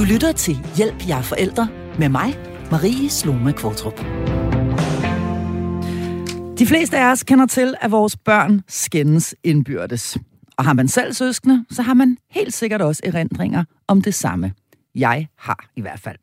Du 0.00 0.04
lytter 0.04 0.32
til 0.32 0.66
Hjælp 0.76 1.08
jer 1.08 1.22
forældre 1.22 1.68
med 1.98 2.08
mig, 2.08 2.38
Marie 2.70 3.10
Sloma 3.10 3.52
Kvartrup. 3.52 4.00
De 6.58 6.66
fleste 6.66 6.98
af 6.98 7.12
os 7.12 7.22
kender 7.22 7.46
til, 7.46 7.74
at 7.80 7.90
vores 7.90 8.16
børn 8.16 8.60
skændes 8.68 9.34
indbyrdes. 9.44 10.18
Og 10.58 10.64
har 10.64 10.72
man 10.72 10.88
selv 10.88 11.12
søskende, 11.12 11.64
så 11.70 11.82
har 11.82 11.94
man 11.94 12.16
helt 12.30 12.54
sikkert 12.54 12.82
også 12.82 13.02
erindringer 13.04 13.64
om 13.88 14.02
det 14.02 14.14
samme. 14.14 14.52
Jeg 14.94 15.28
har 15.38 15.70
i 15.76 15.80
hvert 15.80 16.00
fald. 16.00 16.16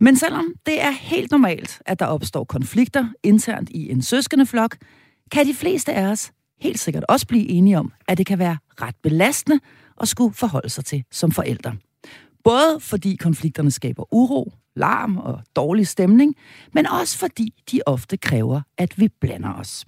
Men 0.00 0.16
selvom 0.16 0.46
det 0.66 0.82
er 0.82 0.90
helt 0.90 1.30
normalt, 1.30 1.82
at 1.86 1.98
der 1.98 2.06
opstår 2.06 2.44
konflikter 2.44 3.08
internt 3.22 3.70
i 3.70 3.90
en 3.90 4.02
søskendeflok, 4.02 4.76
kan 5.32 5.46
de 5.46 5.54
fleste 5.54 5.92
af 5.92 6.06
os 6.06 6.32
helt 6.60 6.78
sikkert 6.78 7.04
også 7.08 7.26
blive 7.26 7.48
enige 7.48 7.78
om, 7.78 7.92
at 8.08 8.18
det 8.18 8.26
kan 8.26 8.38
være 8.38 8.56
ret 8.82 8.96
belastende 9.02 9.60
at 10.00 10.08
skulle 10.08 10.34
forholde 10.34 10.68
sig 10.68 10.84
til 10.84 11.04
som 11.12 11.32
forældre. 11.32 11.76
Både 12.46 12.80
fordi 12.80 13.16
konflikterne 13.16 13.70
skaber 13.70 14.14
uro, 14.14 14.52
larm 14.76 15.16
og 15.16 15.40
dårlig 15.56 15.86
stemning, 15.86 16.34
men 16.72 16.86
også 16.86 17.18
fordi 17.18 17.54
de 17.72 17.80
ofte 17.86 18.16
kræver, 18.16 18.60
at 18.78 18.98
vi 18.98 19.08
blander 19.20 19.52
os. 19.52 19.84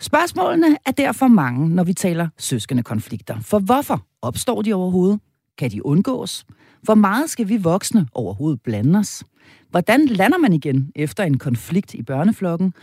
Spørgsmålene 0.00 0.76
er 0.86 0.90
derfor 0.90 1.28
mange, 1.28 1.68
når 1.68 1.84
vi 1.84 1.92
taler 1.94 2.28
søskende 2.38 2.82
konflikter. 2.82 3.40
For 3.40 3.58
hvorfor 3.58 4.06
opstår 4.22 4.62
de 4.62 4.72
overhovedet? 4.72 5.20
Kan 5.58 5.70
de 5.70 5.86
undgås? 5.86 6.44
Hvor 6.82 6.94
meget 6.94 7.30
skal 7.30 7.48
vi 7.48 7.56
voksne 7.56 8.08
overhovedet 8.14 8.62
blande 8.62 8.98
os? 8.98 9.24
Hvordan 9.68 10.06
lander 10.06 10.38
man 10.38 10.52
igen 10.52 10.92
efter 10.96 11.24
en 11.24 11.38
konflikt 11.38 11.94
i 11.94 12.02
børneflokken? 12.02 12.74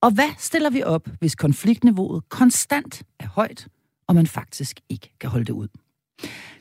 Og 0.00 0.10
hvad 0.10 0.30
stiller 0.38 0.70
vi 0.70 0.82
op, 0.82 1.08
hvis 1.18 1.34
konfliktniveauet 1.34 2.28
konstant 2.28 3.02
er 3.20 3.28
højt, 3.28 3.68
og 4.06 4.14
man 4.14 4.26
faktisk 4.26 4.80
ikke 4.88 5.12
kan 5.20 5.30
holde 5.30 5.44
det 5.44 5.52
ud? 5.52 5.68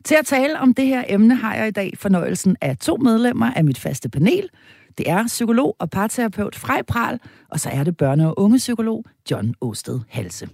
Til 0.03 0.15
at 0.15 0.25
tale 0.25 0.59
om 0.59 0.73
det 0.73 0.85
her 0.85 1.03
emne 1.09 1.35
har 1.35 1.55
jeg 1.55 1.67
i 1.67 1.71
dag 1.71 1.93
fornøjelsen 1.97 2.55
af 2.61 2.77
to 2.77 2.97
medlemmer 2.97 3.53
af 3.53 3.63
mit 3.63 3.79
faste 3.79 4.09
panel. 4.09 4.49
Det 4.97 5.09
er 5.09 5.27
psykolog 5.27 5.75
og 5.79 5.89
parterapeut 5.89 6.55
Frej 6.55 6.81
Pral, 6.81 7.19
og 7.49 7.59
så 7.59 7.69
er 7.69 7.83
det 7.83 8.01
børne- 8.03 8.25
og 8.25 8.39
ungepsykolog 8.39 9.05
John 9.31 9.55
Åsted 9.61 9.99
Halse. 10.09 10.49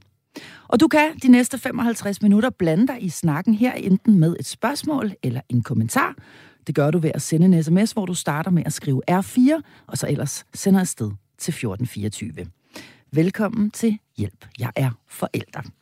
Og 0.68 0.80
du 0.80 0.88
kan 0.88 1.18
de 1.24 1.28
næste 1.28 1.58
55 1.58 2.22
minutter 2.22 2.50
blande 2.50 2.88
dig 2.88 3.04
i 3.04 3.10
snakken 3.10 3.54
her, 3.54 3.74
enten 3.74 4.20
med 4.20 4.36
et 4.40 4.46
spørgsmål 4.46 5.14
eller 5.24 5.42
en 5.50 5.64
kommentar. 5.64 6.16
Det 6.68 6.76
gør 6.76 6.92
du 6.92 7.00
ved 7.00 7.12
at 7.14 7.22
sende 7.22 7.46
en 7.58 7.64
sms, 7.64 7.92
hvor 7.92 8.06
du 8.06 8.14
starter 8.14 8.52
med 8.52 8.64
at 8.66 8.74
skrive 8.74 9.02
R4, 9.12 9.62
og 9.88 9.98
så 9.98 10.08
ellers 10.10 10.46
sender 10.54 10.80
afsted 10.80 11.12
til 11.38 11.52
1424. 11.52 12.46
Velkommen 13.12 13.72
til 13.72 13.98
Hjælp, 14.18 14.46
jeg 14.60 14.72
er 14.76 14.92
forælder. 15.08 15.77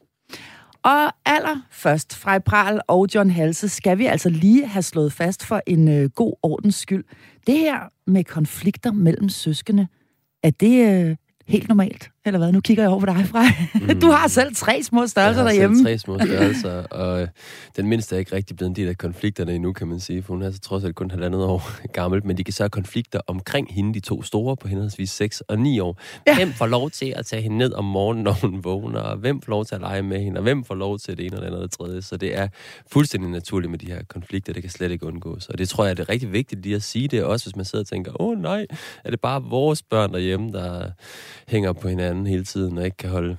Og 0.86 1.12
allerførst, 1.26 2.16
Frej 2.16 2.40
Pral 2.40 2.82
og 2.88 3.08
John 3.16 3.30
Halse, 3.30 3.70
skal 3.70 3.98
vi 3.98 4.06
altså 4.06 4.30
lige 4.30 4.68
have 4.68 4.84
slået 4.84 5.14
fast 5.14 5.46
for 5.46 5.62
en 5.68 5.88
øh, 5.88 6.10
god 6.10 6.34
ordens 6.44 6.76
skyld. 6.76 7.04
Det 7.48 7.58
her 7.58 7.80
med 8.08 8.24
konflikter 8.24 8.92
mellem 8.92 9.30
søskende, 9.30 9.88
er 10.44 10.50
det 10.50 11.06
øh, 11.10 11.16
helt 11.48 11.68
normalt? 11.68 12.12
Eller 12.26 12.38
hvad? 12.38 12.52
Nu 12.52 12.62
kigger 12.62 12.84
jeg 12.84 12.90
over 12.90 13.00
på 13.00 13.06
dig, 13.06 13.28
Frej. 13.28 13.46
Mm. 13.74 14.00
Du 14.06 14.08
har 14.08 14.28
selv 14.28 14.56
tre 14.56 14.84
små 14.84 15.08
størrelser 15.08 15.42
jeg 15.42 15.46
har 15.46 15.52
derhjemme. 15.52 15.76
Selv 15.76 15.86
tre 15.86 15.98
små 15.98 16.20
størrelser, 16.20 16.84
og 16.84 17.22
øh, 17.22 17.28
den 17.78 17.88
mindste 17.88 18.16
er 18.16 18.20
ikke 18.20 18.36
rigtig 18.36 18.56
blevet 18.58 18.70
en 18.70 18.76
del 18.76 18.88
af 18.88 18.98
konflikterne 18.98 19.56
endnu, 19.56 19.74
kan 19.74 19.88
man 19.88 20.00
sige, 20.00 20.24
for 20.24 20.34
hun 20.34 20.42
er 20.42 20.52
så 20.52 20.60
trods 20.60 20.84
alt 20.84 20.96
kun 20.96 21.12
halvandet 21.12 21.44
år 21.44 21.72
gammel, 21.94 22.26
men 22.26 22.38
de 22.38 22.44
kan 22.44 22.54
så 22.54 22.64
have 22.64 22.70
konflikter 22.70 23.20
omkring 23.28 23.74
hende, 23.74 23.94
de 23.94 24.00
to 24.00 24.24
store 24.24 24.58
på 24.58 24.68
henholdsvis 24.68 25.10
6 25.12 25.42
og 25.42 25.60
9 25.60 25.80
år. 25.80 26.00
Ja. 26.28 26.36
Hvem 26.36 26.54
får 26.54 26.68
lov 26.68 26.90
til 26.92 27.14
at 27.16 27.26
tage 27.26 27.42
hende 27.42 27.58
ned 27.58 27.74
om 27.74 27.86
morgenen, 27.86 28.24
når 28.24 28.32
hun 28.32 28.64
vågner, 28.64 29.00
og 29.00 29.18
hvem 29.18 29.42
får 29.42 29.50
lov 29.50 29.66
til 29.66 29.76
at 29.76 29.82
lege 29.82 30.02
med 30.02 30.20
hende, 30.20 30.40
og 30.40 30.44
hvem 30.44 30.64
får 30.64 30.76
lov 30.76 31.00
til 31.00 31.18
det 31.18 31.26
ene 31.26 31.38
det 31.38 31.44
andet 31.44 31.60
og 31.60 31.64
det 31.64 31.72
tredje. 31.72 32.02
Så 32.02 32.18
det 32.18 32.38
er 32.38 32.48
fuldstændig 32.92 33.30
naturligt 33.30 33.72
med 33.72 33.80
de 33.80 33.86
her 33.86 34.04
konflikter, 34.10 34.54
det 34.54 34.64
kan 34.64 34.72
slet 34.72 34.92
ikke 34.92 35.06
undgås. 35.06 35.50
Og 35.50 35.58
det 35.58 35.70
tror 35.70 35.86
jeg, 35.86 35.98
det 35.98 36.04
er 36.04 36.10
rigtig 36.10 36.32
vigtigt 36.32 36.62
lige 36.62 36.76
at 36.76 36.84
sige 36.84 37.08
det, 37.08 37.24
også 37.24 37.46
hvis 37.46 37.56
man 37.56 37.66
sidder 37.66 37.84
og 37.84 37.88
tænker, 37.88 38.22
åh 38.22 38.28
oh, 38.28 38.42
nej, 38.42 38.66
er 39.04 39.10
det 39.10 39.22
bare 39.22 39.44
vores 39.44 39.84
børn 39.84 40.14
derhjemme, 40.14 40.52
der 40.52 40.92
hænger 41.48 41.74
på 41.74 41.88
hinanden 41.88 42.15
hele 42.28 42.44
tiden, 42.44 42.78
og 42.78 42.86
ikke 42.86 42.98
kan 42.98 43.10
holde 43.10 43.38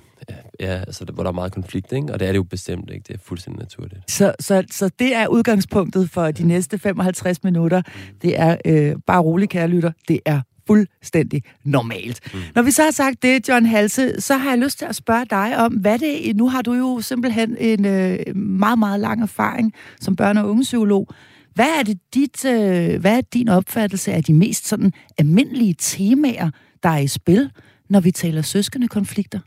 ja, 0.59 0.77
altså, 0.77 1.05
hvor 1.13 1.23
der 1.23 1.29
er 1.29 1.33
meget 1.33 1.51
konflikt, 1.51 1.91
ikke? 1.91 2.13
og 2.13 2.19
det 2.19 2.27
er 2.27 2.31
det 2.31 2.37
jo 2.37 2.43
bestemt 2.43 2.89
ikke. 2.89 3.03
Det 3.07 3.13
er 3.13 3.19
fuldstændig 3.23 3.59
naturligt. 3.59 4.11
Så, 4.11 4.35
så, 4.39 4.63
så 4.71 4.89
det 4.99 5.15
er 5.15 5.27
udgangspunktet 5.27 6.09
for 6.09 6.31
de 6.31 6.47
næste 6.47 6.79
55 6.79 7.43
minutter. 7.43 7.81
Mm. 7.85 8.19
Det 8.21 8.39
er 8.39 8.57
øh, 8.65 8.95
bare 9.07 9.21
roligt, 9.21 9.51
kære 9.51 9.67
lytter. 9.67 9.91
Det 10.07 10.19
er 10.25 10.41
fuldstændig 10.67 11.43
normalt. 11.63 12.19
Mm. 12.33 12.39
Når 12.55 12.61
vi 12.61 12.71
så 12.71 12.83
har 12.83 12.91
sagt 12.91 13.23
det, 13.23 13.49
John 13.49 13.65
Halse, 13.65 14.21
så 14.21 14.37
har 14.37 14.49
jeg 14.49 14.59
lyst 14.59 14.77
til 14.77 14.85
at 14.85 14.95
spørge 14.95 15.25
dig 15.29 15.57
om, 15.57 15.73
hvad 15.73 15.99
det 15.99 16.35
Nu 16.35 16.49
har 16.49 16.61
du 16.61 16.73
jo 16.73 17.01
simpelthen 17.01 17.57
en 17.59 17.85
øh, 17.85 18.35
meget, 18.35 18.79
meget 18.79 18.99
lang 18.99 19.21
erfaring 19.21 19.73
som 20.01 20.17
børne- 20.21 20.39
og 20.39 20.49
ungepsykolog. 20.49 21.07
Hvad 21.53 21.69
er, 21.79 21.83
det 21.83 21.97
dit, 22.13 22.45
øh, 22.45 23.01
hvad 23.01 23.17
er 23.17 23.21
din 23.33 23.49
opfattelse 23.49 24.13
af 24.13 24.23
de 24.23 24.33
mest 24.33 24.67
sådan 24.67 24.93
almindelige 25.17 25.75
temaer, 25.79 26.49
der 26.83 26.89
er 26.89 26.97
i 26.97 27.07
spil, 27.07 27.51
når 27.89 27.99
vi 27.99 28.11
taler 28.11 28.41
søskende 28.41 28.87
konflikter? 28.87 29.39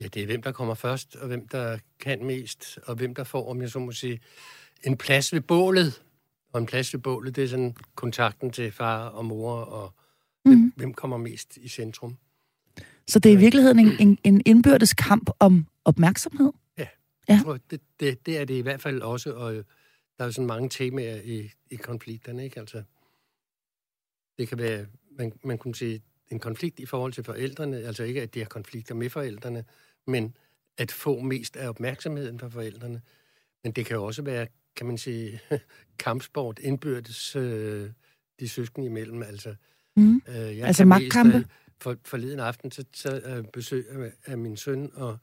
Ja, 0.00 0.06
det 0.06 0.22
er 0.22 0.26
hvem, 0.26 0.42
der 0.42 0.52
kommer 0.52 0.74
først, 0.74 1.16
og 1.16 1.26
hvem, 1.26 1.48
der 1.48 1.78
kan 2.00 2.24
mest, 2.24 2.78
og 2.86 2.94
hvem, 2.94 3.14
der 3.14 3.24
får, 3.24 3.50
om 3.50 3.60
jeg 3.60 3.70
så 3.70 3.78
må 3.78 3.92
sige, 3.92 4.20
en 4.84 4.96
plads 4.96 5.32
ved 5.32 5.40
bålet. 5.40 6.02
Og 6.52 6.60
en 6.60 6.66
plads 6.66 6.94
ved 6.94 7.00
bålet, 7.00 7.36
det 7.36 7.44
er 7.44 7.48
sådan 7.48 7.76
kontakten 7.94 8.50
til 8.50 8.72
far 8.72 9.08
og 9.08 9.24
mor, 9.24 9.54
og 9.54 9.94
hvem, 10.42 10.58
mhm. 10.58 10.72
hvem 10.76 10.94
kommer 10.94 11.16
mest 11.16 11.56
i 11.56 11.68
centrum. 11.68 12.16
Så 13.06 13.18
det 13.18 13.32
er 13.32 13.36
i 13.36 13.38
virkeligheden 13.38 13.78
en, 13.78 13.92
en, 14.00 14.18
en 14.24 14.42
indbyrdes 14.46 14.94
kamp 14.94 15.30
om 15.38 15.66
opmærksomhed? 15.84 16.52
Ja, 16.78 16.82
ja. 16.82 16.88
jeg 17.34 17.40
tror, 17.44 17.58
det, 17.70 17.80
det, 18.00 18.26
det 18.26 18.38
er 18.38 18.44
det 18.44 18.54
i 18.54 18.60
hvert 18.60 18.82
fald 18.82 19.02
også, 19.02 19.34
og 19.34 19.64
der 20.18 20.24
er 20.24 20.30
sådan 20.30 20.46
mange 20.46 20.68
temaer 20.68 21.20
i, 21.24 21.50
i 21.70 21.76
konflikterne, 21.76 22.44
ikke? 22.44 22.60
Altså, 22.60 22.82
det 24.38 24.48
kan 24.48 24.58
være, 24.58 24.86
man, 25.18 25.32
man 25.44 25.58
kunne 25.58 25.74
sige, 25.74 26.02
en 26.30 26.38
konflikt 26.38 26.80
i 26.80 26.86
forhold 26.86 27.12
til 27.12 27.24
forældrene, 27.24 27.76
altså 27.76 28.02
ikke, 28.02 28.22
at 28.22 28.34
de 28.34 28.38
har 28.38 28.46
konflikter 28.46 28.94
med 28.94 29.10
forældrene, 29.10 29.64
men 30.06 30.34
at 30.78 30.92
få 30.92 31.20
mest 31.20 31.56
af 31.56 31.68
opmærksomheden 31.68 32.38
fra 32.38 32.48
forældrene. 32.48 33.02
Men 33.64 33.72
det 33.72 33.86
kan 33.86 33.96
jo 33.96 34.04
også 34.04 34.22
være, 34.22 34.46
kan 34.76 34.86
man 34.86 34.98
sige, 34.98 35.40
kampsport, 35.98 36.58
indbyrdes 36.58 37.36
øh, 37.36 37.90
de 38.40 38.48
søskende 38.48 38.86
imellem. 38.86 39.22
Altså, 39.22 39.54
mm. 39.96 40.22
øh, 40.28 40.34
jeg 40.34 40.66
altså 40.66 40.84
magtkampe? 40.84 41.36
Øh, 41.36 41.44
for, 41.80 41.96
forleden 42.04 42.40
aften, 42.40 42.70
så, 42.70 42.84
så 42.92 43.20
øh, 43.20 43.44
besøg 43.52 43.90
af, 43.90 44.12
af 44.26 44.38
min 44.38 44.56
søn 44.56 44.90
og 44.94 45.18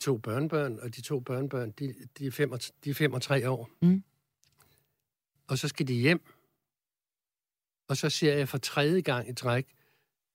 to 0.00 0.16
børnebørn, 0.16 0.78
og 0.78 0.96
de 0.96 1.00
to 1.00 1.20
børnebørn, 1.20 1.70
de, 1.70 1.94
de, 2.18 2.26
er, 2.26 2.30
fem 2.30 2.52
og, 2.52 2.60
de 2.84 2.90
er 2.90 2.94
fem 2.94 3.12
og 3.12 3.22
tre 3.22 3.50
år. 3.50 3.70
Mm. 3.82 4.04
Og 5.46 5.58
så 5.58 5.68
skal 5.68 5.88
de 5.88 5.94
hjem. 5.94 6.22
Og 7.88 7.96
så 7.96 8.10
ser 8.10 8.34
jeg 8.34 8.48
for 8.48 8.58
tredje 8.58 9.00
gang 9.00 9.28
i 9.28 9.34
træk, 9.34 9.73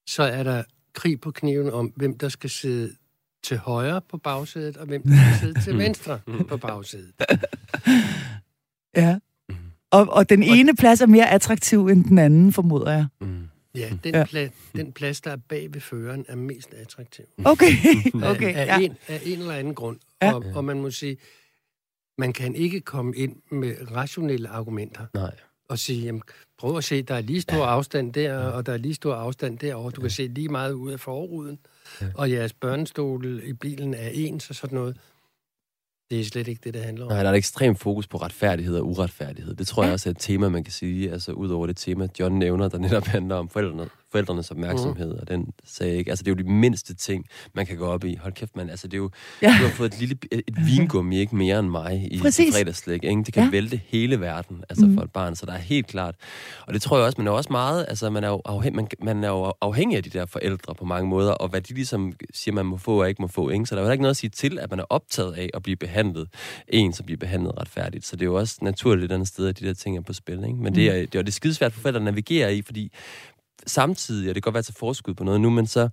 så 0.09 0.23
er 0.23 0.43
der 0.43 0.63
krig 0.93 1.21
på 1.21 1.31
kniven 1.31 1.69
om, 1.69 1.93
hvem 1.95 2.17
der 2.17 2.29
skal 2.29 2.49
sidde 2.49 2.95
til 3.43 3.57
højre 3.57 4.01
på 4.01 4.17
bagsædet, 4.17 4.77
og 4.77 4.85
hvem 4.85 5.03
der 5.03 5.15
skal 5.15 5.39
sidde 5.39 5.61
til 5.61 5.77
venstre 5.85 6.19
på 6.49 6.57
bagsædet. 6.57 7.13
Ja. 8.95 9.19
Og, 9.91 10.07
og 10.09 10.29
den 10.29 10.43
ene 10.43 10.75
plads 10.75 11.01
er 11.01 11.05
mere 11.05 11.29
attraktiv 11.29 11.87
end 11.87 12.03
den 12.05 12.17
anden, 12.17 12.53
formoder 12.53 12.91
jeg. 12.91 13.07
Mm. 13.21 13.47
Ja, 13.75 13.89
den, 14.03 14.15
ja. 14.15 14.25
Plads, 14.25 14.51
den 14.75 14.91
plads, 14.91 15.21
der 15.21 15.31
er 15.31 15.37
bag 15.49 15.73
ved 15.73 15.81
føreren, 15.81 16.25
er 16.27 16.35
mest 16.35 16.73
attraktiv. 16.73 17.25
Okay, 17.45 17.71
okay. 18.31 18.55
Af, 18.55 18.61
af, 18.61 18.65
ja. 18.65 18.79
en, 18.85 18.97
af 19.07 19.21
en 19.25 19.39
eller 19.39 19.53
anden 19.53 19.75
grund. 19.75 19.97
Ja. 20.21 20.33
Og, 20.33 20.45
og 20.55 20.65
man 20.65 20.81
må 20.81 20.91
sige, 20.91 21.17
man 22.17 22.33
kan 22.33 22.55
ikke 22.55 22.81
komme 22.81 23.15
ind 23.15 23.35
med 23.51 23.75
rationelle 23.91 24.49
argumenter. 24.49 25.05
Nej. 25.13 25.35
Og 25.69 25.79
sige, 25.79 26.03
jamen, 26.05 26.21
prøv 26.57 26.77
at 26.77 26.83
se, 26.83 27.01
der 27.01 27.15
er 27.15 27.21
lige 27.21 27.41
stor 27.41 27.65
afstand 27.65 28.13
der, 28.13 28.37
og 28.37 28.65
der 28.65 28.73
er 28.73 28.77
lige 28.77 28.93
stor 28.93 29.15
afstand 29.15 29.57
derovre. 29.57 29.91
Du 29.91 30.01
kan 30.01 30.09
se 30.09 30.27
lige 30.27 30.49
meget 30.49 30.73
ud 30.73 30.91
af 30.91 30.99
forruden, 30.99 31.59
og 32.15 32.31
jeres 32.31 32.53
børnestol 32.53 33.41
i 33.43 33.53
bilen 33.53 33.93
er 33.93 34.09
ens 34.13 34.49
og 34.49 34.55
sådan 34.55 34.77
noget. 34.77 34.97
Det 36.09 36.19
er 36.19 36.23
slet 36.23 36.47
ikke 36.47 36.61
det, 36.63 36.73
det 36.73 36.83
handler 36.83 37.05
om. 37.05 37.11
Nej, 37.11 37.23
der 37.23 37.29
er 37.29 37.33
et 37.33 37.37
ekstremt 37.37 37.79
fokus 37.79 38.07
på 38.07 38.17
retfærdighed 38.17 38.77
og 38.77 38.87
uretfærdighed. 38.87 39.55
Det 39.55 39.67
tror 39.67 39.83
jeg 39.83 39.93
også 39.93 40.09
er 40.09 40.11
et 40.11 40.19
tema, 40.19 40.49
man 40.49 40.63
kan 40.63 40.73
sige, 40.73 41.11
altså 41.11 41.31
ud 41.31 41.49
over 41.49 41.67
det 41.67 41.77
tema, 41.77 42.07
John 42.19 42.39
nævner, 42.39 42.69
der 42.69 42.77
netop 42.77 43.05
handler 43.05 43.35
om 43.35 43.49
forældrene, 43.49 43.89
forældrenes 44.11 44.51
opmærksomhed, 44.51 45.13
mm. 45.13 45.19
og 45.21 45.27
den 45.27 45.53
sagde 45.63 45.97
ikke. 45.97 46.11
Altså, 46.11 46.23
det 46.23 46.31
er 46.31 46.35
jo 46.35 46.43
de 46.43 46.51
mindste 46.51 46.95
ting, 46.95 47.25
man 47.53 47.65
kan 47.65 47.77
gå 47.77 47.85
op 47.85 48.03
i. 48.03 48.15
Hold 48.15 48.33
kæft, 48.33 48.55
man. 48.55 48.69
Altså, 48.69 48.87
det 48.87 48.93
er 48.93 48.97
jo, 48.97 49.09
ja. 49.41 49.47
du 49.47 49.63
har 49.63 49.69
fået 49.69 49.93
et 49.93 49.99
lille 49.99 50.17
et 50.31 50.55
vingummi, 50.65 51.19
ikke 51.19 51.35
mere 51.35 51.59
end 51.59 51.69
mig, 51.69 52.07
i 52.11 52.19
Præcis. 52.19 52.55
fredagslæg. 52.55 53.03
Ikke? 53.03 53.23
Det 53.23 53.33
kan 53.33 53.43
ja. 53.43 53.49
vælte 53.49 53.81
hele 53.87 54.19
verden, 54.19 54.63
altså 54.69 54.85
mm. 54.85 54.93
for 54.93 55.01
et 55.01 55.11
barn, 55.11 55.35
så 55.35 55.45
der 55.45 55.53
er 55.53 55.57
helt 55.57 55.87
klart. 55.87 56.15
Og 56.67 56.73
det 56.73 56.81
tror 56.81 56.97
jeg 56.97 57.05
også, 57.05 57.15
man 57.17 57.27
er 57.27 57.31
også 57.31 57.49
meget, 57.51 57.85
altså, 57.87 58.09
man 58.09 58.23
er 58.23 58.29
jo 58.29 58.41
afhængig, 58.45 58.75
man, 58.75 58.87
man 59.01 59.23
er 59.23 59.29
jo 59.29 59.53
afhængig 59.61 59.97
af 59.97 60.03
de 60.03 60.09
der 60.09 60.25
forældre 60.25 60.75
på 60.75 60.85
mange 60.85 61.09
måder, 61.09 61.31
og 61.31 61.49
hvad 61.49 61.61
de 61.61 61.73
ligesom 61.73 62.13
siger, 62.33 62.55
man 62.55 62.65
må 62.65 62.77
få 62.77 63.01
og 63.01 63.09
ikke 63.09 63.21
må 63.21 63.27
få. 63.27 63.49
Ikke? 63.49 63.65
Så 63.65 63.75
der 63.75 63.81
er 63.81 63.85
jo 63.85 63.91
ikke 63.91 64.01
noget 64.01 64.13
at 64.13 64.17
sige 64.17 64.29
til, 64.29 64.59
at 64.59 64.69
man 64.69 64.79
er 64.79 64.85
optaget 64.89 65.33
af 65.33 65.49
at 65.53 65.63
blive 65.63 65.75
behandlet, 65.75 66.27
en 66.67 66.93
som 66.93 67.05
bliver 67.05 67.17
behandlet 67.17 67.57
retfærdigt. 67.57 68.05
Så 68.05 68.15
det 68.15 68.21
er 68.21 68.25
jo 68.25 68.35
også 68.35 68.57
naturligt 68.61 69.11
et 69.11 69.15
andet 69.15 69.27
sted, 69.27 69.47
at 69.47 69.59
de 69.59 69.65
der 69.65 69.73
ting 69.73 69.97
er 69.97 70.01
på 70.01 70.13
spil. 70.13 70.37
Ikke? 70.37 70.55
Men 70.55 70.57
mm. 70.57 70.73
det, 70.73 70.87
er, 70.87 70.93
det 70.93 71.15
er, 71.15 71.21
det 71.21 71.27
er 71.27 71.31
skidesvært 71.31 71.73
for 71.73 71.81
forældre 71.81 71.99
at 71.99 72.05
navigere 72.05 72.55
i, 72.55 72.61
fordi 72.61 72.91
samtidig, 73.67 74.29
og 74.29 74.35
det 74.35 74.43
kan 74.43 74.47
godt 74.47 74.53
være 74.53 74.63
til 74.63 74.75
forskud 74.79 75.13
på 75.13 75.23
noget 75.23 75.41
nu, 75.41 75.49
men 75.49 75.67
så 75.67 75.89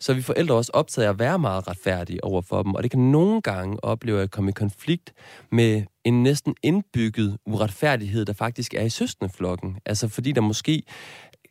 så 0.00 0.12
er 0.12 0.16
vi 0.16 0.22
forældre 0.22 0.54
også 0.54 0.70
optaget 0.74 1.06
af 1.06 1.10
at 1.10 1.18
være 1.18 1.38
meget 1.38 1.68
retfærdige 1.68 2.24
over 2.24 2.42
for 2.42 2.62
dem, 2.62 2.74
og 2.74 2.82
det 2.82 2.90
kan 2.90 3.00
nogle 3.00 3.42
gange 3.42 3.84
opleve 3.84 4.22
at 4.22 4.30
komme 4.30 4.50
i 4.50 4.52
konflikt 4.52 5.12
med 5.52 5.82
en 6.04 6.22
næsten 6.22 6.54
indbygget 6.62 7.38
uretfærdighed, 7.46 8.24
der 8.24 8.32
faktisk 8.32 8.74
er 8.74 8.82
i 8.82 8.88
søskendeflokken. 8.88 9.76
Altså 9.86 10.08
fordi 10.08 10.32
der 10.32 10.40
måske 10.40 10.82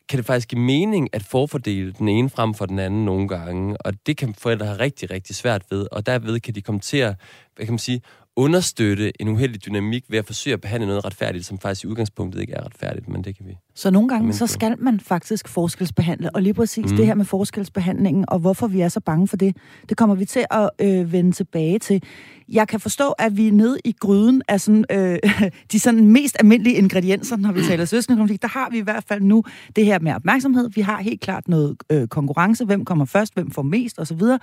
kan 0.08 0.16
det 0.16 0.26
faktisk 0.26 0.48
give 0.48 0.60
mening 0.60 1.08
at 1.12 1.22
forfordele 1.22 1.92
den 1.92 2.08
ene 2.08 2.30
frem 2.30 2.54
for 2.54 2.66
den 2.66 2.78
anden 2.78 3.04
nogle 3.04 3.28
gange, 3.28 3.76
og 3.76 4.06
det 4.06 4.16
kan 4.16 4.34
forældre 4.34 4.66
have 4.66 4.78
rigtig, 4.78 5.10
rigtig 5.10 5.36
svært 5.36 5.62
ved, 5.70 5.86
og 5.92 6.06
derved 6.06 6.40
kan 6.40 6.54
de 6.54 6.62
komme 6.62 6.80
til 6.80 6.96
at, 6.96 7.14
hvad 7.56 7.66
kan 7.66 7.72
man 7.72 7.78
sige, 7.78 8.00
understøtte 8.36 9.22
en 9.22 9.28
uheldig 9.28 9.64
dynamik 9.66 10.04
ved 10.08 10.18
at 10.18 10.26
forsøge 10.26 10.54
at 10.54 10.60
behandle 10.60 10.86
noget 10.86 11.04
retfærdigt, 11.04 11.46
som 11.46 11.58
faktisk 11.58 11.84
i 11.84 11.86
udgangspunktet 11.86 12.40
ikke 12.40 12.52
er 12.52 12.64
retfærdigt, 12.64 13.08
men 13.08 13.24
det 13.24 13.36
kan 13.36 13.46
vi. 13.46 13.56
Så 13.78 13.90
nogle 13.90 14.08
gange, 14.08 14.32
så 14.32 14.46
skal 14.46 14.74
man 14.78 15.00
faktisk 15.00 15.48
forskelsbehandle, 15.48 16.30
og 16.34 16.42
lige 16.42 16.54
præcis 16.54 16.90
mm. 16.90 16.96
det 16.96 17.06
her 17.06 17.14
med 17.14 17.24
forskelsbehandlingen, 17.24 18.24
og 18.28 18.38
hvorfor 18.38 18.66
vi 18.66 18.80
er 18.80 18.88
så 18.88 19.00
bange 19.00 19.28
for 19.28 19.36
det, 19.36 19.56
det 19.88 19.96
kommer 19.96 20.14
vi 20.14 20.24
til 20.24 20.44
at 20.50 20.70
øh, 20.78 21.12
vende 21.12 21.32
tilbage 21.32 21.78
til. 21.78 22.02
Jeg 22.48 22.68
kan 22.68 22.80
forstå, 22.80 23.10
at 23.10 23.36
vi 23.36 23.48
er 23.48 23.52
nede 23.52 23.78
i 23.84 23.94
gryden 24.00 24.42
af 24.48 24.60
sådan, 24.60 24.84
øh, 24.90 25.18
de 25.72 25.80
sådan 25.80 26.06
mest 26.06 26.36
almindelige 26.40 26.76
ingredienser, 26.76 27.36
når 27.36 27.52
vi 27.52 27.62
taler 27.62 27.84
søskendekonflikt. 27.84 28.42
Der 28.42 28.48
har 28.48 28.68
vi 28.70 28.78
i 28.78 28.80
hvert 28.80 29.04
fald 29.08 29.20
nu 29.20 29.44
det 29.76 29.84
her 29.84 29.98
med 29.98 30.12
opmærksomhed. 30.12 30.70
Vi 30.74 30.80
har 30.80 31.02
helt 31.02 31.20
klart 31.20 31.48
noget 31.48 31.76
øh, 31.90 32.08
konkurrence. 32.08 32.64
Hvem 32.64 32.84
kommer 32.84 33.04
først? 33.04 33.34
Hvem 33.34 33.50
får 33.50 33.62
mest? 33.62 33.98
Og 33.98 34.06
så 34.06 34.14
videre. 34.14 34.38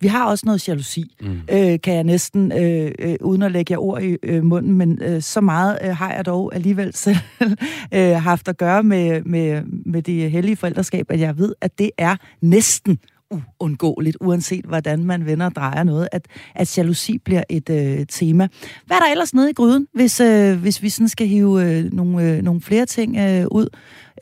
Vi 0.00 0.06
har 0.06 0.26
også 0.26 0.46
noget 0.46 0.68
jalousi, 0.68 1.16
mm. 1.20 1.40
øh, 1.52 1.80
kan 1.80 1.94
jeg 1.94 2.04
næsten, 2.04 2.52
øh, 2.52 2.92
øh, 2.98 3.16
uden 3.20 3.42
at 3.42 3.52
lægge 3.52 3.72
jer 3.72 3.78
ord 3.78 4.02
i 4.02 4.16
øh, 4.22 4.44
munden, 4.44 4.72
men 4.72 5.02
øh, 5.02 5.22
så 5.22 5.40
meget 5.40 5.78
øh, 5.84 5.96
har 5.96 6.12
jeg 6.12 6.26
dog 6.26 6.54
alligevel 6.54 6.94
selv 6.94 7.16
øh, 7.94 8.12
haft 8.12 8.48
at 8.48 8.56
gøre 8.56 8.79
med, 8.82 9.22
med, 9.22 9.62
med 9.86 10.02
det 10.02 10.30
hellige 10.30 10.56
forældreskab, 10.56 11.06
at 11.10 11.20
jeg 11.20 11.38
ved, 11.38 11.54
at 11.60 11.78
det 11.78 11.90
er 11.98 12.16
næsten 12.40 12.98
uundgåeligt, 13.30 14.16
uanset 14.20 14.64
hvordan 14.64 15.04
man 15.04 15.26
vender 15.26 15.46
og 15.46 15.54
drejer 15.54 15.82
noget, 15.82 16.08
at, 16.12 16.28
at 16.54 16.78
jalousi 16.78 17.18
bliver 17.18 17.42
et 17.48 17.70
øh, 17.70 18.06
tema. 18.06 18.48
Hvad 18.86 18.96
er 18.96 19.00
der 19.00 19.10
ellers 19.10 19.34
nede 19.34 19.50
i 19.50 19.52
gryden, 19.52 19.86
hvis, 19.94 20.20
øh, 20.20 20.60
hvis 20.60 20.82
vi 20.82 20.88
sådan 20.88 21.08
skal 21.08 21.26
hive 21.26 21.64
øh, 21.64 21.92
nogle, 21.92 22.22
øh, 22.22 22.42
nogle 22.42 22.60
flere 22.60 22.86
ting 22.86 23.16
øh, 23.16 23.46
ud 23.50 23.68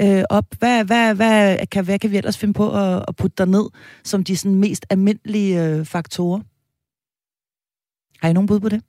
øh, 0.02 0.22
op? 0.30 0.44
Hvad, 0.58 0.84
hvad, 0.84 1.14
hvad, 1.14 1.66
kan, 1.66 1.84
hvad 1.84 1.98
kan 1.98 2.10
vi 2.10 2.16
ellers 2.16 2.38
finde 2.38 2.54
på 2.54 2.74
at, 2.74 3.04
at 3.08 3.16
putte 3.16 3.34
der 3.38 3.44
ned 3.44 3.64
som 4.04 4.24
de 4.24 4.36
sådan 4.36 4.54
mest 4.54 4.86
almindelige 4.90 5.64
øh, 5.64 5.84
faktorer? 5.84 6.40
Har 8.22 8.28
I 8.28 8.32
nogen 8.32 8.46
bud 8.46 8.60
på 8.60 8.68
det? 8.68 8.82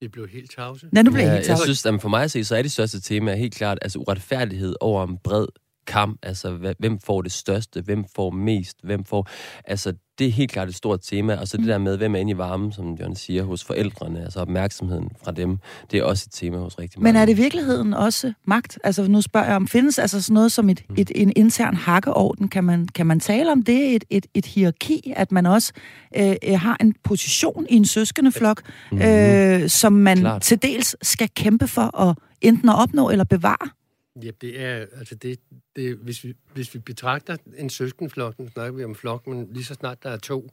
Det 0.00 0.12
blev 0.12 0.28
helt 0.28 0.50
tavse. 0.56 0.88
Nej, 0.92 1.02
nu 1.02 1.10
blev 1.10 1.24
ja, 1.24 1.32
helt 1.32 1.46
tavse. 1.46 1.60
Jeg 1.60 1.76
synes, 1.76 1.86
at 1.86 2.00
for 2.00 2.08
mig 2.08 2.24
at 2.24 2.30
se, 2.30 2.44
så 2.44 2.56
er 2.56 2.62
det 2.62 2.72
største 2.72 3.00
tema 3.00 3.34
helt 3.34 3.54
klart 3.54 3.78
altså 3.82 3.98
uretfærdighed 3.98 4.76
over 4.80 5.06
en 5.06 5.18
bred 5.18 5.46
kamp. 5.86 6.18
Altså, 6.22 6.74
hvem 6.78 6.98
får 6.98 7.22
det 7.22 7.32
største? 7.32 7.80
Hvem 7.80 8.04
får 8.16 8.30
mest? 8.30 8.76
Hvem 8.82 9.04
får... 9.04 9.28
Altså, 9.64 9.94
det 10.20 10.28
er 10.28 10.32
helt 10.32 10.50
klart 10.50 10.68
et 10.68 10.74
stort 10.74 11.00
tema. 11.02 11.36
Og 11.36 11.48
så 11.48 11.56
det 11.56 11.66
der 11.66 11.78
med, 11.78 11.96
hvem 11.96 12.14
er 12.14 12.18
inde 12.18 12.32
i 12.32 12.38
varmen, 12.38 12.72
som 12.72 12.94
Jørgen 12.94 13.16
siger, 13.16 13.42
hos 13.42 13.64
forældrene, 13.64 14.22
altså 14.24 14.40
opmærksomheden 14.40 15.08
fra 15.24 15.32
dem, 15.32 15.58
det 15.90 15.98
er 15.98 16.04
også 16.04 16.24
et 16.28 16.32
tema 16.32 16.56
hos 16.56 16.78
rigtig 16.78 17.00
mange. 17.00 17.12
Men 17.12 17.22
er 17.22 17.26
det 17.26 17.32
i 17.32 17.36
virkeligheden 17.36 17.94
også 17.94 18.32
magt? 18.44 18.78
Altså, 18.84 19.08
nu 19.08 19.20
spørger 19.20 19.46
jeg 19.46 19.56
om, 19.56 19.68
findes 19.68 19.98
altså 19.98 20.22
sådan 20.22 20.34
noget 20.34 20.52
som 20.52 20.68
et, 20.68 20.82
mm. 20.88 20.94
et, 20.98 21.12
en 21.14 21.32
intern 21.36 21.74
hakkeorden? 21.74 22.48
Kan 22.48 22.64
man, 22.64 22.88
kan 22.94 23.06
man 23.06 23.20
tale 23.20 23.52
om 23.52 23.62
det? 23.62 23.94
Et, 23.94 24.04
et, 24.10 24.26
et 24.34 24.46
hierarki? 24.46 25.12
At 25.16 25.32
man 25.32 25.46
også 25.46 25.72
øh, 26.16 26.34
har 26.54 26.76
en 26.80 26.94
position 27.04 27.66
i 27.70 27.76
en 27.76 27.84
søskendeflok, 27.84 28.62
mm-hmm. 28.92 29.06
øh, 29.06 29.68
som 29.68 29.92
man 29.92 30.18
Klart. 30.18 30.42
til 30.42 30.62
dels 30.62 30.96
skal 31.02 31.28
kæmpe 31.36 31.68
for 31.68 32.00
at 32.00 32.16
enten 32.40 32.68
at 32.68 32.78
opnå 32.78 33.10
eller 33.10 33.24
bevare? 33.24 33.79
Ja, 34.22 34.30
det 34.40 34.60
er, 34.60 34.86
altså 34.98 35.14
det, 35.14 35.40
det, 35.76 35.96
hvis, 35.96 36.24
vi, 36.24 36.34
hvis 36.54 36.74
vi 36.74 36.78
betragter 36.78 37.36
en 37.56 37.70
søskenflok, 37.70 38.38
nu 38.38 38.48
snakker 38.48 38.76
vi 38.76 38.84
om 38.84 38.94
flok, 38.94 39.26
men 39.26 39.52
lige 39.52 39.64
så 39.64 39.74
snart 39.74 40.02
der 40.02 40.10
er 40.10 40.16
to, 40.18 40.50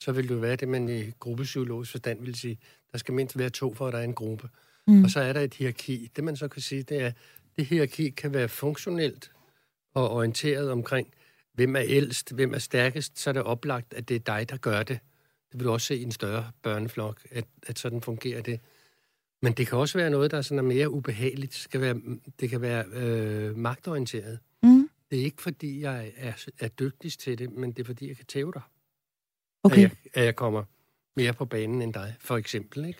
så 0.00 0.12
vil 0.12 0.28
det 0.28 0.34
jo 0.34 0.40
være 0.40 0.56
det, 0.56 0.68
man 0.68 0.88
i 0.88 1.10
gruppepsykologisk 1.20 1.90
forstand 1.90 2.20
vil 2.24 2.34
sige, 2.34 2.58
der 2.92 2.98
skal 2.98 3.14
mindst 3.14 3.38
være 3.38 3.50
to, 3.50 3.74
for 3.74 3.86
at 3.86 3.92
der 3.92 3.98
er 3.98 4.04
en 4.04 4.14
gruppe. 4.14 4.48
Mm. 4.86 5.04
Og 5.04 5.10
så 5.10 5.20
er 5.20 5.32
der 5.32 5.40
et 5.40 5.54
hierarki. 5.54 6.10
Det 6.16 6.24
man 6.24 6.36
så 6.36 6.48
kan 6.48 6.62
sige, 6.62 6.82
det 6.82 7.02
er, 7.02 7.12
det 7.56 7.66
hierarki 7.66 8.10
kan 8.10 8.34
være 8.34 8.48
funktionelt 8.48 9.30
og 9.94 10.10
orienteret 10.10 10.70
omkring, 10.70 11.14
hvem 11.52 11.76
er 11.76 11.82
ældst, 11.84 12.32
hvem 12.32 12.54
er 12.54 12.58
stærkest, 12.58 13.18
så 13.18 13.30
er 13.30 13.34
det 13.34 13.42
oplagt, 13.42 13.94
at 13.94 14.08
det 14.08 14.14
er 14.14 14.20
dig, 14.20 14.50
der 14.50 14.56
gør 14.56 14.82
det. 14.82 14.98
Det 15.52 15.60
vil 15.60 15.66
du 15.66 15.72
også 15.72 15.86
se 15.86 15.96
i 15.96 16.02
en 16.02 16.12
større 16.12 16.50
børneflok, 16.62 17.20
at, 17.30 17.44
at 17.66 17.78
sådan 17.78 18.00
fungerer 18.00 18.42
det. 18.42 18.60
Men 19.44 19.52
det 19.52 19.66
kan 19.66 19.78
også 19.78 19.98
være 19.98 20.10
noget, 20.10 20.30
der 20.30 20.42
sådan 20.42 20.58
er 20.58 20.62
mere 20.62 20.90
ubehageligt. 20.90 21.52
Det, 21.52 21.60
skal 21.60 21.80
være, 21.80 22.00
det 22.40 22.50
kan 22.50 22.60
være 22.60 22.84
øh, 22.92 23.56
magtorienteret. 23.56 24.38
Mm. 24.62 24.88
Det 25.10 25.20
er 25.20 25.24
ikke, 25.24 25.42
fordi 25.42 25.82
jeg 25.82 26.12
er, 26.16 26.32
er 26.60 26.68
dygtigst 26.68 27.20
til 27.20 27.38
det, 27.38 27.52
men 27.52 27.72
det 27.72 27.78
er, 27.78 27.84
fordi 27.84 28.08
jeg 28.08 28.16
kan 28.16 28.26
tæve 28.26 28.52
dig. 28.54 28.62
Okay. 29.62 29.76
At 29.76 29.82
jeg, 29.82 29.90
at 30.14 30.24
jeg 30.24 30.36
kommer 30.36 30.62
mere 31.16 31.32
på 31.32 31.44
banen 31.44 31.82
end 31.82 31.94
dig, 31.94 32.14
for 32.20 32.36
eksempel. 32.36 32.84
Ikke? 32.84 32.98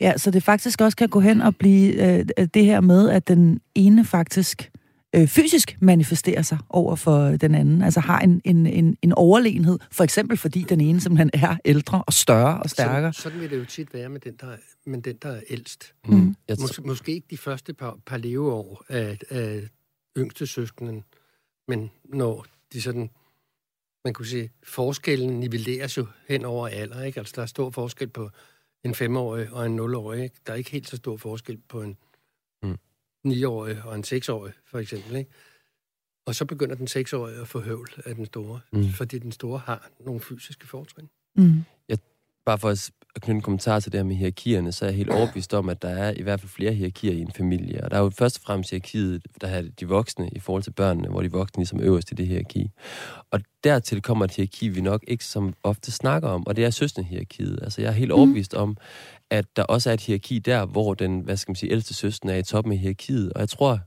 Ja, 0.00 0.18
så 0.18 0.30
det 0.30 0.42
faktisk 0.42 0.80
også 0.80 0.96
kan 0.96 1.08
gå 1.08 1.20
hen 1.20 1.40
og 1.40 1.56
blive 1.56 2.18
øh, 2.18 2.46
det 2.54 2.64
her 2.64 2.80
med, 2.80 3.10
at 3.10 3.28
den 3.28 3.60
ene 3.74 4.04
faktisk 4.04 4.70
øh, 5.14 5.28
fysisk 5.28 5.76
manifesterer 5.80 6.42
sig 6.42 6.58
over 6.68 6.96
for 6.96 7.28
den 7.28 7.54
anden. 7.54 7.82
Altså 7.82 8.00
har 8.00 8.20
en, 8.20 8.40
en, 8.44 8.66
en, 8.66 8.96
en 9.02 9.12
overlegenhed, 9.12 9.78
for 9.90 10.04
eksempel 10.04 10.36
fordi 10.36 10.62
den 10.62 10.80
ene 10.80 11.00
simpelthen 11.00 11.30
er 11.34 11.56
ældre 11.64 12.04
og 12.06 12.12
større 12.12 12.62
og 12.62 12.70
stærkere. 12.70 13.12
Sådan, 13.12 13.12
sådan 13.12 13.40
vil 13.40 13.50
det 13.50 13.58
jo 13.58 13.64
tit 13.64 13.94
være 13.94 14.08
med 14.08 14.20
den, 14.20 14.36
der, 14.40 14.56
med 14.86 15.02
den, 15.02 15.16
der 15.22 15.28
er 15.28 15.40
ældst. 15.50 15.94
Mm. 16.04 16.34
Mås- 16.52 16.86
måske 16.86 17.12
ikke 17.12 17.26
de 17.30 17.38
første 17.38 17.74
par, 17.74 17.98
par 18.06 18.16
leveår 18.16 18.84
af, 18.88 19.18
af 19.30 19.68
yngste 20.18 20.46
søskenden, 20.46 21.04
men 21.68 21.90
når 22.04 22.46
de 22.72 22.82
sådan, 22.82 23.10
man 24.04 24.14
kunne 24.14 24.26
sige, 24.26 24.50
forskellen 24.62 25.40
nivelleres 25.40 25.96
jo 25.96 26.06
hen 26.28 26.44
over 26.44 26.68
alder, 26.68 27.02
ikke? 27.02 27.20
Altså 27.20 27.32
der 27.36 27.42
er 27.42 27.46
stor 27.46 27.70
forskel 27.70 28.08
på 28.08 28.30
en 28.84 28.94
femårig 28.94 29.52
og 29.52 29.66
en 29.66 29.76
nulårig, 29.76 30.22
ikke? 30.22 30.36
Der 30.46 30.52
er 30.52 30.56
ikke 30.56 30.70
helt 30.70 30.88
så 30.88 30.96
stor 30.96 31.16
forskel 31.16 31.58
på 31.68 31.82
en 31.82 31.96
9-årig 33.26 33.82
og 33.84 33.94
en 33.94 34.04
6-årig, 34.06 34.52
for 34.66 34.78
eksempel. 34.78 35.16
Ikke? 35.16 35.30
Og 36.26 36.34
så 36.34 36.44
begynder 36.44 36.74
den 36.74 36.86
6-årige 36.86 37.40
at 37.40 37.48
få 37.48 37.60
høvl 37.60 37.88
af 38.04 38.14
den 38.14 38.26
store, 38.26 38.60
mm. 38.72 38.88
fordi 38.88 39.18
den 39.18 39.32
store 39.32 39.58
har 39.58 39.90
nogle 40.00 40.20
fysiske 40.20 40.66
fortrin. 40.66 41.08
Mm. 41.36 41.64
Jeg, 41.88 41.98
bare 42.44 42.58
for 42.58 42.68
at 42.68 42.90
knytte 43.20 43.36
en 43.36 43.42
kommentar 43.42 43.80
til 43.80 43.92
det 43.92 43.98
her 43.98 44.04
med 44.04 44.16
hierarkierne, 44.16 44.72
så 44.72 44.84
er 44.84 44.88
jeg 44.88 44.96
helt 44.96 45.10
overbevist 45.18 45.54
om, 45.54 45.68
at 45.68 45.82
der 45.82 45.88
er 45.88 46.14
i 46.16 46.22
hvert 46.22 46.40
fald 46.40 46.50
flere 46.50 46.72
hierarkier 46.72 47.12
i 47.12 47.20
en 47.20 47.32
familie. 47.32 47.84
Og 47.84 47.90
der 47.90 47.96
er 47.96 48.00
jo 48.00 48.10
først 48.10 48.36
og 48.36 48.42
fremmest 48.42 48.70
hierarkiet, 48.70 49.22
der 49.40 49.46
har 49.46 49.64
de 49.80 49.88
voksne 49.88 50.28
i 50.32 50.38
forhold 50.38 50.62
til 50.62 50.70
børnene, 50.70 51.08
hvor 51.08 51.22
de 51.22 51.32
voksne 51.32 51.60
ligesom 51.60 51.80
øverst 51.80 52.12
i 52.12 52.14
det 52.14 52.26
hierarki. 52.26 52.70
Og 53.30 53.40
dertil 53.64 54.02
kommer 54.02 54.24
et 54.24 54.34
hierarki, 54.34 54.68
vi 54.68 54.80
nok 54.80 55.04
ikke 55.08 55.24
som 55.24 55.54
ofte 55.62 55.92
snakker 55.92 56.28
om, 56.28 56.46
og 56.46 56.56
det 56.56 56.64
er 56.64 56.70
søsterhierarkiet. 56.70 57.58
Altså 57.62 57.80
jeg 57.80 57.88
er 57.88 57.92
helt 57.92 58.10
mm. 58.10 58.18
overbevist 58.18 58.54
om, 58.54 58.76
at 59.30 59.44
der 59.56 59.62
også 59.62 59.90
er 59.90 59.94
et 59.94 60.00
hierarki 60.00 60.38
der, 60.38 60.66
hvor 60.66 60.94
den, 60.94 61.20
hvad 61.20 61.36
skal 61.36 61.50
man 61.50 61.56
sige, 61.56 61.72
ældste 61.72 61.94
søster 61.94 62.30
er 62.30 62.36
i 62.36 62.42
toppen 62.42 62.72
af 62.72 62.78
hierarkiet. 62.78 63.32
Og 63.32 63.40
jeg 63.40 63.48
tror, 63.48 63.80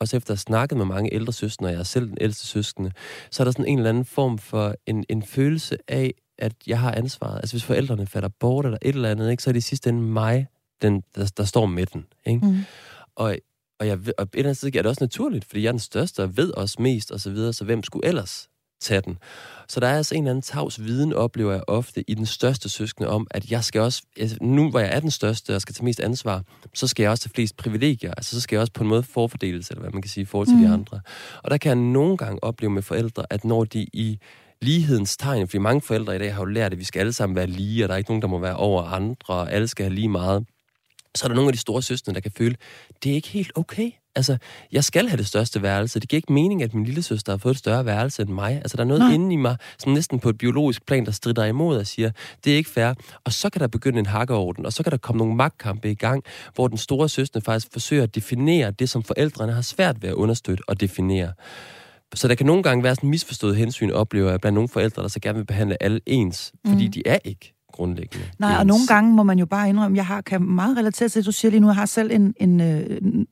også 0.00 0.16
efter 0.16 0.30
at 0.30 0.34
have 0.34 0.38
snakket 0.38 0.78
med 0.78 0.86
mange 0.86 1.14
ældre 1.14 1.32
søskende, 1.32 1.68
og 1.68 1.72
jeg 1.72 1.80
er 1.80 1.84
selv 1.84 2.08
den 2.08 2.18
ældste 2.20 2.46
søskende, 2.46 2.92
så 3.30 3.42
er 3.42 3.44
der 3.44 3.52
sådan 3.52 3.66
en 3.66 3.78
eller 3.78 3.90
anden 3.90 4.04
form 4.04 4.38
for 4.38 4.74
en, 4.86 5.04
en 5.08 5.22
følelse 5.22 5.76
af, 5.88 6.14
at 6.38 6.52
jeg 6.66 6.80
har 6.80 6.92
ansvaret. 6.92 7.36
Altså 7.36 7.54
hvis 7.54 7.64
forældrene 7.64 8.06
falder 8.06 8.28
bort 8.28 8.64
eller 8.64 8.78
et 8.82 8.94
eller 8.94 9.10
andet, 9.10 9.30
ikke, 9.30 9.42
så 9.42 9.50
er 9.50 9.52
det 9.52 9.58
i 9.58 9.60
sidste 9.60 9.90
ende 9.90 10.02
mig, 10.02 10.46
den, 10.82 11.02
der, 11.14 11.32
der 11.36 11.44
står 11.44 11.66
med 11.66 11.86
den. 11.86 12.06
Ikke? 12.26 12.46
Mm. 12.46 12.64
Og, 13.16 13.36
og, 13.80 13.86
jeg, 13.86 13.98
og 14.18 14.24
et 14.24 14.28
eller 14.34 14.44
andet 14.44 14.56
sted 14.56 14.76
er 14.76 14.82
det 14.82 14.86
også 14.86 15.04
naturligt, 15.04 15.44
fordi 15.44 15.62
jeg 15.62 15.68
er 15.68 15.72
den 15.72 15.78
største 15.78 16.22
og 16.22 16.36
ved 16.36 16.50
også 16.50 16.82
mest 16.82 17.10
og 17.10 17.20
så 17.20 17.30
videre, 17.30 17.52
så 17.52 17.64
hvem 17.64 17.82
skulle 17.82 18.08
ellers 18.08 18.48
tage 18.80 19.00
den. 19.00 19.18
Så 19.68 19.80
der 19.80 19.86
er 19.86 19.96
altså 19.96 20.14
en 20.14 20.22
eller 20.22 20.30
anden 20.30 20.42
tavs 20.42 20.84
viden, 20.84 21.12
oplever 21.12 21.52
jeg 21.52 21.62
ofte, 21.66 22.10
i 22.10 22.14
den 22.14 22.26
største 22.26 22.68
søskende 22.68 23.08
om, 23.08 23.26
at 23.30 23.50
jeg 23.50 23.64
skal 23.64 23.80
også, 23.80 24.02
nu 24.40 24.70
hvor 24.70 24.80
jeg 24.80 24.94
er 24.96 25.00
den 25.00 25.10
største 25.10 25.54
og 25.54 25.60
skal 25.60 25.74
tage 25.74 25.84
mest 25.84 26.00
ansvar, 26.00 26.42
så 26.74 26.86
skal 26.86 27.02
jeg 27.02 27.10
også 27.10 27.28
have 27.28 27.32
flest 27.34 27.56
privilegier. 27.56 28.14
Altså 28.14 28.30
så 28.30 28.40
skal 28.40 28.56
jeg 28.56 28.60
også 28.60 28.72
på 28.72 28.82
en 28.82 28.88
måde 28.88 29.02
forfordeles, 29.02 29.70
eller 29.70 29.80
hvad 29.80 29.90
man 29.90 30.02
kan 30.02 30.10
sige, 30.10 30.22
i 30.22 30.24
forhold 30.24 30.46
til 30.46 30.56
mm. 30.56 30.62
de 30.62 30.68
andre. 30.68 31.00
Og 31.42 31.50
der 31.50 31.56
kan 31.56 31.68
jeg 31.68 31.76
nogle 31.76 32.16
gange 32.16 32.44
opleve 32.44 32.70
med 32.70 32.82
forældre, 32.82 33.26
at 33.30 33.44
når 33.44 33.64
de 33.64 33.86
i 33.92 34.18
lighedens 34.62 35.16
tegn, 35.16 35.48
fordi 35.48 35.58
mange 35.58 35.80
forældre 35.80 36.16
i 36.16 36.18
dag 36.18 36.34
har 36.34 36.40
jo 36.40 36.44
lært, 36.44 36.72
at 36.72 36.78
vi 36.78 36.84
skal 36.84 37.00
alle 37.00 37.12
sammen 37.12 37.36
være 37.36 37.46
lige, 37.46 37.84
og 37.84 37.88
der 37.88 37.94
er 37.94 37.98
ikke 37.98 38.10
nogen, 38.10 38.22
der 38.22 38.28
må 38.28 38.38
være 38.38 38.56
over 38.56 38.82
andre, 38.82 39.34
og 39.34 39.52
alle 39.52 39.68
skal 39.68 39.84
have 39.84 39.94
lige 39.94 40.08
meget. 40.08 40.44
Så 41.14 41.24
er 41.24 41.28
der 41.28 41.34
nogle 41.34 41.48
af 41.48 41.52
de 41.52 41.58
store 41.58 41.82
søstre, 41.82 42.12
der 42.12 42.20
kan 42.20 42.32
føle, 42.38 42.56
det 43.02 43.10
er 43.10 43.14
ikke 43.14 43.28
helt 43.28 43.52
okay 43.54 43.90
altså, 44.16 44.36
jeg 44.72 44.84
skal 44.84 45.08
have 45.08 45.16
det 45.16 45.26
største 45.26 45.62
værelse. 45.62 46.00
Det 46.00 46.08
giver 46.08 46.18
ikke 46.18 46.32
mening, 46.32 46.62
at 46.62 46.74
min 46.74 46.84
lille 46.84 47.02
søster 47.02 47.32
har 47.32 47.38
fået 47.38 47.52
et 47.52 47.58
større 47.58 47.84
værelse 47.84 48.22
end 48.22 48.30
mig. 48.30 48.54
Altså, 48.54 48.76
der 48.76 48.82
er 48.82 48.86
noget 48.86 49.00
Nej. 49.00 49.12
inde 49.12 49.32
i 49.32 49.36
mig, 49.36 49.56
som 49.78 49.92
næsten 49.92 50.20
på 50.20 50.28
et 50.28 50.38
biologisk 50.38 50.86
plan, 50.86 51.04
der 51.04 51.12
strider 51.12 51.44
imod 51.44 51.78
og 51.78 51.86
siger, 51.86 52.10
det 52.44 52.52
er 52.52 52.56
ikke 52.56 52.70
fair. 52.70 52.94
Og 53.24 53.32
så 53.32 53.50
kan 53.50 53.60
der 53.60 53.66
begynde 53.66 53.98
en 53.98 54.06
hakkeorden, 54.06 54.66
og 54.66 54.72
så 54.72 54.82
kan 54.82 54.90
der 54.90 54.98
komme 54.98 55.18
nogle 55.18 55.34
magtkampe 55.34 55.90
i 55.90 55.94
gang, 55.94 56.24
hvor 56.54 56.68
den 56.68 56.78
store 56.78 57.08
søster 57.08 57.40
faktisk 57.40 57.72
forsøger 57.72 58.02
at 58.02 58.14
definere 58.14 58.70
det, 58.70 58.90
som 58.90 59.02
forældrene 59.02 59.52
har 59.52 59.62
svært 59.62 60.02
ved 60.02 60.08
at 60.08 60.14
understøtte 60.14 60.62
og 60.68 60.80
definere. 60.80 61.32
Så 62.14 62.28
der 62.28 62.34
kan 62.34 62.46
nogle 62.46 62.62
gange 62.62 62.84
være 62.84 62.94
sådan 62.94 63.10
misforstået 63.10 63.56
hensyn, 63.56 63.90
oplever 63.90 64.30
jeg, 64.30 64.40
blandt 64.40 64.54
nogle 64.54 64.68
forældre, 64.68 65.02
der 65.02 65.08
så 65.08 65.20
gerne 65.20 65.38
vil 65.38 65.44
behandle 65.44 65.82
alle 65.82 66.00
ens, 66.06 66.52
fordi 66.66 66.86
mm. 66.86 66.92
de 66.92 67.02
er 67.06 67.18
ikke 67.24 67.52
grundlæggende. 67.72 68.26
Nej, 68.38 68.54
og 68.54 68.62
ens. 68.62 68.68
nogle 68.68 68.86
gange 68.86 69.12
må 69.14 69.22
man 69.22 69.38
jo 69.38 69.46
bare 69.46 69.68
indrømme, 69.68 69.96
jeg 69.96 70.06
har, 70.06 70.20
kan 70.20 70.42
meget 70.42 70.78
relatere 70.78 71.08
til 71.08 71.18
det, 71.20 71.26
du 71.26 71.32
siger 71.32 71.50
lige 71.50 71.60
nu, 71.60 71.66
jeg 71.66 71.74
har 71.76 71.86
selv 71.86 72.10
en, 72.12 72.34
en, 72.40 72.60
øh, 72.60 72.80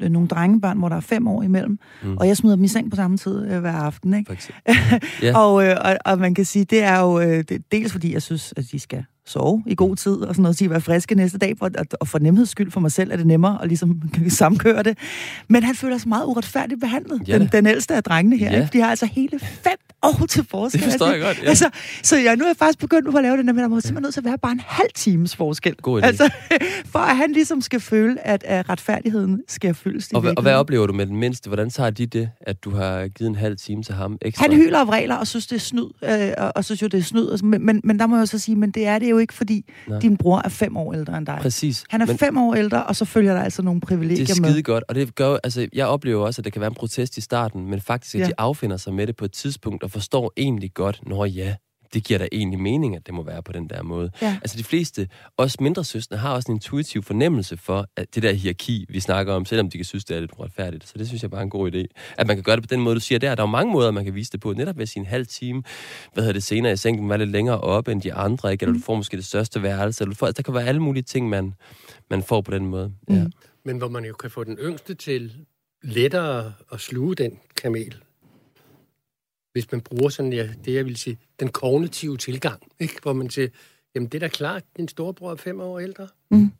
n- 0.02 0.08
nogle 0.08 0.28
drengebørn, 0.28 0.78
hvor 0.78 0.88
der 0.88 0.96
er 0.96 1.00
fem 1.00 1.28
år 1.28 1.42
imellem, 1.42 1.78
Mm. 2.02 2.16
og 2.16 2.28
jeg 2.28 2.36
smider 2.36 2.56
dem 2.56 2.64
i 2.64 2.68
seng 2.68 2.90
på 2.90 2.96
samme 2.96 3.16
tid 3.16 3.46
øh, 3.50 3.60
hver 3.60 3.72
aften, 3.72 4.14
ikke? 4.14 4.36
For. 4.42 4.52
Ja. 5.26 5.38
og, 5.38 5.66
øh, 5.66 5.76
og, 5.84 5.96
og 6.04 6.18
man 6.18 6.34
kan 6.34 6.44
sige, 6.44 6.64
det 6.64 6.82
er 6.82 7.00
jo 7.00 7.20
øh, 7.20 7.44
det, 7.48 7.72
dels 7.72 7.92
fordi, 7.92 8.12
jeg 8.12 8.22
synes, 8.22 8.54
at 8.56 8.64
de 8.72 8.78
skal 8.78 9.04
sove 9.26 9.62
i 9.66 9.74
god 9.74 9.96
tid, 9.96 10.12
og 10.12 10.34
sådan 10.34 10.42
noget, 10.42 10.58
så 10.58 10.64
de 10.64 10.70
være 10.70 10.80
friske 10.80 11.14
næste 11.14 11.38
dag, 11.38 11.54
for, 11.58 11.70
og, 11.78 11.86
og 12.00 12.08
for 12.08 12.18
nemheds 12.18 12.48
skyld 12.50 12.70
for 12.70 12.80
mig 12.80 12.92
selv 12.92 13.12
er 13.12 13.16
det 13.16 13.26
nemmere 13.26 13.58
at 13.62 13.68
ligesom 13.68 14.02
samkøre 14.28 14.82
det. 14.82 14.98
Men 15.48 15.62
han 15.62 15.74
føler 15.74 15.98
sig 15.98 16.08
meget 16.08 16.24
uretfærdigt 16.26 16.80
behandlet, 16.80 17.28
Ja 17.28 17.38
den, 17.38 17.48
den 17.52 17.66
ældste 17.66 17.94
af 17.94 18.02
drengene 18.02 18.36
her, 18.36 18.52
Ja. 18.52 18.56
ikke? 18.60 18.70
De 18.72 18.80
har 18.80 18.90
altså 18.90 19.06
hele 19.06 19.38
fem 19.38 19.76
år 20.02 20.26
til 20.26 20.44
forskel. 20.50 20.80
Det 20.82 20.90
forstår 20.90 21.06
jeg 21.06 21.14
Altså, 21.14 21.26
godt, 21.26 21.44
ja. 21.44 21.48
Altså, 21.48 21.70
så 22.02 22.16
jeg, 22.18 22.36
nu 22.36 22.44
er 22.44 22.48
jeg 22.48 22.56
faktisk 22.56 22.78
begyndt 22.78 23.10
på 23.10 23.16
at 23.16 23.22
lave 23.22 23.36
den 23.36 23.46
der, 23.46 23.52
men 23.52 23.62
der 23.62 23.68
må 23.68 23.80
simpelthen 23.80 24.02
nødt 24.02 24.14
til 24.14 24.20
at 24.20 24.24
være 24.24 24.38
bare 24.38 24.52
en 24.52 24.60
halv 24.66 24.88
times 24.94 25.36
forskel. 25.36 25.74
God 25.74 26.02
idé. 26.02 26.06
Altså, 26.06 26.30
for 26.92 26.98
at 26.98 27.16
han 27.16 27.32
ligesom 27.32 27.60
skal 27.60 27.80
føle, 27.80 28.26
at, 28.26 28.44
at 28.44 28.68
retfærdigheden 28.68 29.42
skal 29.48 29.74
fyldes. 29.74 30.08
Og, 30.14 30.24
og 30.36 30.42
hvad 30.42 30.54
oplever 30.54 30.86
du 30.86 30.92
med 30.92 31.06
den 31.06 31.16
mindste? 31.16 31.48
Hvordan 31.48 31.70
tager 31.70 31.90
de 31.90 32.06
det, 32.06 32.30
at 32.40 32.64
du 32.64 32.70
har 32.70 33.08
givet 33.08 33.28
en 33.28 33.34
halv 33.36 33.56
time 33.56 33.82
til 33.82 33.94
ham 33.94 34.18
ekstra? 34.22 34.42
Han 34.42 34.52
hyler 34.52 34.80
og 34.80 34.86
vræler 34.86 35.14
og 35.14 35.26
synes, 35.26 35.46
det 35.46 35.56
er 35.56 35.60
snyd, 35.60 35.88
øh, 36.04 36.30
og, 36.38 36.52
og 36.56 36.64
synes 36.64 36.82
jo, 36.82 36.86
det 36.86 36.98
er 36.98 37.02
snyd. 37.02 37.42
Men, 37.42 37.66
men, 37.66 37.80
men 37.84 37.98
der 37.98 38.06
må 38.06 38.16
jeg 38.16 38.28
så 38.28 38.38
sige, 38.38 38.56
men 38.56 38.70
det 38.70 38.86
er 38.86 38.98
det 38.98 39.13
jo 39.14 39.18
ikke, 39.18 39.34
fordi 39.34 39.64
Nej. 39.88 40.00
Din 40.00 40.16
bror 40.16 40.42
er 40.44 40.48
fem 40.48 40.76
år 40.76 40.92
ældre 40.94 41.18
end 41.18 41.26
dig. 41.26 41.38
Præcis. 41.40 41.84
Han 41.90 42.00
er 42.00 42.06
Men 42.06 42.18
fem 42.18 42.36
år 42.38 42.54
ældre, 42.54 42.84
og 42.86 42.96
så 42.96 43.04
følger 43.04 43.34
der 43.34 43.42
altså 43.42 43.62
nogle 43.62 43.80
privilegier 43.80 44.26
det 44.26 44.36
er 44.36 44.40
med. 44.40 44.50
skide 44.50 44.62
godt, 44.62 44.84
og 44.88 44.94
det 44.94 45.14
gør 45.14 45.36
altså, 45.44 45.68
jeg 45.72 45.86
oplever 45.86 46.26
også, 46.26 46.40
at 46.40 46.44
det 46.44 46.52
kan 46.52 46.60
være 46.60 46.68
en 46.70 46.74
protest 46.74 47.16
i 47.16 47.20
starten, 47.20 47.70
men 47.70 47.80
faktisk, 47.80 48.14
at 48.14 48.20
Ja. 48.20 48.26
de 48.26 48.32
affinder 48.38 48.76
sig 48.76 48.94
med 48.94 49.06
det 49.06 49.16
på 49.16 49.24
et 49.24 49.32
tidspunkt, 49.32 49.82
og 49.82 49.90
forstår 49.90 50.32
egentlig 50.36 50.74
godt, 50.74 51.00
når 51.06 51.24
ja, 51.24 51.54
det 51.94 52.04
giver 52.04 52.18
da 52.18 52.28
egentlig 52.32 52.60
mening, 52.60 52.96
at 52.96 53.06
det 53.06 53.14
må 53.14 53.22
være 53.22 53.42
på 53.42 53.52
den 53.52 53.68
der 53.68 53.82
måde. 53.82 54.10
Ja. 54.22 54.38
Altså 54.42 54.58
de 54.58 54.64
fleste, 54.64 55.08
også 55.36 55.58
mindre 55.60 55.84
søstre, 55.84 56.16
har 56.16 56.34
også 56.34 56.52
en 56.52 56.56
intuitiv 56.56 57.02
fornemmelse 57.02 57.56
for 57.56 57.86
at 57.96 58.14
det 58.14 58.22
der 58.22 58.32
hierarki, 58.32 58.86
vi 58.88 59.00
snakker 59.00 59.32
om, 59.32 59.44
selvom 59.44 59.70
de 59.70 59.78
kan 59.78 59.84
synes, 59.84 60.04
det 60.04 60.16
er 60.16 60.20
lidt 60.20 60.32
uretfærdigt. 60.38 60.88
Så 60.88 60.98
det 60.98 61.06
synes 61.06 61.22
jeg 61.22 61.30
bare 61.30 61.40
er 61.40 61.44
en 61.44 61.50
god 61.50 61.74
idé. 61.74 62.14
At 62.18 62.26
man 62.26 62.36
kan 62.36 62.42
gøre 62.42 62.56
det 62.56 62.62
på 62.64 62.74
den 62.74 62.80
måde, 62.80 62.94
du 62.94 63.00
siger 63.00 63.18
der. 63.18 63.34
Der 63.34 63.42
er 63.42 63.46
jo 63.46 63.50
mange 63.50 63.72
måder, 63.72 63.90
man 63.90 64.04
kan 64.04 64.14
vise 64.14 64.32
det 64.32 64.40
på. 64.40 64.52
Netop 64.52 64.78
ved 64.78 64.86
sin 64.86 65.06
halv 65.06 65.26
time, 65.26 65.62
hvad 66.12 66.22
hedder 66.22 66.32
det, 66.32 66.42
senere 66.42 66.72
i 66.72 66.76
sengen, 66.76 67.08
være 67.08 67.18
lidt 67.18 67.30
længere 67.30 67.60
oppe 67.60 67.92
end 67.92 68.02
de 68.02 68.14
andre, 68.14 68.52
ikke? 68.52 68.62
Eller 68.62 68.74
du 68.74 68.84
får 68.84 68.94
måske 68.94 69.16
det 69.16 69.24
største 69.24 69.62
værelse. 69.62 70.04
Eller 70.04 70.12
du 70.12 70.16
får, 70.16 70.26
altså, 70.26 70.42
der 70.42 70.44
kan 70.44 70.54
være 70.54 70.64
alle 70.64 70.82
mulige 70.82 71.02
ting, 71.02 71.28
man, 71.28 71.54
man 72.10 72.22
får 72.22 72.40
på 72.40 72.50
den 72.50 72.66
måde. 72.66 72.92
Ja. 73.08 73.24
Mm. 73.24 73.32
Men 73.64 73.78
hvor 73.78 73.88
man 73.88 74.04
jo 74.04 74.12
kan 74.12 74.30
få 74.30 74.44
den 74.44 74.56
yngste 74.56 74.94
til 74.94 75.32
lettere 75.82 76.52
at 76.72 76.80
sluge 76.80 77.14
den 77.14 77.38
kamel. 77.56 77.94
Hvis 79.54 79.72
man 79.72 79.80
bruger 79.80 80.08
sådan, 80.08 80.32
ja, 80.32 80.48
det 80.64 80.74
jeg 80.74 80.84
vil 80.84 80.96
sige, 80.96 81.18
den 81.40 81.48
kognitive 81.48 82.16
tilgang, 82.16 82.62
ikke? 82.80 82.94
hvor 83.02 83.12
man 83.12 83.30
siger, 83.30 83.48
jamen 83.94 84.08
det 84.08 84.14
er 84.14 84.20
da 84.20 84.28
klart, 84.28 84.62
din 84.76 84.88
storebror 84.88 85.30
er 85.32 85.36
fem 85.36 85.60
år 85.60 85.78
ældre. 85.80 86.08
Mm. 86.30 86.50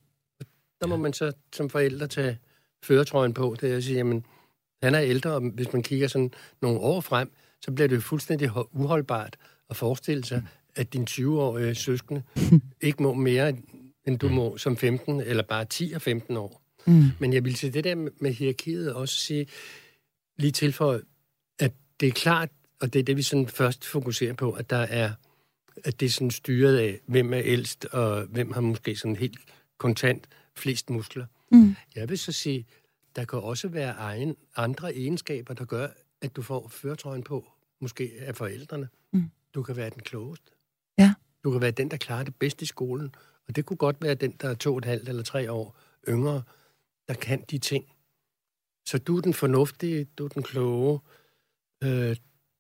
Der 0.81 0.87
må 0.87 0.97
man 0.97 1.13
så 1.13 1.33
som 1.53 1.71
forældre 1.71 2.07
tage 2.07 2.39
føretrøjen 2.85 3.35
på, 3.35 3.57
det 3.61 3.73
er 3.73 3.77
at 3.77 3.85
sige, 3.85 3.97
jamen 3.97 4.27
han 4.83 4.95
er 4.95 5.03
ældre, 5.03 5.31
og 5.35 5.41
hvis 5.41 5.73
man 5.73 5.83
kigger 5.83 6.09
sådan 6.09 6.33
nogle 6.63 6.81
år 6.81 7.01
frem, 7.01 7.33
så 7.63 7.73
bliver 7.73 7.89
det 7.89 7.97
jo 7.97 8.01
fuldstændig 8.01 8.49
ho- 8.49 8.69
uholdbart 8.73 9.37
at 9.71 9.77
forestille 9.77 10.25
sig, 10.25 10.43
at 10.75 10.93
din 10.93 11.07
20-årige 11.11 11.75
søskende 11.75 12.23
ikke 12.81 13.03
må 13.03 13.15
mere, 13.15 13.57
end 14.07 14.19
du 14.19 14.29
må 14.29 14.57
som 14.57 14.77
15, 14.77 15.21
eller 15.21 15.43
bare 15.43 15.65
10 15.65 15.93
og 15.95 16.03
15 16.03 16.37
år. 16.37 16.63
Mm. 16.87 17.03
Men 17.21 17.33
jeg 17.33 17.45
vil 17.45 17.55
til 17.55 17.75
det 17.75 17.85
der 17.85 17.95
med- 17.95 18.11
med 18.21 18.33
hierarkiet 18.33 18.95
også 18.95 19.17
sige, 19.19 19.47
lige 20.39 20.51
tilføje, 20.53 21.01
at 21.59 21.73
det 22.01 22.09
er 22.09 22.13
klart, 22.13 22.49
og 22.85 22.93
det 22.93 22.99
er 22.99 23.03
det, 23.03 23.17
vi 23.17 23.23
sådan 23.23 23.49
først 23.49 23.85
fokuserer 23.85 24.33
på, 24.33 24.53
at 24.53 24.71
der 24.71 24.77
er, 24.77 25.13
at 25.85 26.01
det 26.01 26.07
er 26.07 26.11
sådan 26.11 26.31
styret 26.31 26.79
af, 26.79 27.01
hvem 27.07 27.33
er 27.33 27.41
ældst, 27.45 27.85
og 27.85 28.23
hvem 28.23 28.53
har 28.53 28.61
måske 28.61 28.97
sådan 28.97 29.17
helt 29.17 29.39
kontant 29.79 30.29
flest 30.57 30.91
muskler. 30.91 31.27
Mm. 31.53 31.77
Jeg 31.95 32.09
vil 32.09 32.19
så 32.19 32.33
sige, 32.33 32.67
der 33.17 33.25
kan 33.25 33.39
også 33.39 33.69
være 33.69 33.93
egen, 33.93 34.37
andre 34.57 34.97
egenskaber, 34.97 35.55
der 35.55 35.65
gør, 35.65 35.89
at 36.21 36.37
du 36.37 36.43
får 36.43 36.69
førtrøjen 36.69 37.23
på, 37.23 37.53
måske 37.81 38.13
af 38.19 38.37
forældrene. 38.37 38.89
Mm. 39.13 39.31
Du 39.55 39.63
kan 39.63 39.77
være 39.77 39.91
den 39.91 40.03
klogeste. 40.03 40.51
Ja. 40.99 41.15
Du 41.45 41.51
kan 41.51 41.61
være 41.61 41.71
den, 41.71 41.91
der 41.91 41.97
klarer 41.97 42.25
det 42.25 42.35
bedst 42.35 42.63
i 42.63 42.67
skolen. 42.67 43.15
Og 43.49 43.57
det 43.57 43.67
kunne 43.67 43.77
godt 43.77 43.97
være 44.03 44.15
den, 44.15 44.31
der 44.31 44.49
er 44.49 44.55
to 44.55 44.73
og 44.73 44.79
et 44.79 44.85
halvt 44.85 45.09
eller 45.09 45.23
tre 45.23 45.53
år 45.53 45.77
yngre, 46.09 46.43
der 47.09 47.15
kan 47.15 47.45
de 47.51 47.59
ting. 47.59 47.85
Så 48.87 48.99
du 48.99 49.17
er 49.17 49.21
den 49.21 49.35
fornuftige, 49.35 50.05
du 50.05 50.25
er 50.25 50.29
den 50.29 50.43
kloge. 50.43 51.01
Øh, 51.85 52.17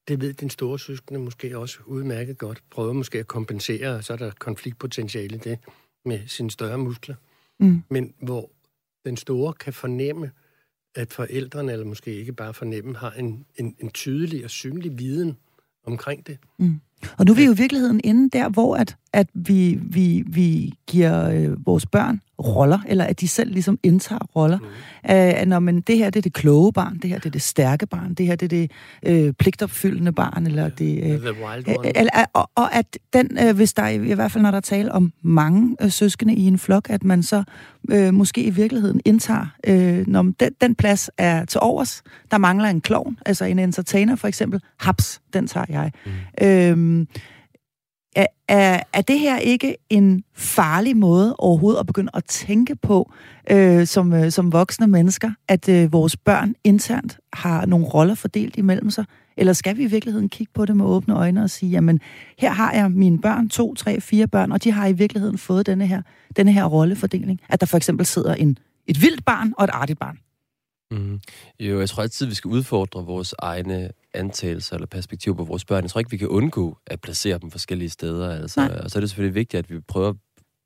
det 0.08 0.20
ved 0.20 0.32
din 0.32 0.50
store 0.50 0.78
søskende 0.78 1.20
måske 1.20 1.58
også 1.58 1.78
udmærket 1.86 2.38
godt. 2.38 2.62
Prøver 2.70 2.92
måske 2.92 3.18
at 3.18 3.26
kompensere, 3.26 3.94
og 3.94 4.04
så 4.04 4.12
er 4.12 4.16
der 4.16 4.30
konfliktpotentiale 4.38 5.36
i 5.36 5.38
det 5.38 5.58
med 6.04 6.20
sine 6.26 6.50
større 6.50 6.78
muskler. 6.78 7.14
Mm. 7.60 7.82
Men 7.90 8.14
hvor 8.22 8.50
den 9.04 9.16
store 9.16 9.52
kan 9.52 9.72
fornemme, 9.72 10.30
at 10.94 11.12
forældrene, 11.12 11.72
eller 11.72 11.86
måske 11.86 12.14
ikke 12.14 12.32
bare 12.32 12.54
fornemme, 12.54 12.96
har 12.96 13.10
en, 13.10 13.46
en, 13.56 13.76
en 13.78 13.90
tydelig 13.90 14.44
og 14.44 14.50
synlig 14.50 14.98
viden 14.98 15.36
omkring 15.84 16.26
det. 16.26 16.38
Og 17.18 17.24
nu 17.24 17.32
er 17.32 17.36
vi 17.36 17.44
jo 17.44 17.52
i 17.52 17.56
virkeligheden 17.56 18.00
inde 18.04 18.38
der, 18.38 18.48
hvor 18.48 18.76
at, 18.76 18.96
at 19.12 19.26
vi, 19.34 19.78
vi, 19.82 20.24
vi 20.26 20.72
giver 20.86 21.30
øh, 21.30 21.66
vores 21.66 21.86
børn 21.86 22.20
roller, 22.38 22.78
eller 22.88 23.04
at 23.04 23.20
de 23.20 23.28
selv 23.28 23.52
ligesom 23.52 23.78
indtager 23.82 24.18
roller. 24.36 24.58
Mm. 24.58 25.42
Uh, 25.42 25.48
når 25.48 25.58
man, 25.58 25.80
det 25.80 25.98
her 25.98 26.10
det 26.10 26.16
er 26.16 26.22
det 26.22 26.32
kloge 26.32 26.72
barn, 26.72 26.98
det 26.98 27.10
her 27.10 27.16
det 27.18 27.26
er 27.26 27.30
det 27.30 27.42
stærke 27.42 27.86
barn, 27.86 28.14
det 28.14 28.26
her 28.26 28.36
det 28.36 28.52
er 28.52 28.66
det 28.66 28.70
øh, 29.26 29.32
pligtopfyldende 29.32 30.12
barn, 30.12 30.46
eller 30.46 30.68
det... 30.68 30.96
Øh, 31.02 31.02
The 31.04 31.18
wild 31.18 31.68
Øh, 31.68 31.74
one. 31.78 31.98
eller- 31.98 32.24
og, 32.32 32.50
og 32.54 32.74
at 32.74 32.98
den, 33.12 33.38
øh, 33.42 33.56
hvis 33.56 33.72
der 33.72 33.82
er, 33.82 33.88
i 33.88 34.12
hvert 34.14 34.32
fald 34.32 34.42
når 34.42 34.50
der 34.50 34.56
er 34.56 34.60
tale 34.60 34.92
om 34.92 35.12
mange 35.22 35.76
øh, 35.82 35.90
søskende 35.90 36.34
i 36.34 36.46
en 36.46 36.58
flok, 36.58 36.90
at 36.90 37.04
man 37.04 37.22
så 37.22 37.42
øh, 37.90 38.14
måske 38.14 38.42
i 38.42 38.50
virkeligheden 38.50 39.00
indtager, 39.04 39.46
øh, 39.66 40.06
når 40.06 40.22
den, 40.22 40.50
den 40.60 40.74
plads 40.74 41.10
er 41.18 41.44
til 41.44 41.60
overs, 41.62 42.02
der 42.30 42.38
mangler 42.38 42.68
en 42.68 42.80
klovn, 42.80 43.18
altså 43.26 43.44
en 43.44 43.58
entertainer 43.58 44.16
for 44.16 44.28
eksempel, 44.28 44.60
haps, 44.80 45.20
den 45.32 45.46
tager 45.46 45.66
jeg. 45.68 45.92
Mm. 46.06 46.12
Øhm, 46.94 47.08
er, 48.16 48.26
er, 48.48 48.80
er 48.92 49.00
det 49.00 49.18
her 49.18 49.38
ikke 49.38 49.76
en 49.90 50.24
farlig 50.34 50.96
måde 50.96 51.36
overhovedet 51.36 51.80
at 51.80 51.86
begynde 51.86 52.10
at 52.14 52.24
tænke 52.24 52.76
på 52.76 53.12
øh, 53.50 53.86
som, 53.86 54.12
øh, 54.12 54.30
som 54.30 54.52
voksne 54.52 54.86
mennesker, 54.86 55.30
at 55.48 55.68
øh, 55.68 55.92
vores 55.92 56.16
børn 56.16 56.54
internt 56.64 57.18
har 57.32 57.66
nogle 57.66 57.86
roller 57.86 58.14
fordelt 58.14 58.56
imellem 58.56 58.90
sig? 58.90 59.04
Eller 59.36 59.52
skal 59.52 59.76
vi 59.76 59.82
i 59.82 59.86
virkeligheden 59.86 60.28
kigge 60.28 60.52
på 60.54 60.64
det 60.64 60.76
med 60.76 60.84
åbne 60.84 61.16
øjne 61.16 61.42
og 61.42 61.50
sige, 61.50 61.70
jamen, 61.70 62.00
her 62.38 62.50
har 62.50 62.72
jeg 62.72 62.90
mine 62.90 63.20
børn, 63.20 63.48
to, 63.48 63.74
tre, 63.74 64.00
fire 64.00 64.28
børn, 64.28 64.52
og 64.52 64.64
de 64.64 64.70
har 64.70 64.86
i 64.86 64.92
virkeligheden 64.92 65.38
fået 65.38 65.66
denne 65.66 65.86
her, 65.86 66.02
denne 66.36 66.52
her 66.52 66.64
rollefordeling. 66.64 67.40
At 67.48 67.60
der 67.60 67.66
for 67.66 67.76
eksempel 67.76 68.06
sidder 68.06 68.34
en, 68.34 68.58
et 68.86 69.02
vildt 69.02 69.24
barn 69.24 69.52
og 69.58 69.64
et 69.64 69.70
artigt 69.70 69.98
barn. 69.98 70.18
Mm. 70.90 71.20
Jo, 71.60 71.78
jeg 71.80 71.88
tror 71.88 72.02
altid, 72.02 72.26
vi 72.26 72.34
skal 72.34 72.48
udfordre 72.48 73.04
vores 73.04 73.34
egne 73.38 73.90
antagelser 74.14 74.74
eller 74.74 74.86
perspektiver 74.86 75.36
på 75.36 75.44
vores 75.44 75.64
børn. 75.64 75.82
Jeg 75.82 75.90
tror 75.90 75.98
ikke, 75.98 76.10
vi 76.10 76.16
kan 76.16 76.28
undgå 76.28 76.78
at 76.86 77.00
placere 77.00 77.38
dem 77.38 77.50
forskellige 77.50 77.90
steder. 77.90 78.30
Altså. 78.30 78.60
Nej. 78.60 78.80
Og 78.84 78.90
så 78.90 78.98
er 78.98 79.00
det 79.00 79.10
selvfølgelig 79.10 79.34
vigtigt, 79.34 79.58
at 79.58 79.70
vi 79.70 79.80
prøver 79.80 80.08
at 80.08 80.16